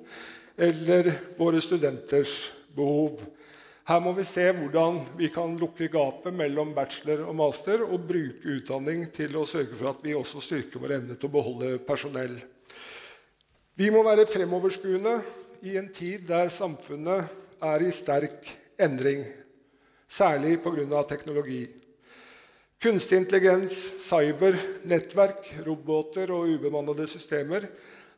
eller 0.61 1.09
våre 1.39 1.61
studenters 1.63 2.51
behov. 2.75 3.17
Her 3.89 4.01
må 4.03 4.11
vi 4.13 4.23
se 4.29 4.43
hvordan 4.53 4.99
vi 5.17 5.31
kan 5.33 5.55
lukke 5.57 5.87
gapet 5.89 6.35
mellom 6.37 6.75
bachelor 6.75 7.23
og 7.25 7.35
master 7.39 7.81
og 7.87 8.03
bruke 8.05 8.57
utdanning 8.59 9.07
til 9.13 9.33
å 9.39 9.45
sørge 9.49 9.73
for 9.73 9.89
at 9.89 10.03
vi 10.05 10.13
også 10.17 10.43
styrker 10.45 10.83
vår 10.83 10.97
evne 10.99 11.17
til 11.17 11.31
å 11.31 11.33
beholde 11.33 11.71
personell. 11.87 12.35
Vi 13.73 13.89
må 13.89 14.03
være 14.05 14.27
fremoverskuende 14.29 15.15
i 15.65 15.77
en 15.81 15.89
tid 15.93 16.27
der 16.29 16.53
samfunnet 16.53 17.33
er 17.61 17.85
i 17.85 17.91
sterk 17.93 18.49
endring, 18.81 19.25
særlig 20.09 20.59
pga. 20.61 21.03
teknologi. 21.09 21.63
Kunstig 22.81 23.17
intelligens, 23.17 23.75
cyber, 24.01 24.57
nettverk, 24.89 25.45
roboter 25.65 26.31
og 26.33 26.49
ubemannede 26.49 27.05
systemer 27.09 27.67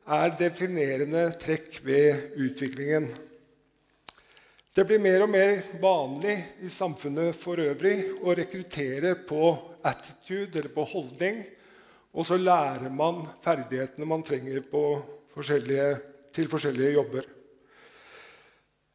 er 0.08 0.36
definerende 0.40 1.30
trekk 1.40 1.82
ved 1.84 2.36
utviklingen. 2.36 3.10
Det 4.74 4.82
blir 4.90 4.98
mer 4.98 5.22
og 5.22 5.30
mer 5.30 5.52
vanlig 5.78 6.34
i 6.66 6.70
samfunnet 6.74 7.38
for 7.38 7.62
øvrig 7.62 8.08
å 8.26 8.34
rekruttere 8.34 9.12
på 9.30 9.52
attitude 9.86 10.58
eller 10.58 10.74
på 10.74 10.86
holdning, 10.90 11.44
og 12.10 12.26
så 12.26 12.40
lærer 12.42 12.90
man 12.90 13.22
ferdighetene 13.44 14.08
man 14.10 14.26
trenger 14.26 14.64
forskjellige, 15.36 15.92
til 16.34 16.50
forskjellige 16.50 16.96
jobber. 16.96 17.28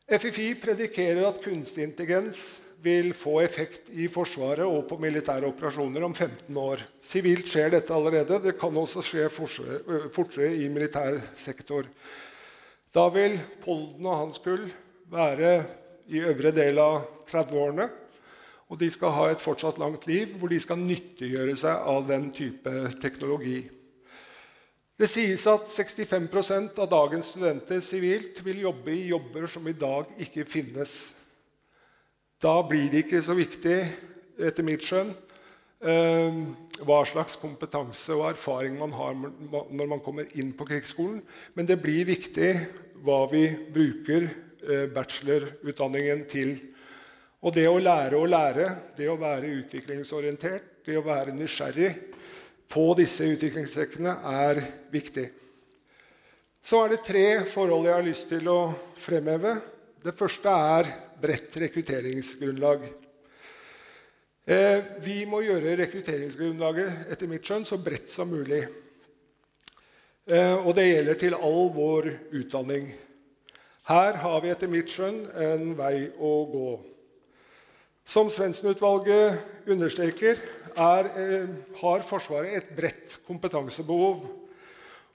FFI 0.08 0.48
predikerer 0.58 1.22
at 1.28 1.38
kunstig 1.44 1.86
intelligens 1.86 2.42
vil 2.82 3.12
få 3.14 3.36
effekt 3.44 3.92
i 3.94 4.08
Forsvaret 4.10 4.66
og 4.66 4.82
på 4.90 4.98
militære 4.98 5.46
operasjoner 5.46 6.08
om 6.08 6.14
15 6.14 6.58
år. 6.58 6.82
Sivilt 7.06 7.46
skjer 7.50 7.76
dette 7.76 7.94
allerede. 7.94 8.40
Det 8.42 8.56
kan 8.58 8.74
også 8.74 9.02
skje 9.06 9.28
fortere 9.30 10.50
i 10.58 10.66
militær 10.72 11.20
sektor. 11.38 11.86
Da 12.94 13.06
vil 13.14 13.38
Polden 13.62 14.06
og 14.10 14.22
hans 14.24 14.42
kull 14.42 14.66
være 15.10 15.52
i 16.08 16.20
øvre 16.24 16.52
del 16.54 16.78
av 16.80 17.00
30-årene. 17.28 17.88
Og 18.68 18.80
de 18.80 18.90
skal 18.92 19.14
ha 19.16 19.28
et 19.32 19.40
fortsatt 19.40 19.80
langt 19.80 20.06
liv 20.08 20.34
hvor 20.36 20.52
de 20.52 20.60
skal 20.60 20.80
nyttiggjøre 20.80 21.56
seg 21.56 21.88
av 21.88 22.08
den 22.08 22.28
type 22.36 22.72
teknologi. 23.00 23.62
Det 24.98 25.06
sies 25.06 25.44
at 25.46 25.68
65% 25.70 26.80
av 26.82 26.88
dagens 26.90 27.30
studenter 27.30 27.80
sivilt 27.84 28.40
vil 28.44 28.64
jobbe 28.66 28.92
i 28.92 29.06
jobber 29.12 29.46
som 29.46 29.68
i 29.70 29.76
dag 29.78 30.10
ikke 30.18 30.44
finnes. 30.48 30.96
Da 32.42 32.56
blir 32.66 32.90
det 32.90 33.04
ikke 33.04 33.22
så 33.22 33.36
viktig, 33.38 33.76
etter 34.38 34.66
mitt 34.66 34.82
skjønn, 34.86 35.12
eh, 35.82 36.42
hva 36.82 36.98
slags 37.06 37.38
kompetanse 37.38 38.14
og 38.14 38.28
erfaring 38.32 38.76
man 38.78 38.92
har 38.94 39.14
når 39.14 39.88
man 39.90 40.02
kommer 40.02 40.26
inn 40.34 40.52
på 40.52 40.66
krigsskolen. 40.66 41.22
Men 41.54 41.66
det 41.66 41.80
blir 41.82 42.04
viktig 42.06 42.52
hva 43.02 43.24
vi 43.30 43.46
bruker 43.74 44.28
bachelorutdanningen 44.94 46.24
til. 46.30 46.56
Og 47.44 47.54
det 47.54 47.68
å 47.70 47.78
lære 47.78 48.18
å 48.18 48.26
lære, 48.26 48.68
det 48.98 49.06
å 49.10 49.18
være 49.20 49.52
utviklingsorientert, 49.60 50.80
det 50.86 50.96
å 50.98 51.04
være 51.06 51.34
nysgjerrig 51.36 51.92
på 52.68 52.84
disse 52.98 53.26
utviklingstrekkene, 53.30 54.16
er 54.26 54.60
viktig. 54.92 55.28
Så 56.64 56.82
er 56.84 56.92
det 56.92 57.04
tre 57.06 57.26
forhold 57.48 57.86
jeg 57.86 57.96
har 57.96 58.06
lyst 58.06 58.28
til 58.32 58.48
å 58.50 58.60
fremheve. 59.00 59.54
Det 60.02 60.12
første 60.18 60.52
er 60.74 60.90
bredt 61.22 61.56
rekrutteringsgrunnlag. 61.62 62.84
Eh, 64.48 64.82
vi 65.04 65.22
må 65.28 65.42
gjøre 65.44 65.76
rekrutteringsgrunnlaget 65.80 67.08
etter 67.12 67.30
mitt 67.30 67.46
skjønn, 67.46 67.66
så 67.68 67.78
bredt 67.80 68.10
som 68.12 68.30
mulig. 68.32 68.62
Eh, 70.28 70.54
og 70.58 70.74
det 70.76 70.86
gjelder 70.88 71.20
til 71.20 71.36
all 71.38 71.68
vår 71.72 72.10
utdanning. 72.36 72.90
Her 73.88 74.18
har 74.20 74.42
vi 74.44 74.50
etter 74.52 74.68
mitt 74.68 74.90
skjønn 74.92 75.22
en 75.32 75.70
vei 75.78 76.10
å 76.20 76.32
gå. 76.50 76.72
Som 78.04 78.28
Svendsen-utvalget 78.28 79.64
understreker, 79.68 80.36
er, 80.76 81.08
eh, 81.16 81.48
har 81.80 82.04
Forsvaret 82.04 82.56
et 82.56 82.76
bredt 82.76 83.16
kompetansebehov. 83.26 84.28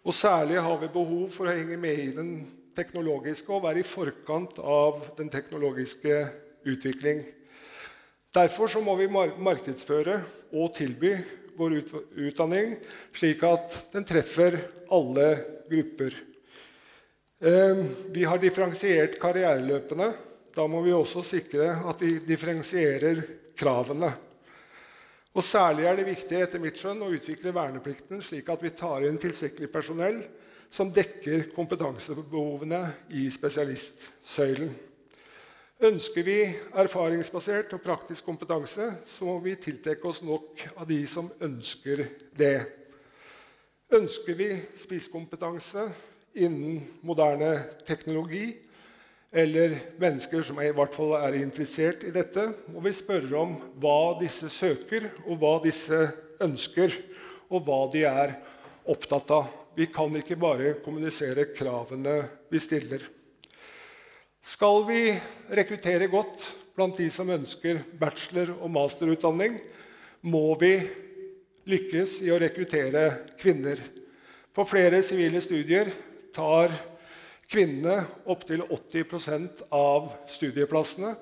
Og 0.03 0.13
særlig 0.13 0.59
har 0.59 0.77
vi 0.81 0.87
behov 0.87 1.29
for 1.29 1.45
å 1.45 1.53
henge 1.53 1.77
med 1.77 1.99
i 1.99 2.11
den 2.15 2.47
teknologiske 2.75 3.49
og 3.49 3.61
være 3.63 3.79
i 3.79 3.83
forkant 3.83 4.57
av 4.57 5.15
den 5.17 5.29
teknologiske 5.29 6.29
utvikling. 6.65 7.23
Derfor 8.33 8.81
må 8.81 8.97
vi 8.97 9.07
markedsføre 9.07 10.23
og 10.51 10.73
tilby 10.73 11.13
vår 11.55 11.83
utdanning 12.17 12.79
slik 13.13 13.43
at 13.43 13.93
den 13.93 14.03
treffer 14.03 14.57
alle 14.89 15.45
grupper. 15.69 16.32
Ehm, 17.43 17.89
vi 18.07 18.23
har 18.23 18.39
differensiert 18.39 19.17
karriereløpene. 19.19 20.13
Da 20.55 20.63
må 20.67 20.79
vi 20.85 20.93
også 20.95 21.19
sikre 21.27 21.73
at 21.89 21.99
vi 21.99 22.13
differensierer 22.23 23.19
kravene. 23.59 24.11
Og 25.33 25.43
Særlig 25.43 25.89
er 25.89 25.97
det 25.97 26.05
viktig 26.07 26.39
etter 26.39 26.61
mitt 26.61 26.79
skjønn, 26.79 27.01
å 27.03 27.11
utvikle 27.11 27.51
verneplikten 27.51 28.21
slik 28.23 28.47
at 28.53 28.63
vi 28.63 28.71
tar 28.77 29.03
inn 29.03 29.17
tilstrekkelig 29.19 29.69
personell 29.73 30.21
som 30.71 30.91
dekker 30.93 31.49
kompetansebehovene 31.55 32.79
i 33.17 33.25
spesialistsøylen. 33.33 34.71
Ønsker 35.83 36.23
vi 36.23 36.37
erfaringsbasert 36.79 37.75
og 37.75 37.83
praktisk 37.83 38.23
kompetanse, 38.29 38.87
så 39.03 39.27
må 39.27 39.35
vi 39.43 39.57
tiltrekke 39.59 40.07
oss 40.07 40.23
nok 40.23 40.63
av 40.77 40.87
de 40.87 41.01
som 41.11 41.27
ønsker 41.43 42.05
det. 42.39 42.55
Ønsker 43.91 44.37
vi 44.39 44.49
spisskompetanse 44.79 45.89
innen 46.33 46.81
moderne 47.01 47.55
teknologi, 47.87 48.55
eller 49.33 49.75
mennesker 49.97 50.43
som 50.45 50.59
i 50.61 50.69
hvert 50.75 50.93
fall 50.93 51.15
er 51.17 51.39
interessert 51.39 52.03
i 52.05 52.13
dette, 52.13 52.45
må 52.69 52.83
vi 52.85 52.93
spørre 52.93 53.39
om 53.39 53.55
hva 53.81 54.13
disse 54.19 54.49
søker, 54.53 55.07
og 55.25 55.39
hva 55.41 55.55
disse 55.63 56.03
ønsker, 56.43 56.93
og 57.49 57.65
hva 57.65 57.79
de 57.93 58.03
er 58.09 58.35
opptatt 58.89 59.33
av. 59.33 59.49
Vi 59.73 59.87
kan 59.89 60.13
ikke 60.19 60.37
bare 60.37 60.75
kommunisere 60.85 61.47
kravene 61.55 62.19
vi 62.51 62.61
stiller. 62.61 63.01
Skal 64.43 64.83
vi 64.85 65.01
rekruttere 65.55 66.09
godt 66.11 66.45
blant 66.75 66.97
de 66.97 67.07
som 67.13 67.29
ønsker 67.33 67.81
bachelor- 67.97 68.57
og 68.59 68.69
masterutdanning, 68.73 69.57
må 70.21 70.53
vi 70.61 70.75
lykkes 71.69 72.19
i 72.25 72.31
å 72.33 72.39
rekruttere 72.41 73.05
kvinner. 73.39 73.79
På 74.53 74.65
flere 74.67 75.01
sivile 75.05 75.41
studier 75.41 75.89
tar 76.33 76.73
kvinnene 77.51 78.01
opptil 78.29 78.65
80% 78.65 79.63
av 79.73 80.11
studieplassene. 80.31 81.13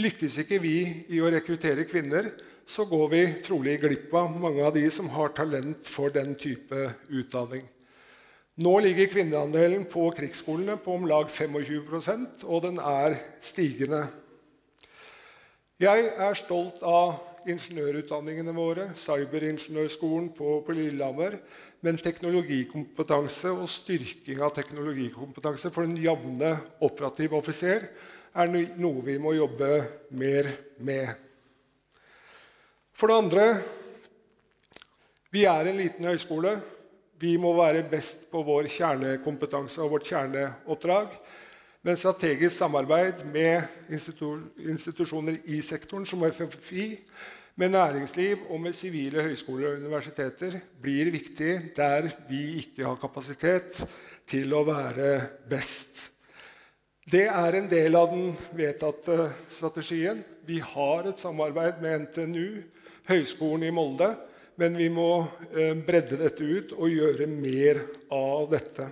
Lykkes 0.00 0.38
ikke 0.44 0.60
vi 0.62 0.76
i 1.10 1.20
å 1.20 1.30
rekruttere 1.32 1.86
kvinner, 1.88 2.30
så 2.68 2.84
går 2.86 3.06
vi 3.10 3.22
trolig 3.42 3.80
glipp 3.82 4.12
av 4.14 4.30
mange 4.38 4.62
av 4.62 4.74
de 4.76 4.84
som 4.92 5.08
har 5.10 5.32
talent 5.34 5.88
for 5.88 6.12
den 6.14 6.36
type 6.38 6.92
utdanning. 7.08 7.64
Nå 8.60 8.72
ligger 8.84 9.08
kvinneandelen 9.10 9.86
på 9.88 10.04
krigsskolene 10.14 10.76
på 10.84 10.94
om 10.98 11.06
lag 11.08 11.30
25% 11.32 12.44
og 12.44 12.64
den 12.66 12.80
er 12.82 13.16
stigende. 13.42 14.04
Jeg 15.80 16.10
er 16.12 16.36
stolt 16.36 16.82
av 16.84 17.16
ingeniørutdanningene 17.48 18.52
våre, 18.56 18.90
cyberingeniørskolen 18.98 20.30
på, 20.36 20.60
på 20.66 20.74
Lillehammer, 20.76 21.38
men 21.80 21.98
teknologikompetanse 22.00 23.52
og 23.54 23.68
styrking 23.72 24.42
av 24.44 24.52
teknologikompetanse 24.56 25.72
for 25.72 25.88
den 25.88 25.96
jevne 26.02 26.52
operative 26.84 27.38
offiser 27.38 27.88
er 28.36 28.52
noe 28.52 29.04
vi 29.06 29.16
må 29.22 29.32
jobbe 29.34 29.70
mer 30.20 30.50
med. 30.78 31.14
For 32.92 33.08
det 33.08 33.20
andre 33.24 33.46
Vi 35.30 35.44
er 35.46 35.68
en 35.70 35.76
liten 35.78 36.08
høyskole. 36.08 36.56
Vi 37.22 37.36
må 37.38 37.52
være 37.54 37.84
best 37.86 38.24
på 38.32 38.40
vår 38.42 38.66
kjernekompetanse 38.66 39.78
og 39.84 39.92
vårt 39.92 40.08
kjerneoppdrag. 40.08 41.12
Men 41.82 41.96
strategisk 41.96 42.58
samarbeid 42.58 43.22
med 43.32 43.62
institusjoner 43.88 45.38
i 45.48 45.62
sektoren, 45.64 46.04
som 46.06 46.24
FFI, 46.28 46.98
med 47.60 47.72
næringsliv 47.72 48.46
og 48.48 48.60
med 48.60 48.76
sivile 48.76 49.22
høyskoler 49.24 49.72
og 49.72 49.82
universiteter 49.82 50.58
blir 50.80 51.10
viktig 51.12 51.50
der 51.76 52.08
vi 52.28 52.60
ikke 52.60 52.86
har 52.86 53.00
kapasitet 53.00 53.82
til 54.28 54.54
å 54.56 54.62
være 54.68 55.10
best. 55.50 56.06
Det 57.10 57.26
er 57.26 57.56
en 57.58 57.68
del 57.68 57.96
av 57.98 58.12
den 58.12 58.30
vedtatte 58.56 59.30
strategien. 59.50 60.22
Vi 60.46 60.60
har 60.62 61.08
et 61.08 61.20
samarbeid 61.20 61.80
med 61.82 62.06
NTNU, 62.06 62.62
Høgskolen 63.08 63.66
i 63.66 63.74
Molde, 63.74 64.12
men 64.60 64.76
vi 64.78 64.86
må 64.92 65.10
eh, 65.50 65.74
bredde 65.74 66.20
dette 66.20 66.44
ut 66.44 66.74
og 66.76 66.92
gjøre 66.92 67.26
mer 67.32 67.80
av 68.14 68.46
dette. 68.52 68.86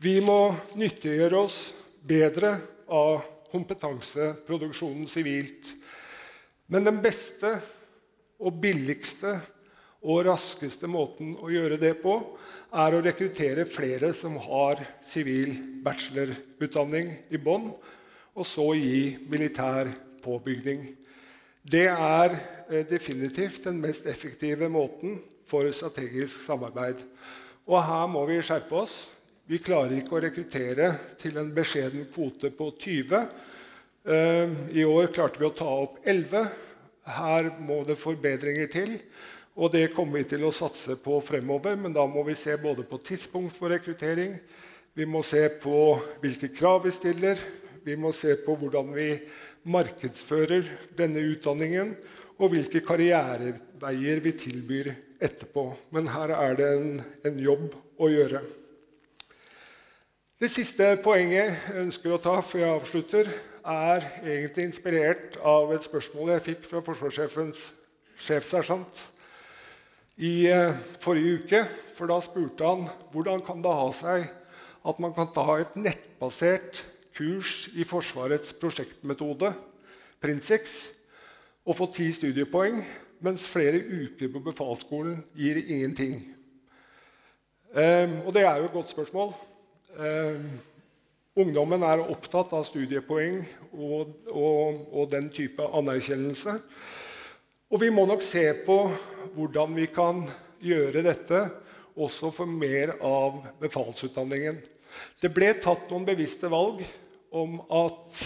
Vi 0.00 0.14
må 0.24 0.54
nyttiggjøre 0.80 1.36
oss 1.36 1.74
bedre 2.08 2.54
av 2.88 3.18
kompetanseproduksjonen 3.50 5.04
sivilt. 5.10 5.74
Men 6.72 6.86
den 6.86 7.02
beste 7.04 7.50
og 8.40 8.56
billigste 8.62 9.34
og 10.00 10.22
raskeste 10.24 10.88
måten 10.88 11.34
å 11.36 11.50
gjøre 11.52 11.76
det 11.82 11.92
på 12.00 12.14
er 12.80 12.96
å 12.96 13.02
rekruttere 13.04 13.68
flere 13.68 14.14
som 14.16 14.40
har 14.40 14.80
sivil 15.04 15.52
bachelorutdanning 15.84 17.12
i 17.28 17.42
bånn, 17.44 17.68
og 18.32 18.48
så 18.48 18.70
gi 18.80 19.18
militær 19.28 19.92
påbygning. 20.24 20.94
Det 21.60 21.90
er 21.92 22.38
eh, 22.72 22.88
definitivt 22.88 23.68
den 23.68 23.84
mest 23.84 24.08
effektive 24.08 24.72
måten 24.72 25.20
for 25.44 25.68
strategisk 25.76 26.40
samarbeid. 26.40 27.04
Og 27.68 27.82
her 27.84 28.08
må 28.08 28.24
vi 28.30 28.40
skjerpe 28.40 28.86
oss. 28.86 29.02
Vi 29.50 29.58
klarer 29.58 29.96
ikke 29.98 30.14
å 30.14 30.20
rekruttere 30.22 30.92
til 31.18 31.38
en 31.40 31.48
beskjeden 31.50 32.04
kvote 32.14 32.52
på 32.54 32.68
20. 32.78 33.24
Eh, 34.06 34.52
I 34.78 34.84
år 34.86 35.08
klarte 35.10 35.40
vi 35.42 35.48
å 35.48 35.56
ta 35.58 35.66
opp 35.66 35.96
11. 36.06 36.44
Her 37.16 37.48
må 37.58 37.80
det 37.88 37.96
forbedringer 37.98 38.70
til. 38.70 38.92
Og 39.58 39.72
det 39.74 39.88
kommer 39.96 40.20
vi 40.20 40.28
til 40.30 40.46
å 40.46 40.52
satse 40.54 40.94
på 41.02 41.16
fremover, 41.26 41.74
men 41.74 41.96
da 41.96 42.04
må 42.06 42.22
vi 42.28 42.36
se 42.38 42.54
både 42.62 42.84
på 42.86 43.00
tidspunkt 43.02 43.58
for 43.58 43.74
rekruttering, 43.74 44.38
vi 44.94 45.06
må 45.06 45.24
se 45.26 45.42
på 45.62 45.98
hvilke 46.22 46.52
krav 46.54 46.86
vi 46.86 46.94
stiller, 46.94 47.42
vi 47.82 47.98
må 47.98 48.14
se 48.14 48.36
på 48.44 48.54
hvordan 48.54 48.94
vi 48.94 49.08
markedsfører 49.66 50.70
denne 50.98 51.26
utdanningen, 51.34 51.96
og 52.38 52.54
hvilke 52.54 52.86
karriereveier 52.86 54.22
vi 54.22 54.36
tilbyr 54.46 54.94
etterpå. 55.18 55.66
Men 55.90 56.14
her 56.14 56.38
er 56.38 56.58
det 56.62 56.72
en, 56.78 56.90
en 57.26 57.46
jobb 57.50 57.74
å 57.98 58.14
gjøre. 58.14 58.46
Det 60.40 60.48
siste 60.48 60.86
poenget 61.04 61.50
jeg 61.68 61.80
ønsker 61.82 62.14
å 62.14 62.18
ta 62.24 62.38
før 62.40 62.62
jeg 62.62 62.72
avslutter, 62.72 63.26
er 63.60 64.04
egentlig 64.22 64.70
inspirert 64.70 65.34
av 65.44 65.68
et 65.74 65.84
spørsmål 65.84 66.30
jeg 66.32 66.44
fikk 66.46 66.62
fra 66.64 66.80
forsvarssjefens 66.86 67.64
sjefsersjant 68.24 69.02
i 70.16 70.48
eh, 70.48 70.78
forrige 71.04 71.42
uke. 71.42 71.60
For 71.98 72.08
da 72.08 72.16
spurte 72.24 72.70
han 72.70 72.86
hvordan 73.12 73.44
kan 73.44 73.60
det 73.60 73.74
ha 73.82 73.90
seg 73.98 74.24
at 74.88 75.04
man 75.04 75.12
kan 75.18 75.28
ta 75.36 75.44
et 75.60 75.76
nettbasert 75.76 76.80
kurs 77.12 77.68
i 77.76 77.84
Forsvarets 77.84 78.56
prosjektmetode, 78.56 79.52
Prinsex, 80.24 80.86
og 81.68 81.76
få 81.82 81.90
ti 81.92 82.08
studiepoeng, 82.16 82.80
mens 83.20 83.44
flere 83.44 83.84
uker 83.84 84.32
på 84.32 84.46
befalsskolen 84.48 85.20
gir 85.36 85.60
ingenting. 85.66 86.16
Eh, 87.76 88.18
og 88.24 88.32
det 88.32 88.48
er 88.48 88.56
jo 88.56 88.72
et 88.72 88.78
godt 88.80 88.96
spørsmål. 88.96 89.36
Eh, 89.98 90.36
ungdommen 91.40 91.82
er 91.82 92.02
opptatt 92.12 92.52
av 92.54 92.62
studiepoeng 92.68 93.40
og, 93.74 94.12
og, 94.30 94.84
og 94.92 95.08
den 95.10 95.30
type 95.34 95.64
anerkjennelse. 95.66 96.54
Og 97.70 97.82
vi 97.82 97.90
må 97.94 98.04
nok 98.06 98.22
se 98.22 98.44
på 98.66 98.76
hvordan 99.34 99.74
vi 99.78 99.88
kan 99.94 100.22
gjøre 100.62 101.02
dette 101.06 101.42
også 102.00 102.30
for 102.34 102.50
mer 102.50 102.96
av 103.02 103.42
befalsutdanningen. 103.60 104.60
Det 105.22 105.30
ble 105.34 105.52
tatt 105.62 105.90
noen 105.90 106.06
bevisste 106.06 106.50
valg 106.50 106.82
om 107.30 107.60
at 107.70 108.22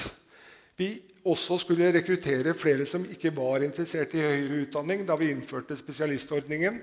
vi 0.80 0.94
også 1.24 1.58
skulle 1.62 1.92
rekruttere 1.94 2.54
flere 2.56 2.86
som 2.88 3.04
ikke 3.08 3.32
var 3.36 3.64
interessert 3.64 4.16
i 4.16 4.24
høyere 4.24 4.64
utdanning 4.64 5.04
da 5.08 5.16
vi 5.20 5.30
innførte 5.32 5.76
spesialistordningen. 5.78 6.80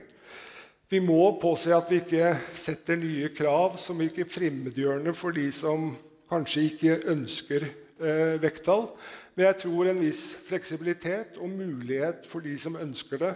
Vi 0.91 0.99
må 0.99 1.37
påse 1.39 1.71
at 1.71 1.87
vi 1.87 2.01
ikke 2.01 2.33
setter 2.59 2.97
nye 2.99 3.29
krav 3.31 3.77
som 3.79 4.01
virker 4.01 4.27
fremmedgjørende 4.27 5.13
for 5.15 5.31
de 5.31 5.45
som 5.55 5.93
kanskje 6.27 6.63
ikke 6.67 6.97
ønsker 7.13 7.63
eh, 7.63 8.33
vekttall. 8.43 8.89
Men 9.31 9.45
jeg 9.45 9.57
tror 9.61 9.87
en 9.87 10.01
viss 10.03 10.25
fleksibilitet 10.43 11.37
og 11.39 11.53
mulighet 11.53 12.27
for 12.27 12.43
de 12.43 12.57
som 12.59 12.75
ønsker 12.75 13.23
det, 13.23 13.29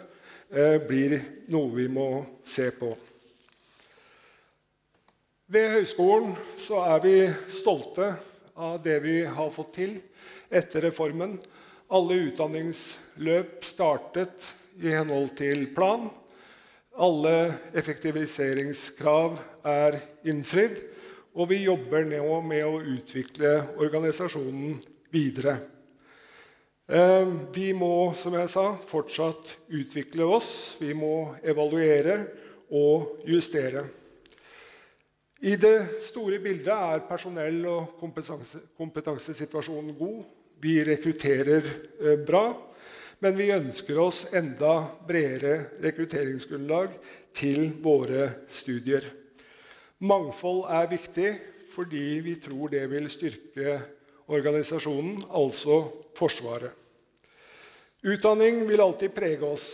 eh, 0.51 0.76
blir 0.84 1.16
noe 1.56 1.72
vi 1.78 1.86
må 1.88 2.10
se 2.43 2.68
på. 2.76 2.91
Ved 5.47 5.78
høyskolen 5.78 6.36
så 6.60 6.84
er 6.89 7.01
vi 7.08 7.16
stolte 7.56 8.10
av 8.60 8.82
det 8.84 8.97
vi 9.08 9.22
har 9.24 9.56
fått 9.56 9.72
til 9.80 9.95
etter 10.51 10.89
reformen. 10.89 11.39
Alle 11.88 12.20
utdanningsløp 12.28 13.64
startet 13.64 14.51
i 14.84 14.91
henhold 14.91 15.38
til 15.39 15.70
plan. 15.72 16.10
Alle 16.95 17.53
effektiviseringskrav 17.75 19.39
er 19.67 19.97
innfridd. 20.23 20.79
Og 21.35 21.49
vi 21.51 21.65
jobber 21.65 22.05
nå 22.07 22.39
med 22.47 22.63
å 22.63 22.77
utvikle 22.79 23.57
organisasjonen 23.83 24.77
videre. 25.11 25.57
Ehm, 26.87 27.51
vi 27.51 27.73
må 27.75 28.13
som 28.15 28.35
jeg 28.37 28.47
sa, 28.53 28.69
fortsatt 28.87 29.55
utvikle 29.67 30.23
oss. 30.23 30.77
Vi 30.79 30.93
må 30.95 31.35
evaluere 31.43 32.21
og 32.71 33.25
justere. 33.27 33.83
I 35.43 35.57
det 35.59 36.01
store 36.05 36.39
bildet 36.39 36.71
er 36.71 37.03
personell- 37.09 37.67
og 37.67 37.97
kompetanse, 37.99 38.61
kompetansesituasjonen 38.77 39.97
god. 39.99 40.23
Vi 40.63 40.77
rekrutterer 40.87 41.67
eh, 41.99 42.15
bra, 42.23 42.45
men 43.24 43.38
vi 43.38 43.51
ønsker 43.55 43.99
oss 44.01 44.26
enda 44.36 44.86
bredere 45.07 45.72
rekrutteringsgrunnlag 45.84 46.95
til 47.36 47.70
våre 47.84 48.30
studier. 48.51 49.05
Mangfold 50.03 50.66
er 50.70 50.91
viktig 50.91 51.30
fordi 51.76 52.05
vi 52.24 52.38
tror 52.39 52.72
det 52.72 52.86
vil 52.91 53.07
styrke 53.11 53.80
organisasjonen, 54.32 55.20
altså 55.30 55.84
Forsvaret. 56.16 56.72
Utdanning 58.05 58.61
vil 58.70 58.80
alltid 58.80 59.11
prege 59.11 59.43
oss. 59.43 59.66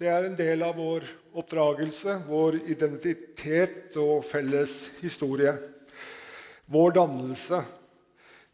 Det 0.00 0.08
er 0.08 0.24
en 0.24 0.36
del 0.38 0.62
av 0.64 0.78
vår 0.78 1.04
oppdragelse, 1.36 2.14
vår 2.24 2.56
identitet 2.72 3.98
og 4.00 4.22
felles 4.24 4.86
historie. 5.02 5.52
Vår 6.70 6.94
dannelse. 6.96 7.60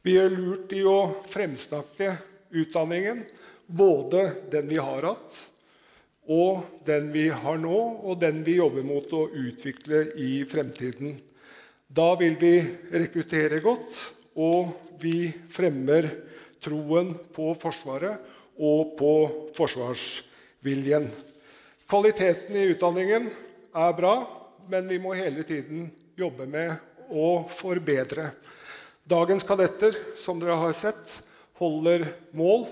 Vi 0.03 0.16
gjør 0.16 0.34
lurt 0.34 0.74
i 0.74 0.82
å 0.88 0.97
fremsnakke 1.30 2.16
utdanningen, 2.57 3.22
både 3.66 4.30
den 4.50 4.68
vi 4.70 4.78
har 4.80 5.06
hatt, 5.06 5.38
og 6.26 6.64
den 6.86 7.10
vi 7.14 7.28
har 7.30 7.58
nå, 7.62 7.78
og 8.02 8.18
den 8.22 8.42
vi 8.46 8.58
jobber 8.58 8.86
mot 8.86 9.12
å 9.14 9.26
utvikle 9.30 10.08
i 10.18 10.40
fremtiden. 10.48 11.18
Da 11.86 12.14
vil 12.18 12.34
vi 12.40 12.54
rekruttere 12.90 13.60
godt, 13.62 14.00
og 14.36 14.74
vi 15.02 15.30
fremmer 15.50 16.08
troen 16.62 17.12
på 17.34 17.52
Forsvaret 17.60 18.34
og 18.56 18.96
på 18.98 19.12
forsvarsviljen. 19.56 21.06
Kvaliteten 21.86 22.56
i 22.58 22.66
utdanningen 22.72 23.28
er 23.76 23.96
bra, 23.96 24.14
men 24.66 24.88
vi 24.90 24.98
må 24.98 25.14
hele 25.14 25.44
tiden 25.46 25.86
jobbe 26.18 26.48
med 26.50 26.74
å 27.12 27.44
forbedre. 27.52 28.30
Dagens 29.06 29.46
kadetter, 29.46 29.94
som 30.18 30.40
dere 30.42 30.56
har 30.58 30.74
sett, 30.74 31.20
holder 31.60 32.08
mål. 32.34 32.66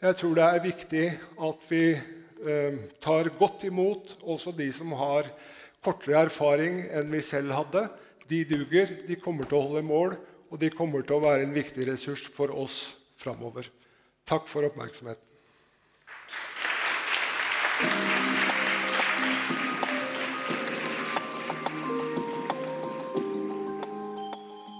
Jeg 0.00 0.16
tror 0.16 0.32
det 0.32 0.44
er 0.48 0.62
viktig 0.64 1.02
at 1.44 1.64
vi 1.68 1.80
eh, 1.92 2.76
tar 3.04 3.28
godt 3.36 3.66
imot 3.68 4.14
også 4.24 4.54
de 4.56 4.70
som 4.72 4.94
har 4.96 5.28
kortere 5.84 6.22
erfaring 6.24 6.78
enn 6.88 7.12
vi 7.12 7.20
selv 7.20 7.52
hadde. 7.52 7.82
De 8.24 8.38
duger, 8.48 8.94
de 9.04 9.18
kommer 9.20 9.44
til 9.44 9.58
å 9.58 9.66
holde 9.66 9.84
mål, 9.84 10.16
og 10.48 10.56
de 10.62 10.72
kommer 10.72 11.04
til 11.04 11.18
å 11.18 11.24
være 11.26 11.44
en 11.44 11.52
viktig 11.52 11.84
ressurs 11.90 12.24
for 12.32 12.48
oss 12.48 12.96
framover. 13.20 13.68
Takk 14.24 14.48
for 14.48 14.64
oppmerksomheten. 14.70 15.20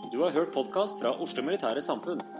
Du 0.08 0.22
har 0.24 0.32
hørt 0.32 0.56
podkast 0.56 1.02
fra 1.04 1.18
Oslo 1.20 1.44
Militære 1.44 1.84
Samfunn. 1.84 2.39